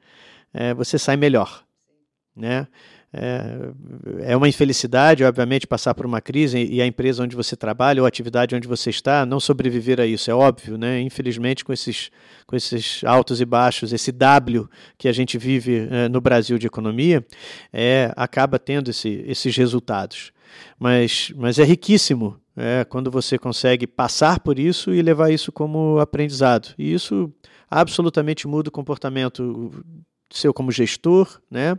é, 0.55 0.73
você 0.73 1.01
sai 1.01 1.17
melhor. 1.17 1.65
Né? 2.37 2.69
É, 3.13 3.71
é 4.21 4.37
uma 4.37 4.49
infelicidade, 4.49 5.25
obviamente, 5.25 5.67
passar 5.67 5.95
por 5.95 6.07
uma 6.07 6.21
crise 6.21 6.65
e 6.65 6.81
a 6.81 6.87
empresa 6.87 7.25
onde 7.25 7.35
você 7.35 7.57
trabalha 7.57 8.01
ou 8.01 8.05
a 8.07 8.09
atividade 8.09 8.55
onde 8.55 8.69
você 8.69 8.91
está 8.91 9.27
não 9.27 9.41
sobreviver 9.41 9.99
a 9.99 10.07
isso, 10.07 10.31
é 10.31 10.35
óbvio, 10.35 10.79
né? 10.79 11.01
Infelizmente, 11.01 11.65
com 11.65 11.73
esses, 11.73 12.11
com 12.47 12.55
esses 12.55 13.03
altos 13.05 13.41
e 13.41 13.45
baixos, 13.45 13.93
esse 13.93 14.13
W 14.13 14.69
que 14.97 15.09
a 15.09 15.13
gente 15.13 15.37
vive 15.39 15.89
é, 15.91 16.09
no 16.09 16.21
Brasil 16.21 16.57
de 16.57 16.69
economia, 16.69 17.25
é, 17.73 18.13
acaba 18.17 18.59
tendo 18.59 18.91
esse, 18.91 19.25
esses 19.27 19.57
resultados. 19.57 20.33
Mas, 20.79 21.33
mas 21.37 21.59
é 21.59 21.65
riquíssimo 21.65 22.41
é, 22.57 22.85
quando 22.85 23.11
você 23.11 23.39
consegue 23.39 23.87
passar 23.87 24.41
por 24.41 24.59
isso 24.59 24.95
e 24.95 25.03
levar 25.03 25.31
isso 25.31 25.51
como 25.51 25.99
aprendizado. 25.99 26.75
E 26.79 26.93
isso 26.93 27.33
absolutamente 27.69 28.47
muda 28.47 28.69
o 28.69 28.73
comportamento 28.73 29.73
seu 30.33 30.55
como 30.55 30.71
gestor, 30.71 31.41
né? 31.51 31.77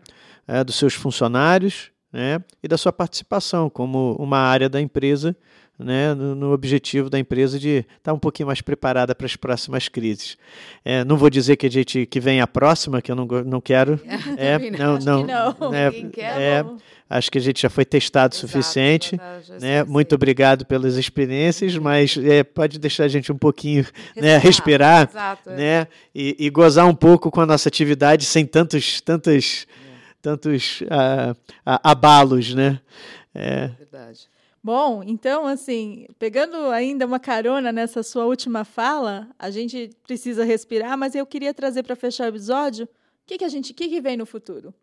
É, 0.52 0.66
dos 0.66 0.76
seus 0.76 0.94
funcionários 0.94 1.92
né, 2.12 2.44
e 2.62 2.68
da 2.68 2.78
sua 2.78 2.92
participação 2.92 3.70
como 3.70 4.18
uma 4.20 4.38
área 4.38 4.68
da 4.68 4.82
empresa, 4.82 5.34
né, 5.80 6.14
no, 6.14 6.36
no 6.36 6.52
objetivo 6.52 7.10
da 7.10 7.18
empresa 7.18 7.58
de 7.58 7.78
estar 7.78 7.88
tá 8.04 8.14
um 8.14 8.20
pouquinho 8.20 8.48
mais 8.48 8.60
preparada 8.60 9.16
para 9.16 9.26
as 9.26 9.38
próximas 9.38 9.88
crises. 9.88 10.38
É, 10.84 11.06
não 11.06 11.16
vou 11.16 11.30
dizer 11.30 11.56
que 11.56 11.66
a 11.66 11.72
gente 11.72 12.06
que 12.06 12.20
vem 12.20 12.42
a 12.42 12.46
próxima, 12.46 13.02
que 13.02 13.10
eu 13.10 13.16
não, 13.16 13.26
não 13.46 13.62
quero. 13.62 13.98
É, 14.38 14.58
não, 14.72 14.98
não, 14.98 15.26
não, 15.26 15.74
é, 15.74 15.88
é, 16.18 16.66
acho 17.10 17.32
que 17.32 17.38
a 17.38 17.42
gente 17.42 17.62
já 17.62 17.70
foi 17.70 17.86
testado 17.86 18.34
o 18.34 18.38
suficiente. 18.38 19.18
né? 19.60 19.84
Muito 19.84 20.16
obrigado 20.16 20.66
pelas 20.66 20.96
experiências, 20.96 21.76
mas 21.80 22.18
é, 22.18 22.44
pode 22.44 22.78
deixar 22.78 23.06
a 23.06 23.08
gente 23.08 23.32
um 23.32 23.38
pouquinho 23.38 23.86
né, 24.16 24.38
respirar 24.38 25.10
Exato, 25.10 25.50
é. 25.50 25.56
né, 25.56 25.88
e, 26.14 26.36
e, 26.40 26.50
gozar 26.50 26.88
um 26.88 26.96
pouco 26.96 27.32
com 27.32 27.42
a 27.42 27.46
nossa 27.46 27.70
atividade 27.70 28.26
sem 28.26 28.46
tantos, 28.46 29.02
tantas 29.02 29.66
tantos 30.22 30.82
uh, 30.82 31.32
uh, 31.32 31.80
abalos, 31.84 32.54
né? 32.54 32.80
É. 33.34 33.68
Verdade. 33.70 34.30
Bom, 34.64 35.02
então, 35.04 35.48
assim, 35.48 36.06
pegando 36.20 36.56
ainda 36.70 37.06
uma 37.08 37.20
carona 37.20 37.72
nessa 37.72 38.04
sua 38.04 38.26
última 38.26 38.64
fala, 38.64 39.28
a 39.40 39.50
gente 39.50 39.90
precisa 40.04 40.44
respirar, 40.44 40.96
mas 40.96 41.16
eu 41.16 41.26
queria 41.26 41.52
trazer 41.52 41.82
para 41.82 41.96
fechar 41.96 42.26
o 42.26 42.28
episódio 42.28 42.86
o 42.86 42.88
que, 43.26 43.40
que 43.40 43.44
a 43.44 43.50
gente, 43.50 43.74
que, 43.74 43.88
que 43.88 44.02
vem 44.02 44.18
no 44.18 44.26
futuro? 44.26 44.74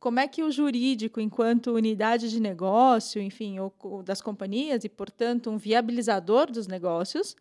Como 0.00 0.18
é 0.18 0.26
que 0.26 0.42
o 0.42 0.50
jurídico, 0.50 1.20
enquanto 1.20 1.74
unidade 1.74 2.30
de 2.30 2.40
negócio, 2.40 3.20
enfim, 3.20 3.58
ou, 3.58 4.02
das 4.02 4.20
companhias 4.20 4.82
e, 4.82 4.88
portanto, 4.88 5.50
um 5.50 5.58
viabilizador 5.58 6.50
dos 6.50 6.66
negócios, 6.66 7.36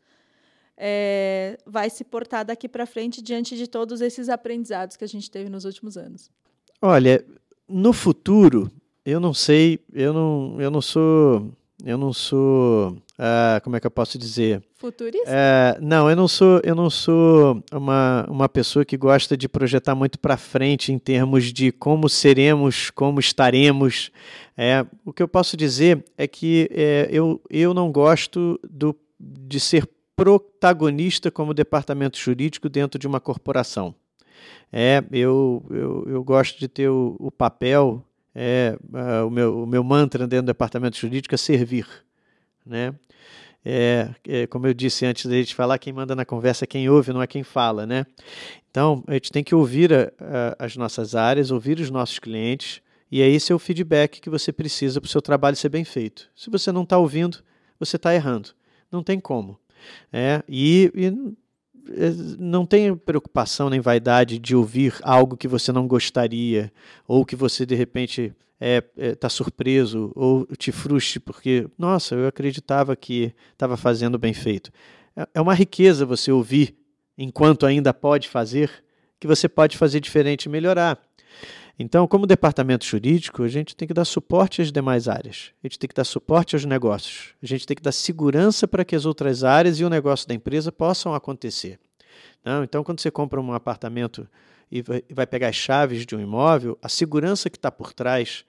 é, 0.77 1.57
vai 1.65 1.89
se 1.89 2.03
portar 2.03 2.45
daqui 2.45 2.67
para 2.67 2.85
frente 2.85 3.21
diante 3.21 3.57
de 3.57 3.65
todos 3.65 4.01
esses 4.01 4.29
aprendizados 4.29 4.95
que 4.95 5.03
a 5.03 5.07
gente 5.07 5.31
teve 5.31 5.49
nos 5.49 5.65
últimos 5.65 5.97
anos? 5.97 6.29
Olha, 6.81 7.25
no 7.67 7.91
futuro, 7.91 8.71
eu 9.05 9.19
não 9.19 9.33
sei, 9.33 9.79
eu 9.93 10.13
não, 10.13 10.55
eu 10.61 10.71
não 10.71 10.81
sou, 10.81 11.51
eu 11.83 11.97
não 11.97 12.13
sou, 12.13 12.91
uh, 12.91 13.61
como 13.63 13.75
é 13.75 13.81
que 13.81 13.87
eu 13.87 13.91
posso 13.91 14.17
dizer? 14.17 14.63
Futurista? 14.75 15.29
Uh, 15.29 15.85
não, 15.85 16.09
eu 16.09 16.15
não 16.15 16.27
sou, 16.27 16.61
eu 16.63 16.73
não 16.73 16.89
sou 16.89 17.61
uma, 17.69 18.25
uma 18.29 18.47
pessoa 18.47 18.85
que 18.85 18.95
gosta 18.95 19.35
de 19.35 19.49
projetar 19.49 19.93
muito 19.93 20.17
para 20.17 20.37
frente 20.37 20.93
em 20.93 20.97
termos 20.97 21.51
de 21.51 21.69
como 21.71 22.07
seremos, 22.07 22.89
como 22.89 23.19
estaremos. 23.19 24.09
É, 24.55 24.85
o 25.03 25.11
que 25.11 25.21
eu 25.21 25.27
posso 25.27 25.57
dizer 25.57 26.03
é 26.17 26.27
que 26.27 26.69
é, 26.71 27.09
eu, 27.11 27.41
eu 27.49 27.73
não 27.73 27.91
gosto 27.91 28.57
do, 28.69 28.95
de 29.19 29.59
ser 29.59 29.85
protagonista 30.15 31.29
como 31.29 31.53
departamento 31.53 32.17
jurídico 32.17 32.69
dentro 32.69 32.97
de 32.97 33.07
uma 33.07 33.19
corporação. 33.19 33.95
É, 34.71 35.03
eu, 35.11 35.65
eu, 35.69 36.05
eu 36.07 36.23
gosto 36.23 36.59
de 36.59 36.67
ter 36.67 36.89
o, 36.89 37.15
o 37.19 37.31
papel, 37.31 38.03
é, 38.33 38.77
uh, 38.93 39.27
o, 39.27 39.29
meu, 39.29 39.63
o 39.63 39.67
meu 39.67 39.83
mantra 39.83 40.27
dentro 40.27 40.43
do 40.43 40.47
departamento 40.47 40.97
jurídico 40.97 41.33
é 41.33 41.37
servir. 41.37 41.87
Né? 42.65 42.93
É, 43.65 44.09
é, 44.27 44.47
como 44.47 44.67
eu 44.67 44.73
disse 44.73 45.05
antes 45.05 45.25
da 45.25 45.35
gente 45.35 45.53
falar, 45.53 45.77
quem 45.77 45.91
manda 45.91 46.15
na 46.15 46.23
conversa 46.23 46.63
é 46.63 46.67
quem 46.67 46.89
ouve, 46.89 47.11
não 47.11 47.21
é 47.21 47.27
quem 47.27 47.43
fala, 47.43 47.85
né? 47.85 48.05
Então, 48.71 49.03
a 49.07 49.13
gente 49.13 49.31
tem 49.31 49.43
que 49.43 49.53
ouvir 49.53 49.93
a, 49.93 50.11
a, 50.57 50.65
as 50.65 50.77
nossas 50.77 51.15
áreas, 51.15 51.51
ouvir 51.51 51.79
os 51.79 51.89
nossos 51.89 52.19
clientes 52.19 52.81
E 53.11 53.21
é 53.21 53.27
esse 53.27 53.51
é 53.51 53.55
o 53.55 53.59
feedback 53.59 54.21
que 54.21 54.29
você 54.29 54.53
precisa 54.53 55.01
para 55.01 55.07
o 55.07 55.11
seu 55.11 55.21
trabalho 55.21 55.55
ser 55.55 55.69
bem 55.69 55.83
feito. 55.83 56.29
Se 56.35 56.49
você 56.49 56.71
não 56.71 56.83
está 56.83 56.97
ouvindo, 56.97 57.39
você 57.79 57.95
está 57.95 58.13
errando. 58.13 58.49
Não 58.91 59.03
tem 59.03 59.19
como. 59.19 59.59
É, 60.11 60.43
e, 60.47 60.91
e 60.95 61.33
não 62.37 62.65
tenha 62.65 62.95
preocupação 62.95 63.69
nem 63.69 63.79
vaidade 63.79 64.37
de 64.37 64.55
ouvir 64.55 64.95
algo 65.01 65.37
que 65.37 65.47
você 65.47 65.71
não 65.71 65.87
gostaria 65.87 66.71
ou 67.07 67.25
que 67.25 67.35
você 67.35 67.65
de 67.65 67.75
repente 67.75 68.21
está 68.21 68.35
é, 68.61 68.83
é, 68.97 69.15
tá 69.15 69.29
surpreso 69.29 70.11
ou 70.15 70.45
te 70.57 70.71
frustre 70.71 71.19
porque, 71.19 71.67
nossa, 71.77 72.15
eu 72.15 72.27
acreditava 72.27 72.95
que 72.95 73.33
estava 73.53 73.77
fazendo 73.77 74.19
bem 74.19 74.33
feito. 74.33 74.71
É, 75.15 75.27
é 75.35 75.41
uma 75.41 75.53
riqueza 75.53 76.05
você 76.05 76.31
ouvir 76.31 76.75
enquanto 77.17 77.65
ainda 77.65 77.93
pode 77.93 78.29
fazer, 78.29 78.71
que 79.19 79.27
você 79.27 79.49
pode 79.49 79.77
fazer 79.77 79.99
diferente 79.99 80.45
e 80.45 80.49
melhorar. 80.49 80.97
Então, 81.81 82.05
como 82.05 82.27
departamento 82.27 82.85
jurídico, 82.85 83.41
a 83.41 83.47
gente 83.47 83.73
tem 83.73 83.87
que 83.87 83.93
dar 83.93 84.03
suporte 84.03 84.61
às 84.61 84.69
demais 84.69 85.07
áreas. 85.07 85.53
A 85.63 85.67
gente 85.67 85.79
tem 85.79 85.87
que 85.87 85.95
dar 85.95 86.03
suporte 86.03 86.53
aos 86.53 86.65
negócios. 86.65 87.33
A 87.41 87.45
gente 87.45 87.65
tem 87.65 87.73
que 87.73 87.81
dar 87.81 87.93
segurança 87.93 88.67
para 88.67 88.83
que 88.83 88.97
as 88.97 89.05
outras 89.05 89.45
áreas 89.45 89.79
e 89.79 89.85
o 89.85 89.89
negócio 89.89 90.27
da 90.27 90.33
empresa 90.33 90.73
possam 90.73 91.13
acontecer. 91.13 91.79
Não? 92.43 92.65
Então, 92.65 92.83
quando 92.83 92.99
você 92.99 93.09
compra 93.09 93.39
um 93.39 93.53
apartamento 93.53 94.27
e 94.69 94.83
vai 95.09 95.25
pegar 95.25 95.47
as 95.47 95.55
chaves 95.55 96.05
de 96.05 96.13
um 96.17 96.19
imóvel, 96.19 96.77
a 96.81 96.89
segurança 96.89 97.49
que 97.49 97.57
está 97.57 97.71
por 97.71 97.93
trás, 97.93 98.43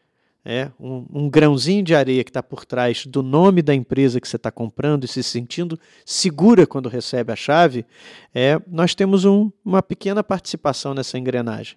é 0.44 0.70
um, 0.80 1.06
um 1.12 1.30
grãozinho 1.30 1.84
de 1.84 1.94
areia 1.94 2.24
que 2.24 2.30
está 2.30 2.42
por 2.42 2.64
trás 2.64 3.06
do 3.06 3.22
nome 3.22 3.62
da 3.62 3.74
empresa 3.74 4.20
que 4.20 4.26
você 4.26 4.36
está 4.36 4.50
comprando 4.50 5.04
e 5.04 5.08
se 5.08 5.22
sentindo 5.22 5.78
segura 6.04 6.66
quando 6.66 6.88
recebe 6.88 7.32
a 7.32 7.36
chave, 7.36 7.86
é, 8.34 8.60
nós 8.66 8.92
temos 8.92 9.24
um, 9.24 9.52
uma 9.64 9.82
pequena 9.82 10.24
participação 10.24 10.94
nessa 10.94 11.16
engrenagem. 11.16 11.76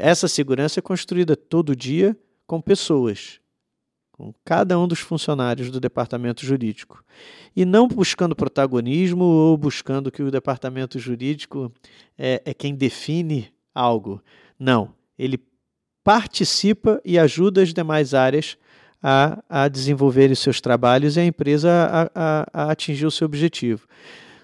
Essa 0.00 0.28
segurança 0.28 0.78
é 0.78 0.82
construída 0.82 1.34
todo 1.34 1.74
dia 1.74 2.16
com 2.46 2.60
pessoas, 2.60 3.40
com 4.12 4.32
cada 4.44 4.78
um 4.78 4.86
dos 4.86 5.00
funcionários 5.00 5.72
do 5.72 5.80
departamento 5.80 6.46
jurídico. 6.46 7.04
E 7.54 7.64
não 7.64 7.88
buscando 7.88 8.36
protagonismo 8.36 9.24
ou 9.24 9.56
buscando 9.56 10.12
que 10.12 10.22
o 10.22 10.30
departamento 10.30 11.00
jurídico 11.00 11.72
é, 12.16 12.40
é 12.44 12.54
quem 12.54 12.76
define 12.76 13.52
algo. 13.74 14.22
Não. 14.56 14.94
Ele 15.18 15.40
participa 16.04 17.02
e 17.04 17.18
ajuda 17.18 17.60
as 17.60 17.74
demais 17.74 18.14
áreas 18.14 18.56
a, 19.02 19.42
a 19.48 19.66
desenvolverem 19.66 20.36
seus 20.36 20.60
trabalhos 20.60 21.16
e 21.16 21.20
a 21.20 21.24
empresa 21.24 21.70
a, 21.70 22.10
a, 22.14 22.46
a 22.52 22.70
atingir 22.70 23.04
o 23.04 23.10
seu 23.10 23.26
objetivo. 23.26 23.86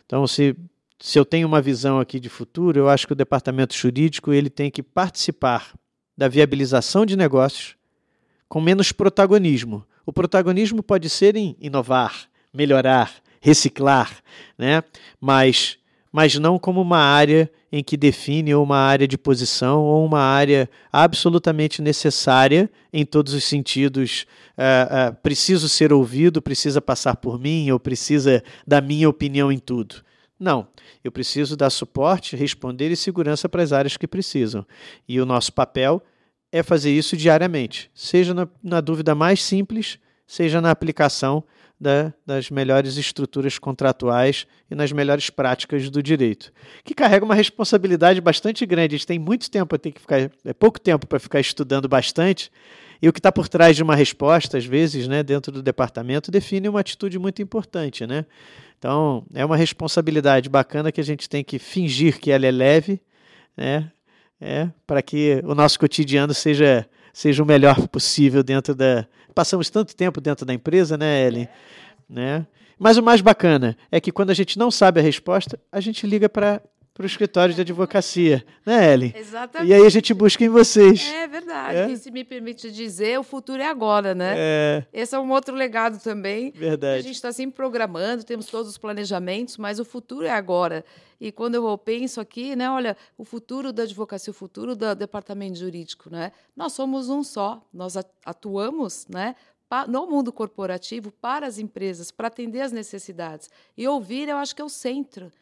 Então, 0.04 0.26
se 0.26 0.56
se 1.04 1.18
eu 1.18 1.24
tenho 1.26 1.46
uma 1.46 1.60
visão 1.60 2.00
aqui 2.00 2.18
de 2.18 2.30
futuro, 2.30 2.80
eu 2.80 2.88
acho 2.88 3.06
que 3.06 3.12
o 3.12 3.16
departamento 3.16 3.74
jurídico 3.76 4.32
ele 4.32 4.48
tem 4.48 4.70
que 4.70 4.82
participar 4.82 5.74
da 6.16 6.28
viabilização 6.28 7.04
de 7.04 7.14
negócios 7.14 7.76
com 8.48 8.58
menos 8.58 8.90
protagonismo. 8.90 9.84
O 10.06 10.14
protagonismo 10.14 10.82
pode 10.82 11.10
ser 11.10 11.36
em 11.36 11.54
inovar, 11.60 12.26
melhorar, 12.54 13.12
reciclar, 13.38 14.16
né? 14.56 14.82
mas, 15.20 15.76
mas 16.10 16.38
não 16.38 16.58
como 16.58 16.80
uma 16.80 17.00
área 17.00 17.52
em 17.70 17.84
que 17.84 17.98
define 17.98 18.54
ou 18.54 18.64
uma 18.64 18.78
área 18.78 19.06
de 19.06 19.18
posição 19.18 19.82
ou 19.82 20.06
uma 20.06 20.22
área 20.22 20.70
absolutamente 20.90 21.82
necessária 21.82 22.70
em 22.90 23.04
todos 23.04 23.34
os 23.34 23.44
sentidos. 23.44 24.24
Uh, 24.56 25.10
uh, 25.10 25.14
preciso 25.16 25.68
ser 25.68 25.92
ouvido, 25.92 26.40
precisa 26.40 26.80
passar 26.80 27.16
por 27.16 27.38
mim 27.38 27.70
ou 27.70 27.78
precisa 27.78 28.42
da 28.66 28.80
minha 28.80 29.06
opinião 29.06 29.52
em 29.52 29.58
tudo. 29.58 29.96
Não, 30.38 30.66
eu 31.02 31.12
preciso 31.12 31.56
dar 31.56 31.70
suporte, 31.70 32.36
responder 32.36 32.90
e 32.90 32.96
segurança 32.96 33.48
para 33.48 33.62
as 33.62 33.72
áreas 33.72 33.96
que 33.96 34.06
precisam. 34.06 34.66
E 35.08 35.20
o 35.20 35.26
nosso 35.26 35.52
papel 35.52 36.02
é 36.50 36.62
fazer 36.62 36.92
isso 36.92 37.16
diariamente, 37.16 37.90
seja 37.94 38.34
na, 38.34 38.48
na 38.62 38.80
dúvida 38.80 39.14
mais 39.14 39.42
simples, 39.42 39.98
seja 40.26 40.60
na 40.60 40.70
aplicação 40.70 41.44
da, 41.84 42.12
das 42.26 42.50
melhores 42.50 42.96
estruturas 42.96 43.58
contratuais 43.58 44.46
e 44.70 44.74
nas 44.74 44.90
melhores 44.90 45.28
práticas 45.28 45.90
do 45.90 46.02
direito, 46.02 46.50
que 46.82 46.94
carrega 46.94 47.24
uma 47.24 47.34
responsabilidade 47.34 48.20
bastante 48.20 48.64
grande. 48.64 48.94
A 48.94 48.98
gente 48.98 49.06
tem 49.06 49.18
muito 49.18 49.50
tempo, 49.50 49.78
tem 49.78 49.92
que 49.92 50.00
ficar, 50.00 50.30
é 50.44 50.52
pouco 50.52 50.80
tempo 50.80 51.06
para 51.06 51.20
ficar 51.20 51.40
estudando 51.40 51.86
bastante, 51.86 52.50
e 53.02 53.08
o 53.08 53.12
que 53.12 53.18
está 53.18 53.30
por 53.30 53.48
trás 53.48 53.76
de 53.76 53.82
uma 53.82 53.94
resposta, 53.94 54.56
às 54.56 54.64
vezes, 54.64 55.06
né, 55.06 55.22
dentro 55.22 55.52
do 55.52 55.62
departamento, 55.62 56.30
define 56.30 56.70
uma 56.70 56.80
atitude 56.80 57.18
muito 57.18 57.42
importante. 57.42 58.06
Né? 58.06 58.24
Então, 58.78 59.26
é 59.34 59.44
uma 59.44 59.56
responsabilidade 59.56 60.48
bacana 60.48 60.90
que 60.90 61.02
a 61.02 61.04
gente 61.04 61.28
tem 61.28 61.44
que 61.44 61.58
fingir 61.58 62.18
que 62.18 62.30
ela 62.30 62.46
é 62.46 62.50
leve, 62.50 63.00
né? 63.56 63.90
É, 64.40 64.68
para 64.86 65.00
que 65.00 65.40
o 65.44 65.54
nosso 65.54 65.78
cotidiano 65.78 66.34
seja, 66.34 66.86
seja 67.14 67.42
o 67.42 67.46
melhor 67.46 67.86
possível 67.88 68.42
dentro 68.42 68.74
da. 68.74 69.06
Passamos 69.34 69.70
tanto 69.70 69.94
tempo 69.96 70.20
dentro 70.20 70.44
da 70.44 70.52
empresa, 70.52 70.98
né, 70.98 71.26
Ellen? 71.26 71.48
Né? 72.10 72.44
Mas 72.78 72.98
o 72.98 73.02
mais 73.02 73.20
bacana 73.20 73.76
é 73.90 74.00
que 74.00 74.12
quando 74.12 74.30
a 74.30 74.34
gente 74.34 74.58
não 74.58 74.70
sabe 74.70 75.00
a 75.00 75.02
resposta, 75.02 75.58
a 75.70 75.80
gente 75.80 76.06
liga 76.06 76.28
para 76.28 76.60
para 76.94 77.02
o 77.02 77.06
escritório 77.06 77.52
de 77.52 77.60
advocacia, 77.60 78.46
né, 78.64 78.92
Ellen? 78.92 79.12
Exatamente. 79.16 79.68
E 79.68 79.74
aí 79.74 79.84
a 79.84 79.88
gente 79.88 80.14
busca 80.14 80.44
em 80.44 80.48
vocês. 80.48 81.12
É 81.12 81.26
verdade. 81.26 81.76
É? 81.76 81.90
E 81.90 81.96
se 81.96 82.08
me 82.08 82.22
permite 82.22 82.70
dizer, 82.70 83.18
o 83.18 83.24
futuro 83.24 83.60
é 83.60 83.66
agora, 83.66 84.14
né? 84.14 84.34
É. 84.36 84.86
Esse 84.92 85.16
é 85.16 85.18
um 85.18 85.28
outro 85.32 85.56
legado 85.56 86.00
também. 86.00 86.52
Verdade. 86.52 87.00
A 87.00 87.02
gente 87.02 87.16
está 87.16 87.32
sempre 87.32 87.56
programando, 87.56 88.22
temos 88.22 88.46
todos 88.46 88.70
os 88.70 88.78
planejamentos, 88.78 89.56
mas 89.56 89.80
o 89.80 89.84
futuro 89.84 90.24
é 90.24 90.30
agora. 90.30 90.84
E 91.20 91.32
quando 91.32 91.56
eu 91.56 91.76
penso 91.76 92.20
aqui, 92.20 92.54
né, 92.54 92.70
olha, 92.70 92.96
o 93.18 93.24
futuro 93.24 93.72
da 93.72 93.82
advocacia, 93.82 94.30
o 94.30 94.34
futuro 94.34 94.76
do 94.76 94.94
departamento 94.94 95.58
jurídico, 95.58 96.08
né? 96.08 96.30
Nós 96.56 96.74
somos 96.74 97.08
um 97.08 97.24
só. 97.24 97.60
Nós 97.72 97.96
atuamos, 98.24 99.06
né? 99.08 99.34
no 99.88 100.06
mundo 100.06 100.32
corporativo 100.32 101.10
para 101.10 101.48
as 101.48 101.58
empresas, 101.58 102.12
para 102.12 102.28
atender 102.28 102.60
as 102.60 102.70
necessidades. 102.70 103.50
E 103.76 103.88
ouvir, 103.88 104.28
eu 104.28 104.36
acho 104.36 104.54
que 104.54 104.62
é 104.62 104.64
o 104.64 104.68
centro. 104.68 105.32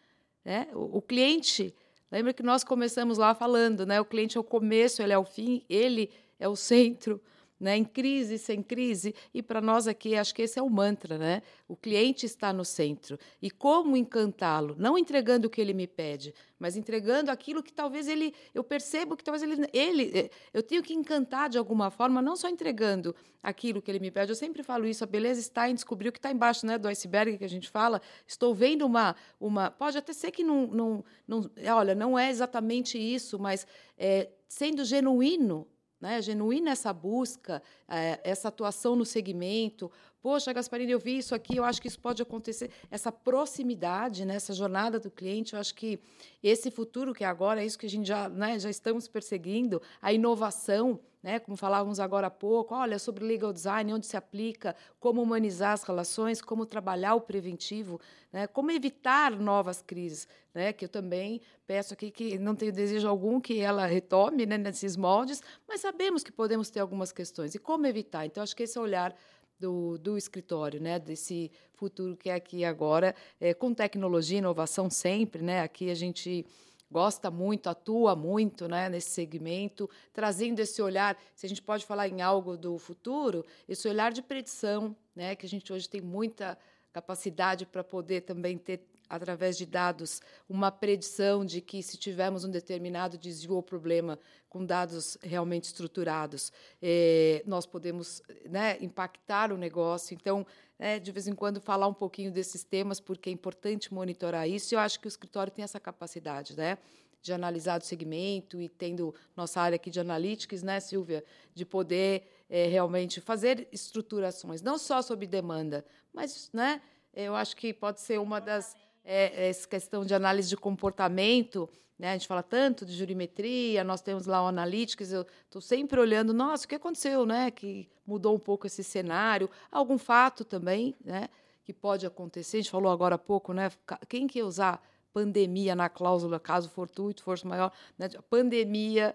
Né? 0.45 0.69
O, 0.73 0.99
o, 0.99 1.03
cliente, 1.03 1.75
lembra 2.11 2.33
que 2.33 2.43
nós 2.43 2.65
começamos 2.65 3.19
lá 3.19 3.35
falando, 3.35 3.87
né? 3.87 4.01
o 4.01 4.05
cliente 4.05 4.37
é 4.37 4.41
o 4.41 4.45
começo, 4.45 5.03
ele 5.03 5.13
é 5.13 5.19
o 5.19 5.25
fim, 5.25 5.65
ele 5.69 6.11
é 6.39 6.49
o 6.49 6.57
centro 6.57 7.21
né? 7.63 7.77
em 7.77 7.85
crise, 7.85 8.39
sem 8.39 8.61
crise. 8.61 9.15
E 9.33 9.41
para 9.41 9.61
nós 9.61 9.87
aqui, 9.87 10.17
acho 10.17 10.35
que 10.35 10.43
esse 10.43 10.59
é 10.59 10.63
o 10.63 10.69
mantra, 10.69 11.17
né? 11.17 11.43
O 11.69 11.77
cliente 11.77 12.27
está 12.27 12.53
no 12.53 12.65
centro. 12.65 13.17
E 13.41 13.51
como 13.51 13.97
encantá-lo? 13.97 14.75
Não 14.77 14.99
entregando 14.99 15.47
o 15.47 15.51
que 15.51 15.61
ele 15.61 15.73
me 15.73 15.87
pede, 15.87 16.35
mas 16.59 16.77
entregando 16.77 17.31
aquilo 17.31 17.63
que 17.63 17.73
talvez 17.73 18.09
ele. 18.09 18.35
Eu 18.53 18.65
percebo 18.65 19.17
que 19.17 19.23
talvez 19.23 19.45
ele. 19.45 19.65
ele 19.73 20.11
eh, 20.13 20.31
eu 20.53 20.61
tenho 20.61 20.83
que 20.83 20.93
encantar 20.93 21.49
de 21.49 21.57
alguma 21.57 21.89
forma, 21.89 22.21
não 22.21 22.35
só 22.35 22.49
entregando 22.49 23.15
aquilo 23.41 23.81
que 23.81 23.91
ele 23.91 24.01
me 24.01 24.11
pede. 24.11 24.33
Eu 24.33 24.37
sempre 24.37 24.65
falo 24.65 24.85
isso, 24.85 25.05
a 25.05 25.07
beleza 25.07 25.39
está 25.39 25.71
em 25.71 25.75
descobrir 25.75 26.09
o 26.09 26.13
que 26.13 26.19
está 26.19 26.33
embaixo 26.33 26.67
né, 26.67 26.77
do 26.77 26.89
iceberg 26.89 27.39
que 27.39 27.45
a 27.45 27.49
gente 27.49 27.71
fala. 27.71 28.03
Estou 28.27 28.53
vendo 28.57 28.85
uma. 28.85 29.15
uma 29.39 29.71
pode 29.71 29.97
até 29.97 30.13
ser 30.13 30.33
que 30.33 30.43
não. 30.43 30.67
não, 30.67 31.05
não 31.29 31.51
olha, 31.77 31.95
não 31.95 32.19
é 32.19 32.29
exatamente 32.29 32.99
isso, 32.99 33.39
mas 33.39 33.65
é, 33.97 34.29
sendo 34.49 34.85
genuíno 34.85 35.69
né, 36.03 36.21
genuína 36.21 36.73
essa 36.73 36.93
busca, 36.93 37.63
é, 37.89 38.21
essa 38.25 38.49
atuação 38.49 38.97
no 38.97 39.05
segmento. 39.05 39.91
Poxa, 40.21 40.53
Gasparini, 40.53 40.91
eu 40.91 40.99
vi 40.99 41.17
isso 41.17 41.33
aqui, 41.33 41.57
eu 41.57 41.65
acho 41.65 41.81
que 41.81 41.87
isso 41.87 42.01
pode 42.01 42.21
acontecer. 42.21 42.73
Essa 42.91 43.13
proximidade, 43.13 44.25
né, 44.25 44.35
essa 44.35 44.53
jornada 44.53 44.99
do 44.99 45.11
cliente, 45.11 45.55
eu 45.55 45.61
acho 45.61 45.75
que 45.75 46.01
esse 46.43 46.73
futuro 46.73 47.15
que 47.15 47.23
é 47.23 47.27
agora 47.27 47.63
é 47.63 47.67
isso 47.67 47.79
que 47.79 47.87
a 47.87 47.89
gente 47.89 48.07
já, 48.07 48.29
né, 48.29 48.59
já 48.59 48.69
estamos 48.69 49.07
perseguindo, 49.07 49.81
a 50.01 50.13
inovação 50.13 50.99
né, 51.23 51.39
como 51.39 51.57
falávamos 51.57 52.01
agora 52.01 52.27
há 52.27 52.31
pouco, 52.31 52.75
olha, 52.75 52.99
sobre 52.99 53.25
legal 53.25 53.53
design, 53.53 53.95
onde 53.95 54.07
se 54.07 54.17
aplica, 54.17 54.75
como 54.99 55.23
humanizar 55.23 55.73
as 55.73 55.85
relações, 55.85 56.43
como 56.43 56.67
trabalhar 56.67 57.15
o 57.15 57.21
preventivo, 57.21 58.01
né, 58.33 58.47
como 58.47 58.71
evitar 58.73 59.31
novas 59.39 59.81
crises, 59.81 60.27
né, 60.53 60.73
que 60.73 60.85
eu 60.85 60.89
também 60.89 61.41
peço 61.67 61.95
aqui 61.95 62.11
que 62.11 62.39
não 62.39 62.57
tenho 62.57 62.73
desejo 62.73 63.07
algum 63.07 63.41
que 63.41 63.61
ela 63.61 63.87
retome 63.87 64.45
né, 64.45 64.59
nesses 64.59 64.97
moldes, 64.97 65.41
mas 65.69 65.81
sabemos 65.81 66.25
que 66.25 66.33
podemos 66.33 66.71
ter 66.71 66.81
algumas 66.81 67.13
questões. 67.13 67.55
E 67.55 67.59
como 67.59 67.87
evitar? 67.87 68.27
Então, 68.27 68.43
acho 68.43 68.57
que 68.57 68.65
esse 68.65 68.77
é 68.77 68.81
olhar 68.81 69.15
do, 69.61 69.97
do 69.99 70.19
escritório, 70.19 70.81
né, 70.81 70.99
desse 70.99 71.53
futuro 71.75 72.17
que 72.17 72.29
é 72.29 72.35
aqui 72.35 72.65
agora, 72.65 73.15
é, 73.41 73.55
com 73.55 73.73
tecnologia 73.73 74.39
inovação 74.39 74.91
sempre, 74.91 75.41
né, 75.41 75.61
aqui 75.61 75.89
a 75.89 75.95
gente 75.95 76.45
gosta 76.93 77.31
muito, 77.31 77.69
atua 77.69 78.15
muito 78.15 78.69
né, 78.69 78.89
nesse 78.89 79.11
segmento, 79.11 79.89
trazendo 80.13 80.61
esse 80.61 80.81
olhar, 80.83 81.19
se 81.35 81.47
a 81.47 81.49
gente 81.49 81.63
pode 81.63 81.87
falar 81.87 82.07
em 82.07 82.21
algo 82.21 82.57
do 82.57 82.79
futuro, 82.79 83.45
esse 83.67 83.89
olhar 83.89 84.13
de 84.13 84.21
predição, 84.21 84.95
né, 85.17 85.35
que 85.35 85.47
a 85.47 85.49
gente 85.49 85.73
hoje 85.73 85.89
tem 85.89 86.03
muita 86.03 86.59
capacidade 86.93 87.65
para 87.65 87.83
poder 87.83 88.21
também 88.21 88.59
ter 88.59 88.87
através 89.13 89.59
de 89.59 89.67
dados, 89.67 90.23
uma 90.49 90.73
predição 90.73 91.45
de 91.45 91.61
que, 91.61 91.83
se 91.83 91.99
tivermos 91.99 92.45
um 92.45 92.51
determinado 92.51 93.19
desvio 93.19 93.57
ou 93.57 93.63
problema 93.63 94.19
com 94.49 94.65
dados 94.65 95.19
realmente 95.23 95.65
estruturados, 95.65 96.51
eh, 96.81 97.43
nós 97.47 97.67
podemos 97.67 98.23
né, 98.49 98.79
impactar 98.81 99.53
o 99.53 99.59
negócio. 99.59 100.15
Então, 100.15 100.47
é, 100.79 100.99
de 100.99 101.13
vez 101.13 101.29
em 101.29 101.35
quando, 101.35 101.61
falar 101.61 101.87
um 101.87 101.95
pouquinho 101.95 102.33
desses 102.33 102.65
temas, 102.65 103.01
porque 103.01 103.29
é 103.29 103.33
importante 103.33 103.93
monitorar 103.93 104.49
isso. 104.49 104.73
E 104.73 104.77
eu 104.77 104.81
acho 104.81 104.99
que 104.99 105.07
o 105.07 105.09
escritório 105.09 105.53
tem 105.53 105.63
essa 105.63 105.79
capacidade. 105.79 106.57
Né? 106.57 106.79
de 107.23 107.33
analisar 107.33 107.81
o 107.81 107.85
segmento 107.85 108.61
e 108.61 108.69
tendo 108.69 109.15
nossa 109.37 109.61
área 109.61 109.77
aqui 109.77 109.91
de 109.91 110.01
analytics, 110.01 110.61
né, 110.61 110.81
Silvia, 110.81 111.25
de 111.55 111.65
poder 111.65 112.29
é, 112.51 112.67
realmente 112.67 113.21
fazer 113.21 113.69
estruturações, 113.71 114.61
não 114.61 114.77
só 114.77 115.01
sobre 115.01 115.29
demanda, 115.29 115.87
mas, 116.13 116.51
né, 116.53 116.83
eu 117.15 117.35
acho 117.35 117.57
que 117.57 117.73
pode 117.73 118.01
ser 118.01 118.19
uma 118.19 118.41
das 118.41 118.75
é, 119.05 119.49
essa 119.49 119.67
questão 119.67 120.05
de 120.05 120.15
análise 120.15 120.49
de 120.49 120.57
comportamento, 120.57 121.69
né? 121.99 122.11
A 122.11 122.13
gente 122.15 122.27
fala 122.27 122.43
tanto 122.43 122.85
de 122.85 122.93
jurimetria, 122.93 123.85
nós 123.85 124.01
temos 124.01 124.27
lá 124.27 124.43
o 124.43 124.49
Analytics, 124.49 125.13
eu 125.13 125.27
estou 125.45 125.61
sempre 125.63 126.01
olhando, 126.01 126.33
nossa, 126.33 126.65
o 126.65 126.69
que 126.69 126.75
aconteceu, 126.75 127.25
né? 127.25 127.51
Que 127.51 127.89
mudou 128.07 128.35
um 128.35 128.39
pouco 128.39 128.67
esse 128.67 128.83
cenário, 128.83 129.49
algum 129.71 129.99
fato 129.99 130.45
também, 130.45 130.97
né? 131.05 131.29
Que 131.65 131.73
pode 131.73 132.05
acontecer. 132.05 132.57
A 132.57 132.61
gente 132.61 132.71
falou 132.71 132.91
agora 132.91 133.15
há 133.15 133.19
pouco, 133.19 133.53
né? 133.53 133.71
Quem 134.09 134.27
que 134.27 134.43
usar 134.43 134.83
pandemia 135.13 135.77
na 135.77 135.89
cláusula, 135.89 136.41
caso 136.41 136.69
fortuito, 136.71 137.23
força 137.23 137.47
maior, 137.47 137.71
né? 137.99 138.09
pandemia, 138.29 139.15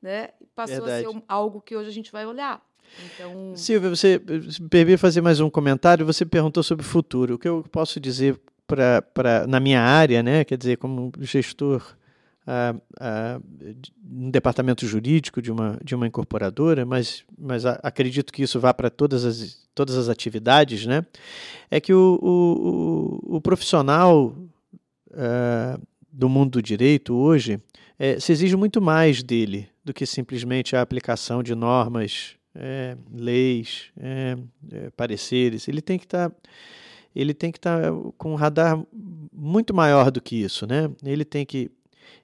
né? 0.00 0.30
Passou 0.54 0.84
Verdade. 0.84 1.06
a 1.06 1.10
ser 1.10 1.22
algo 1.26 1.60
que 1.60 1.76
hoje 1.76 1.88
a 1.88 1.92
gente 1.92 2.12
vai 2.12 2.26
olhar. 2.26 2.62
Então... 3.04 3.54
Silvia, 3.56 3.90
você 3.90 4.20
me 4.60 4.68
permite 4.68 4.96
fazer 4.96 5.20
mais 5.20 5.40
um 5.40 5.50
comentário. 5.50 6.06
Você 6.06 6.24
perguntou 6.24 6.62
sobre 6.62 6.84
o 6.86 6.88
futuro. 6.88 7.34
O 7.34 7.38
que 7.38 7.48
eu 7.48 7.64
posso 7.70 7.98
dizer 7.98 8.40
para 8.68 9.46
na 9.46 9.58
minha 9.58 9.80
área, 9.80 10.22
né? 10.22 10.44
Quer 10.44 10.58
dizer, 10.58 10.76
como 10.76 11.10
gestor 11.20 11.96
uh, 12.46 12.76
uh, 12.76 13.44
no 14.02 14.30
departamento 14.30 14.86
jurídico 14.86 15.40
de 15.40 15.50
uma, 15.50 15.78
de 15.82 15.94
uma 15.94 16.06
incorporadora, 16.06 16.84
mas, 16.84 17.24
mas 17.36 17.64
acredito 17.66 18.32
que 18.32 18.42
isso 18.42 18.60
vá 18.60 18.72
para 18.72 18.90
todas 18.90 19.24
as, 19.24 19.66
todas 19.74 19.96
as 19.96 20.08
atividades, 20.08 20.86
né? 20.86 21.04
É 21.70 21.80
que 21.80 21.92
o, 21.92 22.18
o, 22.22 23.36
o 23.36 23.40
profissional 23.40 24.34
uh, 25.10 25.82
do 26.12 26.28
mundo 26.28 26.52
do 26.52 26.62
direito 26.62 27.14
hoje 27.14 27.60
é, 27.98 28.20
se 28.20 28.32
exige 28.32 28.56
muito 28.56 28.80
mais 28.80 29.22
dele 29.22 29.68
do 29.84 29.92
que 29.92 30.06
simplesmente 30.06 30.76
a 30.76 30.82
aplicação 30.82 31.42
de 31.42 31.54
normas, 31.54 32.36
é, 32.54 32.96
leis, 33.12 33.86
é, 33.96 34.36
é 34.72 34.90
pareceres. 34.90 35.68
Ele 35.68 35.80
tem 35.80 35.98
que 35.98 36.04
estar 36.04 36.30
tá, 36.30 36.36
ele 37.14 37.34
tem 37.34 37.50
que 37.50 37.58
estar 37.58 37.82
tá 37.82 37.88
com 38.16 38.32
um 38.32 38.36
radar 38.36 38.80
muito 39.32 39.74
maior 39.74 40.10
do 40.10 40.20
que 40.20 40.36
isso, 40.36 40.66
né? 40.66 40.90
Ele 41.04 41.24
tem 41.24 41.44
que 41.44 41.70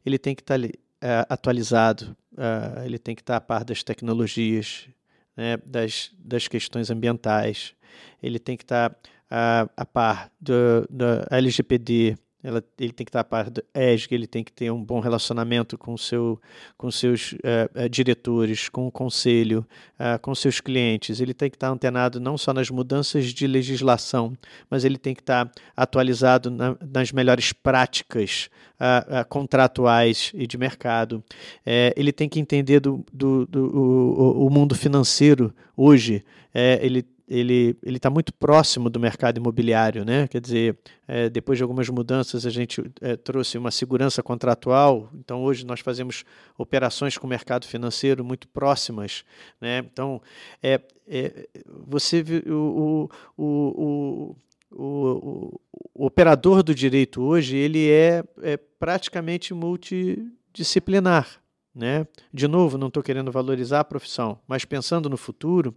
ele 0.05 0.19
tem 0.19 0.35
que 0.35 0.43
estar 0.43 0.59
tá, 0.59 0.67
uh, 0.67 1.27
atualizado, 1.29 2.17
uh, 2.33 2.85
ele 2.85 2.99
tem 2.99 3.15
que 3.15 3.23
estar 3.23 3.35
tá 3.35 3.39
a 3.39 3.41
par 3.41 3.65
das 3.65 3.83
tecnologias, 3.83 4.89
né, 5.37 5.57
das, 5.65 6.13
das 6.19 6.49
questões 6.49 6.91
ambientais, 6.91 7.75
ele 8.23 8.39
tem 8.39 8.57
que 8.57 8.65
estar 8.65 8.91
uh, 8.93 9.71
a 9.77 9.85
par 9.85 10.31
do, 10.41 10.87
da 10.89 11.27
LGPD, 11.31 12.17
ela, 12.45 12.63
ele 12.79 12.93
tem 12.93 13.07
que 13.07 13.09
estar 13.09 13.21
a 13.21 13.25
par 13.25 13.49
do 13.49 13.65
ESG, 13.75 14.15
ele 14.15 14.27
tem 14.27 14.45
que 14.45 14.53
ter 14.53 14.71
um 14.71 14.85
bom 14.85 15.01
relacionamento 15.01 15.79
com, 15.79 15.97
seu, 15.97 16.39
com 16.77 16.91
seus 16.91 17.33
uh, 17.33 17.89
diretores, 17.89 18.69
com 18.69 18.87
o 18.87 18.93
conselho, 18.93 19.67
uh, 19.99 20.19
com 20.21 20.35
seus 20.35 20.61
clientes. 20.61 21.21
Ele 21.21 21.33
tem 21.33 21.49
que 21.49 21.57
estar 21.57 21.69
antenado 21.69 22.21
não 22.21 22.37
só 22.37 22.53
nas 22.53 22.69
mudanças 22.69 23.33
de 23.33 23.47
legislação, 23.47 24.37
mas 24.69 24.85
ele 24.85 24.99
tem 24.99 25.15
que 25.15 25.23
estar 25.23 25.51
atualizado 25.75 26.51
na, 26.51 26.77
nas 26.93 27.11
melhores 27.11 27.51
práticas 27.55 28.51
uh, 28.75 29.27
contratuais 29.27 30.31
e 30.35 30.47
de 30.47 30.59
mercado. 30.59 31.25
É, 31.65 31.95
ele 31.97 32.13
tem 32.13 32.29
que 32.29 32.39
entender 32.39 32.79
do, 32.79 33.03
do, 33.11 33.47
do 33.47 33.65
o, 33.75 34.47
o 34.47 34.51
mundo 34.51 34.75
financeiro 34.75 35.51
hoje. 35.75 36.23
É, 36.53 36.79
ele 36.83 37.07
ele 37.29 37.77
ele 37.83 37.97
está 37.97 38.11
muito 38.11 38.33
próximo 38.35 38.91
do 38.91 39.01
mercado 39.01 39.39
imobiliário, 39.39 40.05
né? 40.05 40.29
Quer 40.29 40.41
dizer, 40.41 40.79
é, 41.09 41.29
depois 41.29 41.59
de 41.59 41.63
algumas 41.63 41.89
mudanças 41.89 42.45
a 42.45 42.51
gente 42.51 42.83
é, 43.01 43.17
trouxe 43.17 43.57
uma 43.57 43.71
segurança 43.71 44.23
contratual. 44.23 45.11
Então 45.15 45.43
hoje 45.43 45.65
nós 45.65 45.81
fazemos 45.81 46.25
operações 46.59 47.17
com 47.17 47.27
o 47.27 47.31
mercado 47.31 47.67
financeiro 47.67 48.25
muito 48.25 48.47
próximas, 48.49 49.25
né? 49.61 49.79
Então 49.79 50.21
é, 50.63 50.81
é 51.09 51.49
você 51.87 52.25
o, 52.47 53.09
o, 53.37 53.45
o, 53.45 54.37
o, 54.71 55.61
o 55.95 56.07
operador 56.07 56.63
do 56.63 56.75
direito 56.75 57.23
hoje 57.23 57.57
ele 57.57 57.91
é, 57.91 58.23
é 58.43 58.57
praticamente 58.57 59.55
multidisciplinar. 59.55 61.44
Né? 61.75 62.07
De 62.33 62.47
novo, 62.47 62.79
não 62.79 62.87
estou 62.87 63.03
querendo 63.03 63.33
valorizar 63.33 63.81
a 63.81 63.85
profissão, 63.85 64.39
mas 64.47 64.65
pensando 64.65 65.11
no 65.11 65.17
futuro, 65.17 65.75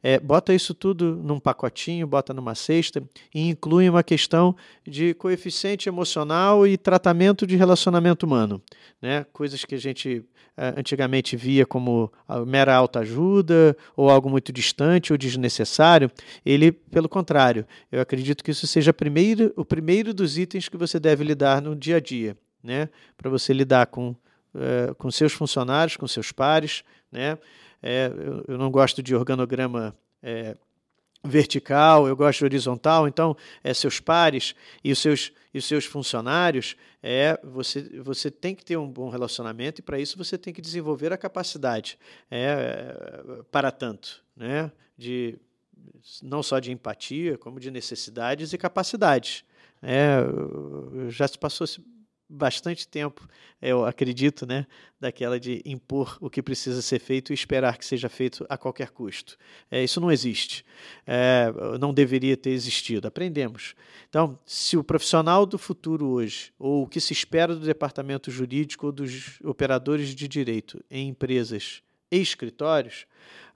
é, 0.00 0.20
bota 0.20 0.54
isso 0.54 0.72
tudo 0.72 1.16
num 1.16 1.40
pacotinho, 1.40 2.06
bota 2.06 2.32
numa 2.32 2.54
cesta 2.54 3.02
e 3.34 3.48
inclui 3.48 3.88
uma 3.88 4.04
questão 4.04 4.54
de 4.86 5.12
coeficiente 5.14 5.88
emocional 5.88 6.68
e 6.68 6.76
tratamento 6.76 7.48
de 7.48 7.56
relacionamento 7.56 8.24
humano. 8.24 8.62
Né? 9.02 9.26
Coisas 9.32 9.64
que 9.64 9.74
a 9.74 9.78
gente 9.78 10.24
é, 10.56 10.74
antigamente 10.76 11.36
via 11.36 11.66
como 11.66 12.12
mera 12.46 12.76
autoajuda 12.76 13.76
ou 13.96 14.08
algo 14.08 14.30
muito 14.30 14.52
distante 14.52 15.12
ou 15.12 15.18
desnecessário. 15.18 16.08
Ele, 16.46 16.70
pelo 16.70 17.08
contrário, 17.08 17.66
eu 17.90 18.00
acredito 18.00 18.44
que 18.44 18.52
isso 18.52 18.68
seja 18.68 18.92
primeiro, 18.92 19.52
o 19.56 19.64
primeiro 19.64 20.14
dos 20.14 20.38
itens 20.38 20.68
que 20.68 20.76
você 20.76 21.00
deve 21.00 21.24
lidar 21.24 21.60
no 21.60 21.74
dia 21.74 21.96
a 21.96 22.00
dia, 22.00 22.36
né? 22.62 22.88
para 23.16 23.28
você 23.28 23.52
lidar 23.52 23.86
com 23.86 24.14
é, 24.54 24.94
com 24.94 25.10
seus 25.10 25.32
funcionários, 25.32 25.96
com 25.96 26.06
seus 26.06 26.32
pares. 26.32 26.84
Né? 27.10 27.38
É, 27.82 28.12
eu, 28.14 28.44
eu, 28.48 28.58
não 28.58 28.70
gosto 28.70 29.02
de 29.02 29.14
organograma 29.14 29.96
é, 30.22 30.56
vertical, 31.24 32.08
eu 32.08 32.16
gosto 32.16 32.40
de 32.40 32.44
horizontal, 32.44 33.06
então 33.06 33.36
é 33.62 33.74
seus 33.74 34.00
pares 34.00 34.54
e 34.82 34.92
os 34.92 34.98
seus, 34.98 35.32
e 35.52 35.58
os 35.58 35.64
seus 35.64 35.84
funcionários, 35.84 36.76
é 37.02 37.38
você, 37.42 37.82
você 38.00 38.30
tem 38.30 38.54
que 38.54 38.64
ter 38.64 38.76
um 38.76 38.88
bom 38.88 39.08
relacionamento 39.08 39.80
e 39.80 39.82
para 39.82 39.98
isso 39.98 40.18
você 40.18 40.36
tem 40.36 40.52
que 40.52 40.60
desenvolver 40.60 41.12
a 41.12 41.16
capacidade 41.16 41.98
para 43.50 43.70
tanto, 43.70 44.22
né? 44.36 44.70
de, 45.00 45.38
não 46.22 46.42
só 46.42 46.58
de 46.58 46.70
empatia, 46.70 47.38
como 47.38 47.58
de 47.58 47.70
necessidades 47.70 48.52
e 48.52 48.58
capacidades. 48.58 49.44
É, 49.82 50.18
já 51.08 51.26
se 51.26 51.38
passou 51.38 51.66
bastante 52.30 52.86
tempo, 52.86 53.28
eu 53.60 53.84
acredito, 53.84 54.46
né, 54.46 54.66
daquela 55.00 55.38
de 55.38 55.60
impor 55.64 56.16
o 56.20 56.30
que 56.30 56.40
precisa 56.40 56.80
ser 56.80 57.00
feito 57.00 57.32
e 57.32 57.34
esperar 57.34 57.76
que 57.76 57.84
seja 57.84 58.08
feito 58.08 58.46
a 58.48 58.56
qualquer 58.56 58.90
custo. 58.90 59.36
É, 59.70 59.82
isso 59.82 60.00
não 60.00 60.12
existe, 60.12 60.64
é, 61.06 61.52
não 61.80 61.92
deveria 61.92 62.36
ter 62.36 62.50
existido. 62.50 63.08
Aprendemos. 63.08 63.74
Então, 64.08 64.38
se 64.46 64.76
o 64.76 64.84
profissional 64.84 65.44
do 65.44 65.58
futuro 65.58 66.06
hoje, 66.06 66.52
ou 66.58 66.84
o 66.84 66.86
que 66.86 67.00
se 67.00 67.12
espera 67.12 67.54
do 67.54 67.66
departamento 67.66 68.30
jurídico 68.30 68.86
ou 68.86 68.92
dos 68.92 69.40
operadores 69.42 70.14
de 70.14 70.28
direito 70.28 70.82
em 70.90 71.08
empresas 71.08 71.82
e 72.10 72.20
escritórios, 72.20 73.06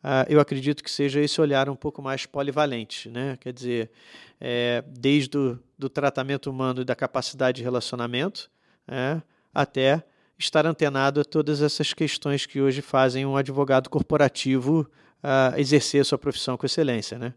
uh, 0.02 0.26
eu 0.28 0.40
acredito 0.40 0.82
que 0.82 0.90
seja 0.90 1.20
esse 1.20 1.40
olhar 1.40 1.68
um 1.68 1.76
pouco 1.76 2.00
mais 2.02 2.26
polivalente, 2.26 3.08
né? 3.08 3.36
Quer 3.40 3.52
dizer, 3.52 3.90
é, 4.40 4.84
desde 4.86 5.36
o 5.36 5.58
do 5.76 5.88
tratamento 5.88 6.50
humano 6.50 6.82
e 6.82 6.84
da 6.84 6.94
capacidade 6.94 7.58
de 7.58 7.62
relacionamento, 7.62 8.50
é, 8.88 9.20
até 9.52 10.02
estar 10.38 10.66
antenado 10.66 11.20
a 11.20 11.24
todas 11.24 11.62
essas 11.62 11.92
questões 11.92 12.46
que 12.46 12.60
hoje 12.60 12.82
fazem 12.82 13.24
um 13.24 13.36
advogado 13.36 13.88
corporativo 13.88 14.88
uh, 15.22 15.58
exercer 15.58 16.04
sua 16.04 16.18
profissão 16.18 16.56
com 16.56 16.66
excelência. 16.66 17.18
Né? 17.18 17.34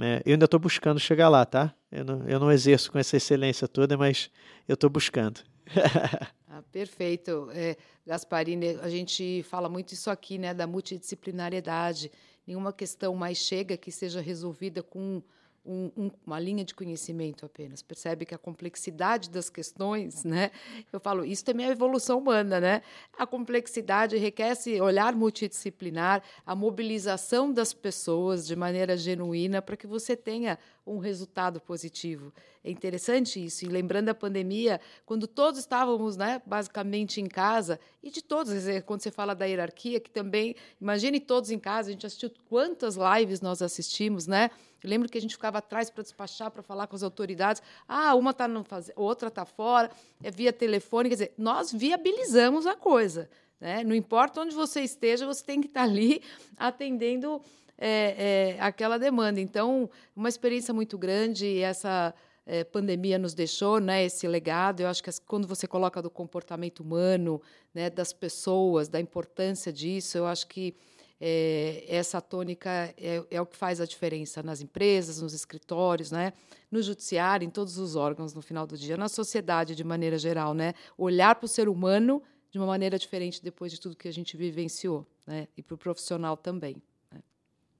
É, 0.00 0.22
eu 0.24 0.32
ainda 0.32 0.44
estou 0.44 0.60
buscando 0.60 1.00
chegar 1.00 1.28
lá, 1.28 1.44
tá? 1.46 1.74
Eu 1.90 2.04
não, 2.04 2.28
eu 2.28 2.38
não 2.38 2.52
exerço 2.52 2.92
com 2.92 2.98
essa 2.98 3.16
excelência 3.16 3.66
toda, 3.66 3.96
mas 3.96 4.30
eu 4.66 4.74
estou 4.74 4.90
buscando. 4.90 5.40
ah, 6.48 6.62
perfeito. 6.70 7.48
É, 7.52 7.76
Gasparini, 8.06 8.78
a 8.82 8.88
gente 8.88 9.42
fala 9.44 9.68
muito 9.68 9.94
isso 9.94 10.10
aqui, 10.10 10.38
né, 10.38 10.52
da 10.52 10.66
multidisciplinariedade. 10.66 12.10
Nenhuma 12.46 12.72
questão 12.72 13.14
mais 13.14 13.38
chega 13.38 13.76
que 13.76 13.90
seja 13.90 14.20
resolvida 14.20 14.82
com 14.82 15.22
um, 15.68 15.90
um, 15.96 16.10
uma 16.26 16.40
linha 16.40 16.64
de 16.64 16.74
conhecimento 16.74 17.44
apenas. 17.44 17.82
Percebe 17.82 18.24
que 18.24 18.34
a 18.34 18.38
complexidade 18.38 19.28
das 19.28 19.50
questões, 19.50 20.24
né? 20.24 20.50
Eu 20.90 20.98
falo, 20.98 21.24
isso 21.24 21.44
também 21.44 21.66
é 21.66 21.70
evolução 21.70 22.18
humana, 22.18 22.58
né? 22.58 22.82
A 23.18 23.26
complexidade 23.26 24.16
requer 24.16 24.52
esse 24.52 24.80
olhar 24.80 25.14
multidisciplinar, 25.14 26.22
a 26.46 26.54
mobilização 26.54 27.52
das 27.52 27.74
pessoas 27.74 28.46
de 28.46 28.56
maneira 28.56 28.96
genuína 28.96 29.60
para 29.60 29.76
que 29.76 29.86
você 29.86 30.16
tenha 30.16 30.58
um 30.88 30.98
resultado 30.98 31.60
positivo. 31.60 32.32
É 32.64 32.70
interessante 32.70 33.44
isso. 33.44 33.64
E 33.64 33.68
lembrando 33.68 34.08
a 34.08 34.14
pandemia, 34.14 34.80
quando 35.04 35.26
todos 35.26 35.60
estávamos, 35.60 36.16
né, 36.16 36.42
basicamente 36.44 37.20
em 37.20 37.26
casa, 37.26 37.78
e 38.02 38.10
de 38.10 38.22
todos, 38.22 38.52
quando 38.86 39.02
você 39.02 39.10
fala 39.10 39.34
da 39.34 39.44
hierarquia, 39.44 40.00
que 40.00 40.10
também, 40.10 40.56
imagine 40.80 41.20
todos 41.20 41.50
em 41.50 41.58
casa, 41.58 41.88
a 41.88 41.92
gente 41.92 42.06
assistiu 42.06 42.30
quantas 42.48 42.96
lives 42.96 43.40
nós 43.40 43.62
assistimos, 43.62 44.26
né? 44.26 44.50
Eu 44.82 44.88
lembro 44.88 45.08
que 45.08 45.18
a 45.18 45.20
gente 45.20 45.34
ficava 45.34 45.58
atrás 45.58 45.90
para 45.90 46.02
despachar, 46.02 46.50
para 46.50 46.62
falar 46.62 46.86
com 46.86 46.94
as 46.94 47.02
autoridades. 47.02 47.60
Ah, 47.86 48.14
uma 48.14 48.30
está 48.30 48.46
não 48.46 48.62
faz... 48.62 48.90
outra 48.94 49.28
está 49.28 49.44
fora, 49.44 49.90
é 50.22 50.30
via 50.30 50.52
telefone. 50.52 51.08
Quer 51.08 51.14
dizer, 51.16 51.34
nós 51.36 51.72
viabilizamos 51.72 52.64
a 52.64 52.76
coisa. 52.76 53.28
Né? 53.60 53.82
Não 53.82 53.94
importa 53.94 54.40
onde 54.40 54.54
você 54.54 54.82
esteja, 54.82 55.26
você 55.26 55.44
tem 55.44 55.60
que 55.60 55.66
estar 55.66 55.80
tá 55.80 55.86
ali 55.86 56.22
atendendo 56.56 57.42
é, 57.78 58.56
é, 58.56 58.60
aquela 58.60 58.98
demanda. 58.98 59.40
Então, 59.40 59.88
uma 60.14 60.28
experiência 60.28 60.74
muito 60.74 60.98
grande, 60.98 61.60
essa 61.60 62.12
é, 62.44 62.64
pandemia 62.64 63.18
nos 63.18 63.34
deixou, 63.34 63.78
né, 63.78 64.04
esse 64.04 64.26
legado. 64.26 64.80
Eu 64.80 64.88
acho 64.88 65.02
que 65.02 65.10
quando 65.26 65.46
você 65.46 65.66
coloca 65.66 66.02
do 66.02 66.10
comportamento 66.10 66.80
humano, 66.80 67.40
né, 67.72 67.88
das 67.88 68.12
pessoas, 68.12 68.88
da 68.88 69.00
importância 69.00 69.72
disso, 69.72 70.18
eu 70.18 70.26
acho 70.26 70.48
que 70.48 70.74
é, 71.20 71.84
essa 71.88 72.20
tônica 72.20 72.70
é, 72.96 73.22
é, 73.30 73.40
o 73.40 73.46
que 73.46 73.56
faz 73.56 73.80
a 73.80 73.84
diferença 73.84 74.42
nas 74.42 74.60
empresas, 74.60 75.20
nos 75.20 75.34
escritórios, 75.34 76.10
né, 76.10 76.32
no 76.70 76.80
judiciário, 76.80 77.44
em 77.44 77.50
todos 77.50 77.76
os 77.78 77.96
órgãos 77.96 78.34
no 78.34 78.40
final 78.40 78.66
do 78.66 78.76
dia, 78.76 78.96
na 78.96 79.08
sociedade 79.08 79.74
de 79.74 79.84
maneira 79.84 80.16
geral, 80.16 80.54
né, 80.54 80.74
olhar 80.96 81.34
para 81.34 81.46
o 81.46 81.48
ser 81.48 81.68
humano 81.68 82.22
de 82.50 82.58
uma 82.58 82.66
maneira 82.66 82.98
diferente 82.98 83.42
depois 83.42 83.70
de 83.70 83.80
tudo 83.80 83.96
que 83.96 84.08
a 84.08 84.12
gente 84.12 84.36
vivenciou, 84.36 85.06
né, 85.26 85.48
e 85.56 85.62
para 85.62 85.74
o 85.74 85.78
profissional 85.78 86.36
também. 86.36 86.80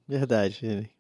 Verdade, 0.09 0.59
Jenny. 0.61 0.91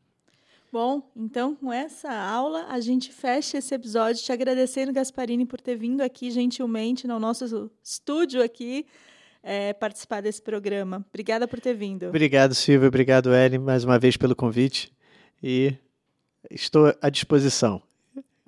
Bom, 0.70 1.10
então 1.16 1.56
com 1.56 1.72
essa 1.72 2.12
aula 2.12 2.66
a 2.68 2.78
gente 2.78 3.10
fecha 3.10 3.56
esse 3.56 3.74
episódio 3.74 4.22
te 4.22 4.30
agradecendo, 4.30 4.92
Gasparini, 4.92 5.46
por 5.46 5.62
ter 5.62 5.76
vindo 5.76 6.02
aqui 6.02 6.30
gentilmente 6.30 7.06
no 7.06 7.18
nosso 7.18 7.70
estúdio 7.82 8.42
aqui 8.42 8.84
é, 9.42 9.72
participar 9.72 10.20
desse 10.20 10.42
programa. 10.42 11.02
Obrigada 11.08 11.48
por 11.48 11.58
ter 11.58 11.72
vindo. 11.72 12.08
Obrigado, 12.08 12.54
Silvia. 12.54 12.88
Obrigado, 12.88 13.34
Ellen, 13.34 13.60
mais 13.60 13.82
uma 13.82 13.98
vez 13.98 14.18
pelo 14.18 14.36
convite. 14.36 14.92
E 15.42 15.74
estou 16.50 16.94
à 17.00 17.08
disposição. 17.08 17.82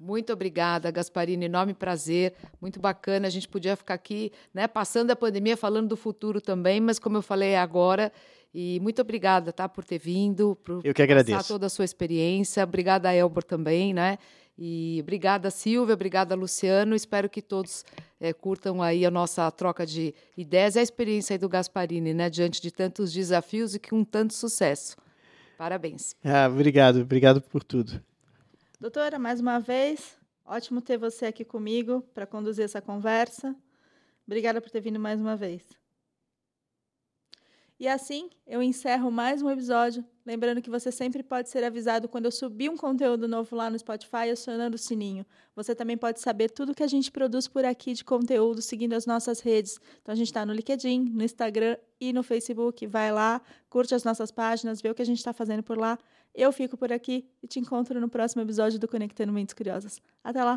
Muito 0.01 0.33
obrigada, 0.33 0.91
Gasparini. 0.91 1.45
Enorme 1.45 1.75
prazer, 1.75 2.33
muito 2.59 2.81
bacana. 2.81 3.27
A 3.27 3.31
gente 3.31 3.47
podia 3.47 3.77
ficar 3.77 3.93
aqui, 3.93 4.33
né, 4.55 4.67
passando 4.67 5.11
a 5.11 5.17
pandemia, 5.17 5.59
falando 5.59 5.89
do 5.89 5.97
futuro 5.97 6.41
também, 6.41 6.81
mas 6.81 6.99
como 6.99 7.19
eu 7.19 7.23
falei 7.23 7.55
agora, 7.55 8.11
e 8.55 8.81
muito 8.81 9.03
obrigada, 9.03 9.53
tá, 9.53 9.69
por 9.69 9.85
ter 9.85 9.99
vindo, 9.99 10.57
por 10.65 10.81
Eu 10.83 10.95
que 10.95 11.03
agradeço. 11.03 11.37
passar 11.37 11.49
toda 11.55 11.67
a 11.67 11.69
sua 11.69 11.85
experiência. 11.85 12.65
Obrigada, 12.65 13.15
Elbor, 13.15 13.45
também, 13.45 13.93
né? 13.93 14.19
E 14.59 14.99
obrigada, 15.03 15.51
Silvia, 15.51 15.95
obrigada, 15.95 16.35
Luciano. 16.35 16.95
Espero 16.95 17.29
que 17.29 17.43
todos 17.43 17.85
é, 18.19 18.33
curtam 18.33 18.83
aí 18.83 19.05
a 19.05 19.11
nossa 19.11 19.51
troca 19.51 19.85
de 19.85 20.15
ideias 20.37 20.77
e 20.77 20.79
a 20.79 20.83
experiência 20.83 21.35
aí 21.35 21.39
do 21.39 21.49
Gasparini, 21.49 22.15
né? 22.15 22.31
Diante 22.31 22.61
de 22.61 22.71
tantos 22.71 23.13
desafios 23.13 23.75
e 23.75 23.79
com 23.79 24.03
tanto 24.03 24.33
sucesso. 24.33 24.97
Parabéns. 25.59 26.17
Ah, 26.25 26.49
obrigado, 26.51 27.01
obrigado 27.01 27.43
por 27.43 27.63
tudo. 27.63 28.03
Doutora, 28.81 29.19
mais 29.19 29.41
uma 29.41 29.61
vez, 29.61 30.17
ótimo 30.43 30.81
ter 30.81 30.97
você 30.97 31.27
aqui 31.27 31.45
comigo 31.45 32.01
para 32.15 32.27
conduzir 32.27 32.65
essa 32.65 32.81
conversa. 32.81 33.55
Obrigada 34.27 34.59
por 34.59 34.71
ter 34.71 34.81
vindo 34.81 34.99
mais 34.99 35.21
uma 35.21 35.37
vez. 35.37 35.63
E 37.81 37.89
assim 37.89 38.29
eu 38.47 38.63
encerro 38.63 39.11
mais 39.11 39.41
um 39.41 39.49
episódio. 39.49 40.05
Lembrando 40.27 40.61
que 40.61 40.69
você 40.69 40.93
sempre 40.93 41.23
pode 41.23 41.49
ser 41.49 41.65
avisado 41.65 42.11
quando 42.11 42.27
eu 42.27 42.31
subir 42.31 42.69
um 42.69 42.77
conteúdo 42.77 43.27
novo 43.27 43.57
lá 43.57 43.71
no 43.71 43.79
Spotify, 43.79 44.29
acionando 44.31 44.75
o 44.75 44.79
sininho. 44.79 45.25
Você 45.57 45.75
também 45.75 45.97
pode 45.97 46.21
saber 46.21 46.51
tudo 46.51 46.75
que 46.75 46.83
a 46.83 46.87
gente 46.87 47.11
produz 47.11 47.49
por 47.49 47.65
aqui 47.65 47.95
de 47.95 48.05
conteúdo 48.05 48.61
seguindo 48.61 48.93
as 48.93 49.07
nossas 49.07 49.41
redes. 49.41 49.81
Então 50.03 50.13
a 50.13 50.15
gente 50.15 50.27
está 50.27 50.45
no 50.45 50.53
LinkedIn, 50.53 51.05
no 51.05 51.25
Instagram 51.25 51.79
e 51.99 52.13
no 52.13 52.23
Facebook. 52.23 52.87
Vai 52.87 53.11
lá, 53.11 53.41
curte 53.71 53.95
as 53.95 54.05
nossas 54.05 54.31
páginas, 54.31 54.83
vê 54.83 54.91
o 54.91 54.95
que 54.95 55.01
a 55.01 55.07
gente 55.07 55.19
está 55.19 55.33
fazendo 55.33 55.63
por 55.63 55.79
lá. 55.79 55.99
Eu 56.35 56.53
fico 56.53 56.77
por 56.77 56.93
aqui 56.93 57.27
e 57.43 57.49
te 57.49 57.59
encontro 57.59 57.99
no 57.99 58.11
próximo 58.11 58.43
episódio 58.43 58.79
do 58.79 58.87
Conectando 58.87 59.33
Mentes 59.33 59.55
Curiosas. 59.55 60.03
Até 60.23 60.45
lá! 60.45 60.57